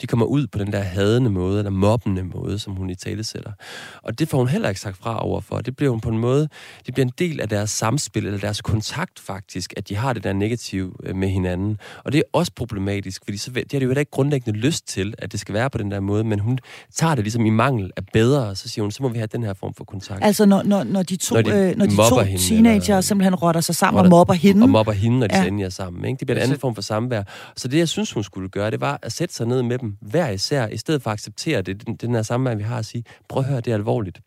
de 0.02 0.08
kommer 0.08 0.26
ud 0.26 0.48
på 0.48 0.60
den 0.60 0.72
der 0.72 0.80
hadende 0.80 1.30
måde, 1.30 1.58
eller 1.58 1.70
mobbende 1.72 2.24
måde, 2.24 2.60
som 2.60 2.74
hun 2.74 2.90
i 2.90 2.96
tale 2.96 3.24
sætter. 3.24 3.52
Og 4.04 4.20
det 4.20 4.30
får 4.30 4.38
hun 4.38 4.48
heller 4.48 4.70
ikke 4.70 4.82
sagt 4.82 4.98
fra 4.98 5.24
overfor. 5.26 5.58
Det 5.58 5.76
bliver 5.76 5.90
hun 5.92 6.00
på 6.00 6.10
en 6.10 6.18
måde, 6.18 6.50
det 6.86 6.94
bliver 6.94 7.06
en 7.06 7.14
del 7.20 7.42
af 7.42 7.50
deres 7.50 7.70
samspil, 7.70 8.26
eller 8.26 8.40
deres 8.40 8.62
kontakt 8.62 9.20
faktisk, 9.20 9.74
at 9.78 9.90
de 9.90 9.96
har 9.96 10.14
det 10.14 10.24
der 10.24 10.34
negativ 10.34 11.00
øh, 11.04 11.16
med 11.16 11.28
hinanden. 11.30 11.78
Og 12.04 12.12
det 12.12 12.18
er 12.20 12.24
også 12.34 12.52
problematisk, 12.56 13.22
fordi 13.26 13.38
så, 13.38 13.52
det 13.52 13.66
har 13.72 13.80
de 13.80 13.84
jo 13.84 13.90
heller 13.90 14.00
ikke 14.00 14.12
grundlæggende 14.12 14.60
lyst 14.60 14.88
til, 14.88 15.14
at 15.18 15.32
det 15.32 15.40
skal 15.40 15.54
være 15.54 15.70
på 15.70 15.78
den 15.78 15.92
der 15.92 16.00
måde, 16.00 16.24
men 16.24 16.40
hun 16.40 16.60
tager 16.96 17.16
det 17.16 17.24
ligesom 17.24 17.46
i 17.46 17.50
mangel 17.50 17.92
af 17.98 18.04
bedre, 18.14 18.48
og 18.48 18.58
så 18.58 18.70
siger 18.70 18.84
hun, 18.84 18.92
så 18.92 19.04
må 19.04 19.10
vi 19.10 19.18
have 19.18 19.28
den 19.32 19.44
her 19.44 19.54
form 19.54 19.74
for 19.74 19.84
kontakt. 19.84 20.20
Altså, 20.24 20.46
når, 20.46 20.64
når, 20.64 20.84
når 20.84 21.04
de 21.04 21.16
to, 21.16 21.36
Når 21.36 21.42
de 21.42 21.52
øh, 21.52 21.76
når 21.78 21.86
de 21.86 21.96
to 21.96 22.20
hende, 22.20 22.44
teenager 22.44 22.94
eller- 22.94 23.02
simpelthen 23.02 23.36
rotter 23.36 23.62
sig 23.62 23.76
sammen 23.76 24.00
og 24.00 24.06
Rotter- 24.06 24.10
mobber 24.10 24.34
hende. 24.34 24.64
og 24.64 24.70
mobber 24.70 24.92
hende, 24.92 25.20
når 25.20 25.28
de 25.28 25.34
Ja. 25.34 25.38
ja. 25.40 25.44
så 25.44 25.48
endelig 25.48 25.66
er 25.66 25.70
sammen. 25.70 26.06
Ikke? 26.06 26.20
Det 26.20 26.28
bliver 26.28 26.38
en 26.38 26.44
anden 26.44 26.60
form 26.60 26.76
for 26.76 26.82
samvær. 26.82 27.24
Så 27.56 27.68
det, 27.68 27.78
jeg 27.78 27.90
synes, 27.90 28.12
hun 28.12 28.24
skulle 28.24 28.50
gøre, 28.50 28.72
det 28.72 28.82
var 28.82 29.00
at 29.02 29.12
sætte 29.12 29.36
sig 29.36 29.48
ned 29.48 29.62
med 29.64 29.80
dem 29.84 29.98
hver 30.02 30.30
især, 30.30 30.68
i 30.68 30.78
stedet 30.78 31.02
for 31.02 31.10
at 31.10 31.14
acceptere 31.14 31.62
det, 31.62 31.86
den, 31.86 31.96
den 31.96 32.16
her 32.16 32.22
samvær, 32.22 32.56
vi 32.56 32.64
har, 32.64 32.78
at 32.78 32.86
sige, 32.86 33.04
prøv 33.30 33.44
at 33.44 33.50
høre, 33.50 33.62
det 33.62 33.72
er 33.72 33.76
alvorligt. 33.76 34.22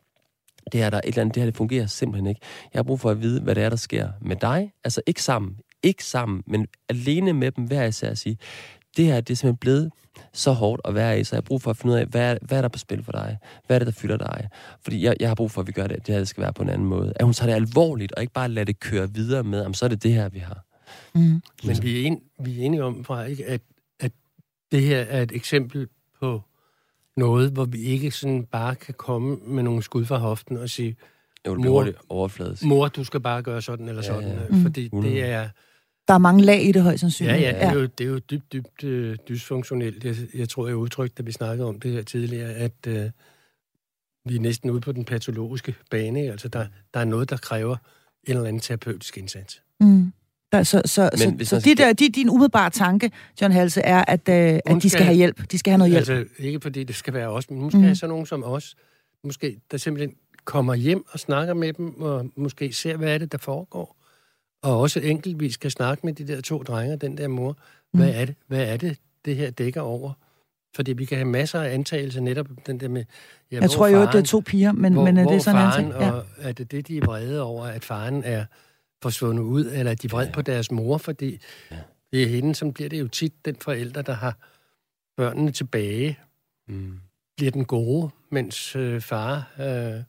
Det 0.72 0.82
er 0.82 0.90
der 0.90 0.98
et 0.98 1.04
eller 1.04 1.20
andet, 1.20 1.34
det 1.34 1.40
her 1.40 1.46
det 1.46 1.56
fungerer 1.56 1.86
simpelthen 1.86 2.26
ikke. 2.26 2.40
Jeg 2.72 2.78
har 2.78 2.82
brug 2.82 3.00
for 3.00 3.10
at 3.10 3.22
vide, 3.22 3.40
hvad 3.40 3.54
det 3.54 3.62
er, 3.62 3.68
der 3.68 3.76
sker 3.76 4.08
med 4.20 4.36
dig. 4.36 4.72
Altså 4.84 5.02
ikke 5.06 5.22
sammen, 5.22 5.56
ikke 5.82 6.04
sammen, 6.04 6.42
men 6.46 6.66
alene 6.88 7.32
med 7.32 7.50
dem 7.50 7.64
hver 7.64 7.84
især 7.84 8.10
at 8.10 8.18
sige, 8.18 8.38
det 8.96 9.04
her 9.04 9.20
det 9.20 9.30
er 9.30 9.36
simpelthen 9.36 9.56
blevet 9.56 9.90
så 10.32 10.52
hårdt 10.52 10.82
at 10.84 10.94
være 10.94 11.20
i, 11.20 11.24
så 11.24 11.36
jeg 11.36 11.38
har 11.38 11.42
brug 11.42 11.62
for 11.62 11.70
at 11.70 11.76
finde 11.76 11.94
ud 11.94 11.98
af, 11.98 12.06
hvad 12.06 12.32
er, 12.32 12.38
hvad 12.42 12.58
er 12.58 12.62
der 12.62 12.68
på 12.68 12.78
spil 12.78 13.04
for 13.04 13.12
dig? 13.12 13.38
Hvad 13.66 13.76
er 13.76 13.78
det, 13.78 13.86
der 13.86 13.92
fylder 13.92 14.16
dig? 14.16 14.48
Fordi 14.82 15.04
jeg, 15.04 15.16
jeg 15.20 15.28
har 15.28 15.34
brug 15.34 15.50
for, 15.50 15.60
at 15.60 15.66
vi 15.66 15.72
gør 15.72 15.86
det, 15.86 16.06
det 16.06 16.14
her 16.14 16.18
det 16.18 16.28
skal 16.28 16.42
være 16.42 16.52
på 16.52 16.62
en 16.62 16.68
anden 16.68 16.88
måde. 16.88 17.12
At 17.16 17.24
hun 17.24 17.34
tager 17.34 17.50
det 17.50 17.54
alvorligt, 17.54 18.12
og 18.12 18.22
ikke 18.22 18.32
bare 18.32 18.48
lader 18.48 18.64
det 18.64 18.80
køre 18.80 19.14
videre 19.14 19.44
med, 19.44 19.64
om 19.64 19.74
så 19.74 19.84
er 19.84 19.88
det 19.88 20.02
det 20.02 20.12
her, 20.12 20.28
vi 20.28 20.38
har. 20.38 20.64
Mm. 21.14 21.42
Men 21.64 21.82
vi 21.82 22.02
er, 22.02 22.06
en, 22.06 22.20
vi 22.40 22.60
er 22.60 22.64
enige 22.64 22.84
om, 22.84 23.04
fra, 23.04 23.24
ikke, 23.24 23.46
at, 23.46 23.52
at 23.52 23.60
det 24.72 24.82
her 24.82 24.98
er 25.00 25.22
et 25.22 25.32
eksempel 25.32 25.88
på 26.20 26.42
noget, 27.16 27.50
hvor 27.52 27.64
vi 27.64 27.78
ikke 27.82 28.10
sådan 28.10 28.44
bare 28.44 28.74
kan 28.74 28.94
komme 28.94 29.36
med 29.36 29.62
nogle 29.62 29.82
skud 29.82 30.04
fra 30.04 30.16
hoften 30.18 30.56
og 30.56 30.70
sige, 30.70 30.96
Jo, 31.46 31.52
det 31.54 31.60
bliver 31.60 31.84
Mor- 31.84 31.92
overfladisk. 32.08 32.62
mor, 32.64 32.88
du 32.88 33.04
skal 33.04 33.20
bare 33.20 33.42
gøre 33.42 33.62
sådan 33.62 33.88
eller 33.88 34.02
Ja, 34.02 34.06
sådan. 34.08 34.28
ja. 34.28 34.40
Ja, 34.56 34.62
Fordi 34.62 34.84
100. 34.84 35.14
det 35.14 35.24
er, 35.24 35.48
Der 36.08 36.14
er 36.14 36.18
mange 36.18 36.42
lag 36.44 36.64
i 36.64 36.72
det 36.72 36.82
højst 36.82 36.94
ja, 36.94 36.98
sandsynligt. 36.98 37.40
ja, 37.40 37.48
det 37.52 37.62
er, 37.62 37.72
jo, 37.74 37.82
det 37.86 38.06
er 38.06 38.08
jo 38.10 38.18
dybt, 38.18 38.52
dybt 38.52 38.84
øh, 38.84 39.16
dysfunktionelt. 39.28 40.04
Jeg, 40.04 40.16
jeg 40.34 40.48
tror, 40.48 40.66
jeg 40.66 40.76
udtrykte, 40.76 41.14
da 41.22 41.26
vi 41.26 41.32
snakkede 41.32 41.68
om 41.68 41.80
det 41.80 41.92
her 41.92 42.02
tidligere, 42.02 42.50
at 42.52 42.72
øh, 42.88 43.10
vi 44.24 44.36
er 44.36 44.40
næsten 44.40 44.70
ude 44.70 44.80
på 44.80 44.92
den 44.92 45.04
patologiske 45.04 45.74
bane. 45.90 46.20
Altså, 46.20 46.48
der, 46.48 46.66
der 46.94 47.00
er 47.00 47.04
noget, 47.04 47.30
der 47.30 47.36
kræver 47.36 47.76
en 48.24 48.32
eller 48.36 48.44
anden 48.48 48.60
terapeutisk 48.60 49.18
indsats. 49.18 49.62
Mm. 49.80 50.12
Der, 50.56 50.62
så 50.62 50.82
så, 50.84 51.10
Men 51.28 51.44
så, 51.44 51.60
så 51.60 51.60
de 51.64 51.74
der, 51.74 51.92
de, 51.92 52.08
din 52.08 52.30
umiddelbare 52.30 52.70
tanke, 52.70 53.10
John 53.40 53.52
Halse, 53.52 53.80
er, 53.80 54.04
at, 54.08 54.28
øh, 54.28 54.34
at 54.34 54.62
de 54.66 54.80
skal 54.80 54.90
skal- 54.90 55.04
have 55.04 55.16
hjælp. 55.16 55.50
De 55.50 55.58
skal 55.58 55.70
have 55.70 55.78
noget 55.78 55.90
hjælp. 55.90 56.08
Altså, 56.08 56.24
ikke 56.38 56.60
fordi 56.62 56.84
det 56.84 56.96
skal 56.96 57.14
være 57.14 57.28
os, 57.28 57.50
men 57.50 57.60
hun 57.60 57.70
skal 57.70 57.78
Mm. 57.78 57.84
have 57.84 57.96
sådan 57.96 58.08
nogen 58.10 58.26
som 58.26 58.44
os, 58.44 58.74
måske, 59.24 59.60
der 59.70 59.76
simpelthen 59.76 60.16
kommer 60.44 60.74
hjem 60.74 61.04
og 61.10 61.18
snakker 61.20 61.54
med 61.54 61.72
dem, 61.72 62.00
og 62.02 62.26
måske 62.36 62.72
ser, 62.72 62.96
hvad 62.96 63.14
er 63.14 63.18
det, 63.18 63.32
der 63.32 63.38
foregår. 63.38 63.96
Og 64.62 64.80
også 64.80 65.00
enkeltvis 65.00 65.54
skal 65.54 65.70
snakke 65.70 66.06
med 66.06 66.12
de 66.12 66.26
der 66.28 66.40
to 66.40 66.62
drenge 66.62 66.94
og 66.94 67.00
den 67.00 67.18
der 67.18 67.28
mor. 67.28 67.56
Hvad 67.92 68.06
Mm. 68.06 68.12
er 68.20 68.24
det, 68.24 68.34
hvad 68.48 68.64
er 68.66 68.76
det, 68.76 68.96
det 69.24 69.36
her 69.36 69.50
dækker 69.50 69.80
over? 69.80 70.12
Fordi 70.76 70.92
vi 70.92 71.04
kan 71.04 71.18
have 71.18 71.28
masser 71.28 71.60
af 71.60 71.74
antagelser 71.74 72.20
netop 72.20 72.46
den 72.66 72.80
der 72.80 72.88
med... 72.88 73.04
Ja, 73.52 73.60
jeg 73.60 73.70
tror 73.70 73.86
jo, 73.88 74.00
det 74.02 74.14
er 74.14 74.22
to 74.22 74.42
piger, 74.46 74.72
men, 74.72 74.92
hvor, 74.92 75.04
men 75.04 75.16
hvor 75.16 75.30
det 75.30 75.36
er 75.36 75.40
sådan 75.40 75.66
en 75.66 75.72
ting. 75.90 76.02
Ja. 76.02 76.10
og 76.10 76.24
er 76.38 76.52
det 76.52 76.70
det, 76.70 76.88
de 76.88 76.96
er 76.98 77.04
vrede 77.06 77.42
over, 77.42 77.64
at 77.66 77.84
faren 77.84 78.22
er 78.24 78.44
forsvundet 79.02 79.42
ud, 79.42 79.64
eller 79.66 79.92
at 79.92 80.02
de 80.02 80.06
er 80.06 80.10
vrede 80.10 80.26
Ja. 80.28 80.32
på 80.32 80.42
deres 80.42 80.70
mor, 80.70 80.98
fordi 80.98 81.38
Ja. 81.70 81.76
det 82.12 82.22
er 82.22 82.26
hende, 82.26 82.54
som 82.54 82.72
bliver 82.72 82.88
det 82.88 83.00
jo 83.00 83.08
tit 83.08 83.32
den 83.44 83.56
forælder, 83.60 84.02
der 84.02 84.12
har 84.12 84.36
børnene 85.16 85.50
tilbage, 85.52 86.18
Mm. 86.68 86.98
bliver 87.36 87.50
den 87.52 87.64
gode, 87.64 88.10
mens 88.30 88.76
øh, 88.76 89.00
far, 89.00 89.50
øh, 89.60 90.02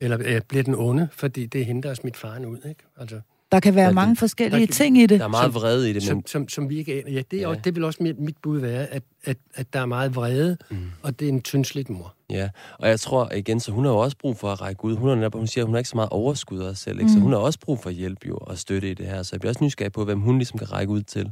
eller 0.00 0.18
øh, 0.24 0.40
bliver 0.48 0.62
den 0.62 0.74
onde, 0.74 1.08
fordi 1.12 1.46
det 1.46 1.60
er 1.60 1.64
hende, 1.64 1.82
der 1.82 1.88
har 1.88 1.94
smidt 1.94 2.16
faren 2.16 2.44
ud, 2.46 2.58
ikke? 2.68 2.82
Altså, 2.96 3.20
Der 3.52 3.60
kan 3.60 3.74
være 3.74 3.82
Ja, 3.82 3.88
det- 3.88 3.94
mange 3.94 4.16
forskellige 4.16 4.66
der 4.66 4.72
ting 4.72 4.98
i 4.98 5.06
det. 5.06 5.18
Der 5.20 5.24
er 5.24 5.28
meget 5.28 5.54
vrede 5.54 5.90
i 5.90 5.92
det, 5.92 6.02
men... 6.02 6.06
som, 6.06 6.26
som, 6.26 6.48
som 6.48 6.68
vi 6.70 6.78
ikke 6.78 6.92
aner. 6.94 7.10
Ja, 7.12 7.22
det, 7.30 7.36
er, 7.36 7.40
Ja. 7.48 7.52
ja. 7.54 7.60
det 7.64 7.74
vil 7.74 7.84
også 7.84 8.02
mit, 8.02 8.18
mit 8.18 8.36
bud 8.42 8.58
være, 8.58 8.86
at, 8.86 9.02
at, 9.24 9.36
at 9.54 9.72
der 9.72 9.80
er 9.80 9.86
meget 9.86 10.14
vrede, 10.14 10.56
Mm. 10.70 10.76
og 11.02 11.20
det 11.20 11.28
er 11.28 11.32
en 11.32 11.42
tyndsligt 11.42 11.90
mor. 11.90 12.14
Ja, 12.30 12.48
og 12.78 12.88
jeg 12.88 13.00
tror 13.00 13.32
igen, 13.32 13.60
så 13.60 13.72
hun 13.72 13.84
har 13.84 13.92
jo 13.92 13.98
også 13.98 14.16
brug 14.16 14.36
for 14.36 14.52
at 14.52 14.60
række 14.60 14.84
ud. 14.84 14.96
Hun, 14.96 15.08
har 15.08 15.16
netop, 15.16 15.34
hun 15.34 15.46
siger, 15.46 15.64
at 15.64 15.66
hun 15.66 15.74
har 15.74 15.78
ikke 15.78 15.90
så 15.90 15.96
meget 15.96 16.10
overskud 16.10 16.58
også 16.58 16.82
selv, 16.82 16.98
ikke? 16.98 17.10
så 17.10 17.16
Mm. 17.16 17.22
hun 17.22 17.32
har 17.32 17.38
også 17.38 17.58
brug 17.60 17.78
for 17.82 17.90
hjælp 17.90 18.26
jo 18.28 18.36
og 18.40 18.58
støtte 18.58 18.90
i 18.90 18.94
det 18.94 19.06
her. 19.06 19.22
Så 19.22 19.30
jeg 19.32 19.40
bliver 19.40 19.50
også 19.50 19.64
nysgerrig 19.64 19.92
på, 19.92 20.04
hvem 20.04 20.20
hun 20.20 20.36
ligesom 20.38 20.58
kan 20.58 20.72
række 20.72 20.92
ud 20.92 21.02
til. 21.02 21.24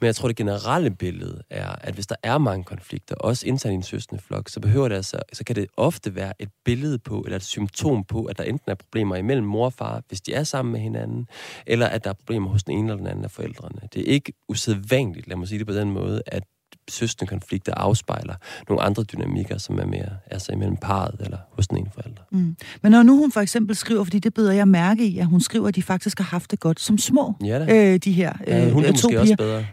Men 0.00 0.06
jeg 0.06 0.16
tror, 0.16 0.28
det 0.28 0.36
generelle 0.36 0.90
billede 0.90 1.42
er, 1.50 1.68
at 1.80 1.94
hvis 1.94 2.06
der 2.06 2.16
er 2.22 2.38
mange 2.38 2.64
konflikter, 2.64 3.14
også 3.14 3.46
internt 3.46 3.72
i 3.72 3.74
en 3.74 3.82
søstende 3.82 4.22
flok, 4.22 4.48
så 4.48 4.60
behøver 4.60 4.88
det 4.88 4.96
altså, 4.96 5.18
så 5.32 5.44
kan 5.44 5.56
det 5.56 5.66
ofte 5.76 6.14
være 6.14 6.32
et 6.38 6.48
billede 6.64 6.98
på, 6.98 7.20
eller 7.20 7.36
et 7.36 7.44
symptom 7.44 8.04
på, 8.04 8.24
at 8.24 8.38
der 8.38 8.44
enten 8.44 8.70
er 8.70 8.74
problemer 8.74 9.16
imellem 9.16 9.46
mor 9.46 9.64
og 9.64 9.72
far, 9.72 10.02
hvis 10.08 10.20
de 10.20 10.34
er 10.34 10.44
sammen 10.44 10.72
med 10.72 10.80
hinanden, 10.80 11.28
eller 11.66 11.86
at 11.86 12.04
der 12.04 12.10
er 12.10 12.14
problemer 12.14 12.50
hos 12.50 12.64
den 12.64 12.74
ene 12.78 12.86
eller 12.88 12.96
den 12.96 13.06
anden 13.06 13.24
af 13.24 13.30
forældrene. 13.30 13.80
Det 13.94 14.00
er 14.08 14.12
ikke 14.12 14.32
usædvanligt, 14.48 15.28
lad 15.28 15.36
mig 15.36 15.48
sige 15.48 15.58
det 15.58 15.66
på 15.66 15.72
den 15.72 15.90
måde, 15.90 16.22
at 16.26 16.42
søskende 16.88 17.28
konflikter 17.28 17.74
afspejler 17.74 18.34
nogle 18.68 18.82
andre 18.82 19.02
dynamikker, 19.02 19.58
som 19.58 19.78
er 19.78 19.86
mere 19.86 20.08
altså 20.30 20.52
imellem 20.52 20.76
parret 20.76 21.20
eller 21.20 21.38
hos 21.52 21.68
den 21.68 21.78
ene 21.78 21.90
forælder. 21.94 22.20
Mm. 22.30 22.56
Men 22.82 22.92
når 22.92 23.02
nu 23.02 23.16
hun 23.16 23.32
for 23.32 23.40
eksempel 23.40 23.76
skriver, 23.76 24.04
fordi 24.04 24.18
det 24.18 24.34
beder 24.34 24.52
jeg 24.52 24.68
mærke 24.68 25.06
i, 25.06 25.18
at 25.18 25.26
hun 25.26 25.40
skriver, 25.40 25.68
at 25.68 25.74
de 25.74 25.82
faktisk 25.82 26.18
har 26.18 26.24
haft 26.24 26.50
det 26.50 26.60
godt 26.60 26.80
som 26.80 26.98
små, 26.98 27.34
ja, 27.44 27.58
da. 27.58 27.92
øh, 27.92 27.98
de 27.98 28.12
her 28.12 28.32
øh, 28.46 28.48
ja, 28.48 28.70
hun 28.70 28.84
er 28.84 28.88
to 28.88 28.92
måske 28.92 29.08
piger. 29.08 29.20
også 29.20 29.36
bedre. 29.36 29.64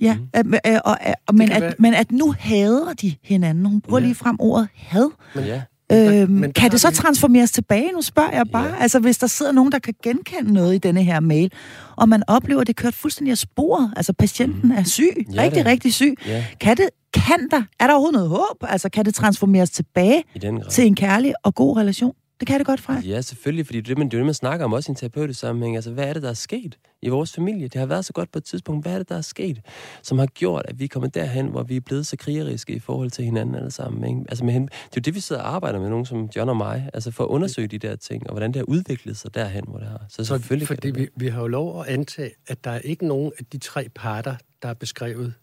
Ja, 0.00 0.14
mm. 0.14 0.54
øh, 0.54 0.78
og, 0.84 0.98
og, 1.04 1.14
og, 1.26 1.34
men, 1.34 1.52
at, 1.52 1.74
men 1.78 1.94
at 1.94 2.12
nu 2.12 2.34
hader 2.38 2.92
de 2.92 3.14
hinanden. 3.22 3.66
Hun 3.66 3.80
bruger 3.80 4.00
ja. 4.00 4.06
lige 4.06 4.14
frem 4.14 4.36
ordet 4.38 4.68
had. 4.74 5.10
Men 5.34 5.44
ja. 5.44 5.62
Øhm, 5.92 6.30
men 6.30 6.52
kan 6.52 6.70
det 6.70 6.80
så 6.80 6.90
transformeres 6.90 7.50
tilbage? 7.50 7.92
Nu 7.92 8.02
spørger 8.02 8.30
jeg 8.32 8.46
bare. 8.52 8.64
Ja. 8.64 8.80
Altså, 8.80 8.98
hvis 8.98 9.18
der 9.18 9.26
sidder 9.26 9.52
nogen, 9.52 9.72
der 9.72 9.78
kan 9.78 9.94
genkende 10.02 10.52
noget 10.52 10.74
i 10.74 10.78
denne 10.78 11.04
her 11.04 11.20
mail, 11.20 11.52
og 11.96 12.08
man 12.08 12.22
oplever, 12.26 12.60
at 12.60 12.66
det 12.66 12.76
kørt 12.76 12.94
fuldstændig 12.94 13.30
af 13.30 13.38
sporet, 13.38 13.92
altså 13.96 14.12
patienten 14.12 14.68
mm. 14.68 14.76
er 14.76 14.82
syg, 14.82 15.26
ja, 15.32 15.42
rigtig, 15.42 15.64
da. 15.64 15.70
rigtig 15.70 15.94
syg, 15.94 16.14
ja. 16.26 16.44
kan 16.60 16.76
det, 16.76 16.88
kan 17.14 17.48
der, 17.50 17.62
er 17.80 17.86
der 17.86 17.94
overhovedet 17.94 18.14
noget 18.14 18.28
håb? 18.28 18.56
Altså, 18.62 18.88
kan 18.88 19.04
det 19.04 19.14
transformeres 19.14 19.70
tilbage 19.70 20.24
til 20.70 20.86
en 20.86 20.94
kærlig 20.94 21.34
og 21.44 21.54
god 21.54 21.76
relation? 21.76 22.14
Det 22.40 22.48
kan 22.48 22.58
det 22.58 22.66
godt, 22.66 22.80
fra. 22.80 23.00
Ja, 23.00 23.20
selvfølgelig, 23.20 23.66
fordi 23.66 23.80
det 23.80 23.90
er 23.90 23.94
det, 23.94 24.12
man, 24.12 24.24
man 24.24 24.34
snakker 24.34 24.64
om 24.64 24.72
også 24.72 24.90
i 24.90 24.92
en 24.92 24.96
terapeutisk 24.96 25.40
sammenhæng. 25.40 25.76
Altså, 25.76 25.90
hvad 25.90 26.08
er 26.08 26.12
det, 26.12 26.22
der 26.22 26.28
er 26.28 26.34
sket 26.34 26.78
i 27.02 27.08
vores 27.08 27.32
familie? 27.32 27.68
Det 27.68 27.74
har 27.74 27.86
været 27.86 28.04
så 28.04 28.12
godt 28.12 28.32
på 28.32 28.38
et 28.38 28.44
tidspunkt. 28.44 28.84
Hvad 28.84 28.94
er 28.94 28.98
det, 28.98 29.08
der 29.08 29.16
er 29.16 29.20
sket, 29.20 29.60
som 30.02 30.18
har 30.18 30.26
gjort, 30.26 30.62
at 30.68 30.78
vi 30.78 30.84
er 30.84 30.88
kommet 30.88 31.14
derhen, 31.14 31.46
hvor 31.46 31.62
vi 31.62 31.76
er 31.76 31.80
blevet 31.80 32.06
så 32.06 32.16
krigeriske 32.16 32.72
i 32.72 32.78
forhold 32.78 33.10
til 33.10 33.24
hinanden 33.24 33.54
alle 33.54 33.70
sammen? 33.70 34.04
Ikke? 34.08 34.24
Altså, 34.28 34.44
med 34.44 34.52
hen, 34.52 34.62
det 34.62 34.72
er 34.72 34.88
jo 34.96 35.00
det, 35.00 35.14
vi 35.14 35.20
sidder 35.20 35.42
og 35.42 35.54
arbejder 35.54 35.80
med, 35.80 35.88
nogen 35.88 36.06
som 36.06 36.28
John 36.36 36.48
og 36.48 36.56
mig, 36.56 36.90
altså 36.94 37.10
for 37.10 37.24
at 37.24 37.28
undersøge 37.28 37.68
de 37.68 37.78
der 37.78 37.96
ting, 37.96 38.26
og 38.26 38.32
hvordan 38.32 38.52
det 38.52 38.56
har 38.56 38.64
udviklet 38.64 39.16
sig 39.16 39.34
derhen, 39.34 39.64
hvor 39.68 39.78
det 39.78 39.88
har. 39.88 40.04
Så, 40.08 40.24
så 40.24 40.24
selvfølgelig 40.24 40.68
fordi 40.68 40.90
vi, 40.90 41.08
vi 41.16 41.28
har 41.28 41.40
jo 41.40 41.46
lov 41.46 41.80
at 41.80 41.86
antage, 41.86 42.30
at 42.46 42.64
der 42.64 42.70
er 42.70 42.78
ikke 42.78 43.06
nogen 43.06 43.32
af 43.38 43.44
de 43.44 43.58
tre 43.58 43.88
parter, 43.94 44.36
der 44.62 44.68
er 44.68 44.74
beskrevet 44.74 45.34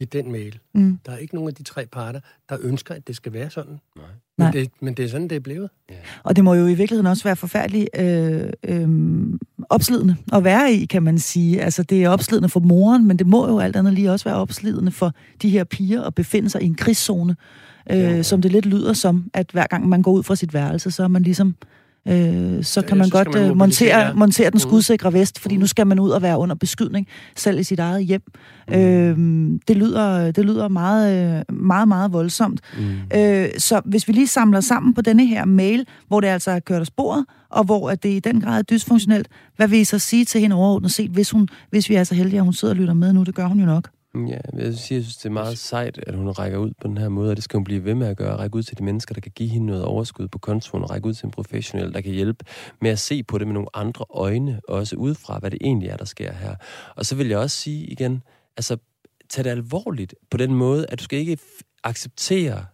i 0.00 0.04
den 0.04 0.32
mail. 0.32 0.58
Mm. 0.74 0.98
Der 1.06 1.12
er 1.12 1.16
ikke 1.16 1.34
nogen 1.34 1.48
af 1.48 1.54
de 1.54 1.62
tre 1.62 1.86
parter, 1.86 2.20
der 2.48 2.56
ønsker, 2.60 2.94
at 2.94 3.08
det 3.08 3.16
skal 3.16 3.32
være 3.32 3.50
sådan. 3.50 3.80
Nej. 3.96 4.04
Men, 4.38 4.44
Nej. 4.44 4.50
Det, 4.50 4.70
men 4.80 4.94
det 4.94 5.04
er 5.04 5.08
sådan, 5.08 5.28
det 5.28 5.36
er 5.36 5.40
blevet. 5.40 5.70
Ja. 5.90 5.94
Og 6.22 6.36
det 6.36 6.44
må 6.44 6.54
jo 6.54 6.66
i 6.66 6.74
virkeligheden 6.74 7.06
også 7.06 7.24
være 7.24 7.36
forfærdeligt 7.36 7.88
øh, 7.98 8.50
øh, 8.64 8.88
opslidende 9.68 10.16
at 10.32 10.44
være 10.44 10.72
i, 10.72 10.84
kan 10.84 11.02
man 11.02 11.18
sige. 11.18 11.62
Altså, 11.62 11.82
det 11.82 12.04
er 12.04 12.08
opslidende 12.08 12.48
for 12.48 12.60
moren, 12.60 13.08
men 13.08 13.18
det 13.18 13.26
må 13.26 13.48
jo 13.48 13.58
alt 13.58 13.76
andet 13.76 13.92
lige 13.94 14.12
også 14.12 14.24
være 14.24 14.36
opslidende 14.36 14.92
for 14.92 15.12
de 15.42 15.50
her 15.50 15.64
piger 15.64 16.02
at 16.02 16.14
befinde 16.14 16.50
sig 16.50 16.62
i 16.62 16.66
en 16.66 16.74
krigszone, 16.74 17.36
øh, 17.90 17.98
ja, 17.98 18.10
ja. 18.10 18.22
som 18.22 18.42
det 18.42 18.52
lidt 18.52 18.66
lyder 18.66 18.92
som, 18.92 19.30
at 19.34 19.50
hver 19.52 19.66
gang 19.66 19.88
man 19.88 20.02
går 20.02 20.12
ud 20.12 20.22
fra 20.22 20.36
sit 20.36 20.54
værelse, 20.54 20.90
så 20.90 21.04
er 21.04 21.08
man 21.08 21.22
ligesom 21.22 21.54
øh, 22.08 22.64
så 22.64 22.82
kan 22.82 22.98
man 22.98 23.06
så 23.06 23.12
godt 23.12 23.34
man 23.34 23.50
øh, 23.50 23.56
montere, 23.56 24.14
montere 24.14 24.50
den 24.50 24.56
mm. 24.56 24.58
skudsikre 24.58 25.12
vest, 25.12 25.38
fordi 25.38 25.56
nu 25.56 25.66
skal 25.66 25.86
man 25.86 25.98
ud 25.98 26.10
og 26.10 26.22
være 26.22 26.38
under 26.38 26.54
beskydning, 26.54 27.06
selv 27.36 27.58
i 27.58 27.62
sit 27.62 27.78
eget 27.78 28.04
hjem. 28.04 28.22
Mm. 28.68 28.74
Øh, 28.74 29.58
det, 29.68 29.76
lyder, 29.76 30.30
det 30.30 30.44
lyder 30.44 30.68
meget, 30.68 31.36
øh, 31.50 31.56
meget, 31.56 31.88
meget 31.88 32.12
voldsomt. 32.12 32.60
Mm. 32.78 33.18
Øh, 33.18 33.48
så 33.58 33.80
hvis 33.84 34.08
vi 34.08 34.12
lige 34.12 34.26
samler 34.26 34.60
sammen 34.60 34.94
på 34.94 35.00
denne 35.00 35.26
her 35.26 35.44
mail, 35.44 35.86
hvor 36.08 36.20
det 36.20 36.28
altså 36.28 36.50
er 36.50 36.58
kørt 36.58 36.80
af 36.80 36.86
sporet, 36.86 37.24
og 37.50 37.64
hvor 37.64 37.90
at 37.90 38.02
det 38.02 38.08
i 38.08 38.18
den 38.18 38.40
grad 38.40 38.58
er 38.58 38.62
dysfunktionelt, 38.62 39.28
hvad 39.56 39.68
vil 39.68 39.78
I 39.78 39.84
så 39.84 39.98
sige 39.98 40.24
til 40.24 40.40
hende 40.40 40.56
overordnet 40.56 40.92
set, 40.92 41.10
hvis, 41.10 41.30
hun, 41.30 41.48
hvis 41.70 41.88
vi 41.88 41.94
er 41.94 42.04
så 42.04 42.14
heldige, 42.14 42.38
at 42.38 42.44
hun 42.44 42.52
sidder 42.52 42.74
og 42.74 42.78
lytter 42.78 42.94
med 42.94 43.12
nu? 43.12 43.22
Det 43.22 43.34
gør 43.34 43.46
hun 43.46 43.60
jo 43.60 43.66
nok. 43.66 43.88
Ja, 44.14 44.38
jeg 44.52 44.74
synes, 44.74 44.90
jeg 44.90 45.02
synes, 45.02 45.16
det 45.16 45.26
er 45.26 45.30
meget 45.30 45.58
sejt, 45.58 45.98
at 46.06 46.14
hun 46.14 46.28
rækker 46.28 46.58
ud 46.58 46.70
på 46.80 46.88
den 46.88 46.98
her 46.98 47.08
måde, 47.08 47.30
og 47.30 47.36
det 47.36 47.44
skal 47.44 47.56
hun 47.56 47.64
blive 47.64 47.84
ved 47.84 47.94
med 47.94 48.06
at 48.06 48.16
gøre. 48.16 48.36
Række 48.36 48.56
ud 48.56 48.62
til 48.62 48.78
de 48.78 48.84
mennesker, 48.84 49.14
der 49.14 49.20
kan 49.20 49.32
give 49.34 49.48
hende 49.48 49.66
noget 49.66 49.84
overskud 49.84 50.28
på 50.28 50.38
kontoen, 50.38 50.82
og 50.82 50.90
række 50.90 51.08
ud 51.08 51.14
til 51.14 51.26
en 51.26 51.30
professionel, 51.30 51.94
der 51.94 52.00
kan 52.00 52.12
hjælpe 52.12 52.44
med 52.80 52.90
at 52.90 52.98
se 52.98 53.22
på 53.22 53.38
det 53.38 53.46
med 53.46 53.54
nogle 53.54 53.68
andre 53.74 54.04
øjne, 54.10 54.60
og 54.68 54.74
også 54.74 54.96
udefra, 54.96 55.38
hvad 55.38 55.50
det 55.50 55.58
egentlig 55.60 55.88
er, 55.88 55.96
der 55.96 56.04
sker 56.04 56.32
her. 56.32 56.54
Og 56.96 57.06
så 57.06 57.16
vil 57.16 57.28
jeg 57.28 57.38
også 57.38 57.56
sige 57.56 57.86
igen, 57.86 58.22
altså, 58.56 58.76
tag 59.28 59.44
det 59.44 59.50
alvorligt 59.50 60.14
på 60.30 60.36
den 60.36 60.54
måde, 60.54 60.86
at 60.88 60.98
du 60.98 61.04
skal 61.04 61.18
ikke 61.18 61.38
acceptere 61.84 62.64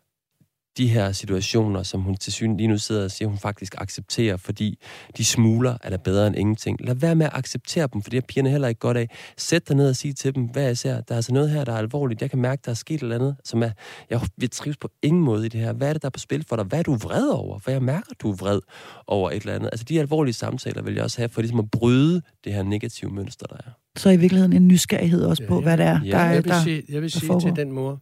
de 0.79 0.89
her 0.89 1.13
situationer, 1.13 1.83
som 1.83 2.01
hun 2.01 2.17
til 2.17 2.33
syn 2.33 2.57
lige 2.57 2.67
nu 2.67 2.79
sidder 2.79 3.05
og 3.05 3.11
siger, 3.11 3.29
hun 3.29 3.39
faktisk 3.39 3.75
accepterer, 3.79 4.37
fordi 4.37 4.79
de 5.17 5.25
smuler 5.25 5.79
er 5.83 5.91
der 5.91 5.97
bedre 5.97 6.27
end 6.27 6.37
ingenting. 6.37 6.85
Lad 6.85 6.95
være 6.95 7.15
med 7.15 7.27
at 7.27 7.33
acceptere 7.35 7.89
dem, 7.93 8.03
for 8.03 8.11
det 8.11 8.17
er 8.17 8.21
pigerne 8.21 8.51
heller 8.51 8.69
ikke 8.69 8.79
godt 8.79 8.97
af. 8.97 9.11
Sæt 9.37 9.69
dig 9.69 9.77
ned 9.77 9.89
og 9.89 9.97
sig 9.97 10.17
til 10.17 10.35
dem, 10.35 10.45
hvad 10.45 10.63
jeg 10.63 10.79
ser, 10.79 11.01
der 11.01 11.15
er 11.15 11.17
altså 11.17 11.33
noget 11.33 11.51
her, 11.51 11.65
der 11.65 11.73
er 11.73 11.79
alvorligt. 11.79 12.23
Jeg 12.23 12.31
kan 12.31 12.39
mærke, 12.39 12.63
der 12.65 12.71
er 12.71 12.75
sket 12.75 12.95
et 12.95 13.03
eller 13.03 13.15
andet, 13.15 13.37
som 13.45 13.63
er, 13.63 13.71
jeg 14.11 14.21
vil 14.37 14.51
trives 14.51 14.77
på 14.77 14.89
ingen 15.03 15.23
måde 15.23 15.47
i 15.47 15.49
det 15.49 15.61
her. 15.61 15.73
Hvad 15.73 15.89
er 15.89 15.93
det, 15.93 16.03
der 16.03 16.09
er 16.09 16.11
på 16.11 16.19
spil 16.19 16.45
for 16.49 16.57
dig? 16.57 16.65
Hvad 16.65 16.79
er 16.79 16.83
du 16.83 16.95
vred 16.95 17.29
over? 17.29 17.59
For 17.59 17.71
jeg 17.71 17.83
mærker, 17.83 18.11
at 18.11 18.21
du 18.21 18.31
er 18.31 18.37
vred 18.37 18.61
over 19.07 19.31
et 19.31 19.37
eller 19.37 19.55
andet. 19.55 19.69
Altså 19.73 19.85
de 19.85 20.01
alvorlige 20.01 20.35
samtaler 20.35 20.83
vil 20.83 20.95
jeg 20.95 21.05
også 21.05 21.19
have, 21.19 21.29
for 21.29 21.41
ligesom 21.41 21.59
at 21.59 21.71
bryde 21.71 22.23
det 22.45 22.55
her 22.55 22.63
negative 22.63 23.11
mønster, 23.11 23.47
der 23.47 23.57
er. 23.57 23.71
Så 23.97 24.11
i 24.11 24.17
virkeligheden 24.17 24.53
en 24.53 24.69
nysgerrighed 24.69 25.25
også 25.25 25.43
ja, 25.43 25.49
på, 25.49 25.61
hvad 25.61 25.77
det 25.77 25.87
er, 25.87 26.01
ja, 26.05 26.11
der 26.11 26.19
er, 26.19 26.33
jeg 26.33 26.45
vil 26.45 26.53
der, 26.53 26.63
sige, 26.63 26.83
Jeg 26.89 27.03
vil 27.03 27.11
sige 27.11 27.41
til 27.41 27.57
den 27.57 27.73
mor, 27.73 28.01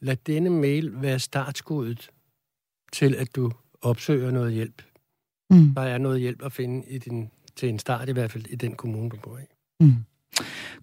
lad 0.00 0.16
denne 0.26 0.50
mail 0.50 0.90
være 0.94 1.18
startskuddet 1.18 2.10
til, 2.92 3.14
at 3.14 3.36
du 3.36 3.50
opsøger 3.82 4.30
noget 4.30 4.52
hjælp. 4.52 4.82
Mm. 5.50 5.74
Der 5.74 5.82
er 5.82 5.98
noget 5.98 6.20
hjælp 6.20 6.42
at 6.44 6.52
finde 6.52 6.88
i 6.88 6.98
din, 6.98 7.30
til 7.56 7.68
en 7.68 7.78
start, 7.78 8.08
i 8.08 8.12
hvert 8.12 8.30
fald 8.30 8.44
i 8.50 8.56
den 8.56 8.74
kommune, 8.74 9.10
du 9.10 9.16
bor 9.16 9.38
i. 9.38 9.44
Mm. 9.80 9.94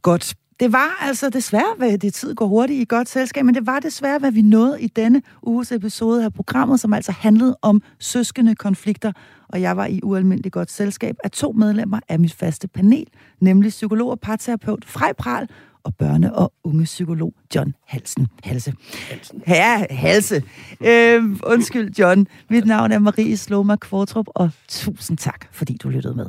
Godt. 0.01 0.35
Det 0.59 0.73
var 0.73 0.97
altså 1.01 1.29
desværre, 1.29 1.75
hvad 1.77 1.97
det 1.97 2.13
tid 2.13 2.35
går 2.35 2.47
hurtigt 2.47 2.81
i 2.81 2.85
godt 2.85 3.09
selskab, 3.09 3.45
men 3.45 3.55
det 3.55 3.65
var 3.65 3.79
desværre, 3.79 4.19
hvad 4.19 4.31
vi 4.31 4.41
nåede 4.41 4.81
i 4.81 4.87
denne 4.87 5.21
uges 5.43 5.71
episode 5.71 6.25
af 6.25 6.33
programmet, 6.33 6.79
som 6.79 6.93
altså 6.93 7.11
handlede 7.11 7.57
om 7.61 7.81
søskende 7.99 8.55
konflikter. 8.55 9.11
Og 9.47 9.61
jeg 9.61 9.77
var 9.77 9.85
i 9.85 9.99
ualmindeligt 10.03 10.53
godt 10.53 10.71
selskab 10.71 11.15
af 11.23 11.31
to 11.31 11.51
medlemmer 11.51 11.99
af 12.09 12.19
mit 12.19 12.33
faste 12.33 12.67
panel, 12.67 13.07
nemlig 13.41 13.69
psykolog 13.69 14.09
og 14.09 14.19
parterapeut 14.19 14.85
Frej 14.85 15.13
Pral 15.13 15.47
og 15.83 15.93
børne- 16.03 16.31
og 16.33 16.53
ungepsykolog 16.63 17.33
John 17.55 17.73
Halsen. 17.87 18.27
Halse. 18.43 18.73
Halsen. 19.09 19.43
Ja, 19.47 19.85
Halse. 19.89 20.43
Øhm, 20.85 21.39
undskyld, 21.43 21.99
John. 21.99 22.27
Mit 22.49 22.65
navn 22.65 22.91
er 22.91 22.99
Marie 22.99 23.37
Sloma 23.37 23.75
Kvartrup, 23.75 24.25
og 24.35 24.49
tusind 24.67 25.17
tak, 25.17 25.45
fordi 25.51 25.77
du 25.83 25.89
lyttede 25.89 26.15
med. 26.15 26.25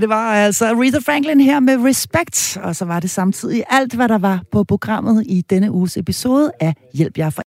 Ja, 0.00 0.02
det 0.02 0.08
var 0.08 0.34
altså 0.34 0.66
Aretha 0.66 0.98
Franklin 0.98 1.40
her 1.40 1.60
med 1.60 1.76
Respect, 1.84 2.56
og 2.62 2.76
så 2.76 2.84
var 2.84 3.00
det 3.00 3.10
samtidig 3.10 3.64
alt, 3.70 3.94
hvad 3.94 4.08
der 4.08 4.18
var 4.18 4.42
på 4.52 4.64
programmet 4.64 5.24
i 5.26 5.40
denne 5.50 5.72
uges 5.72 5.96
episode 5.96 6.52
af 6.60 6.74
Hjælp 6.94 7.18
jer 7.18 7.30
for 7.30 7.42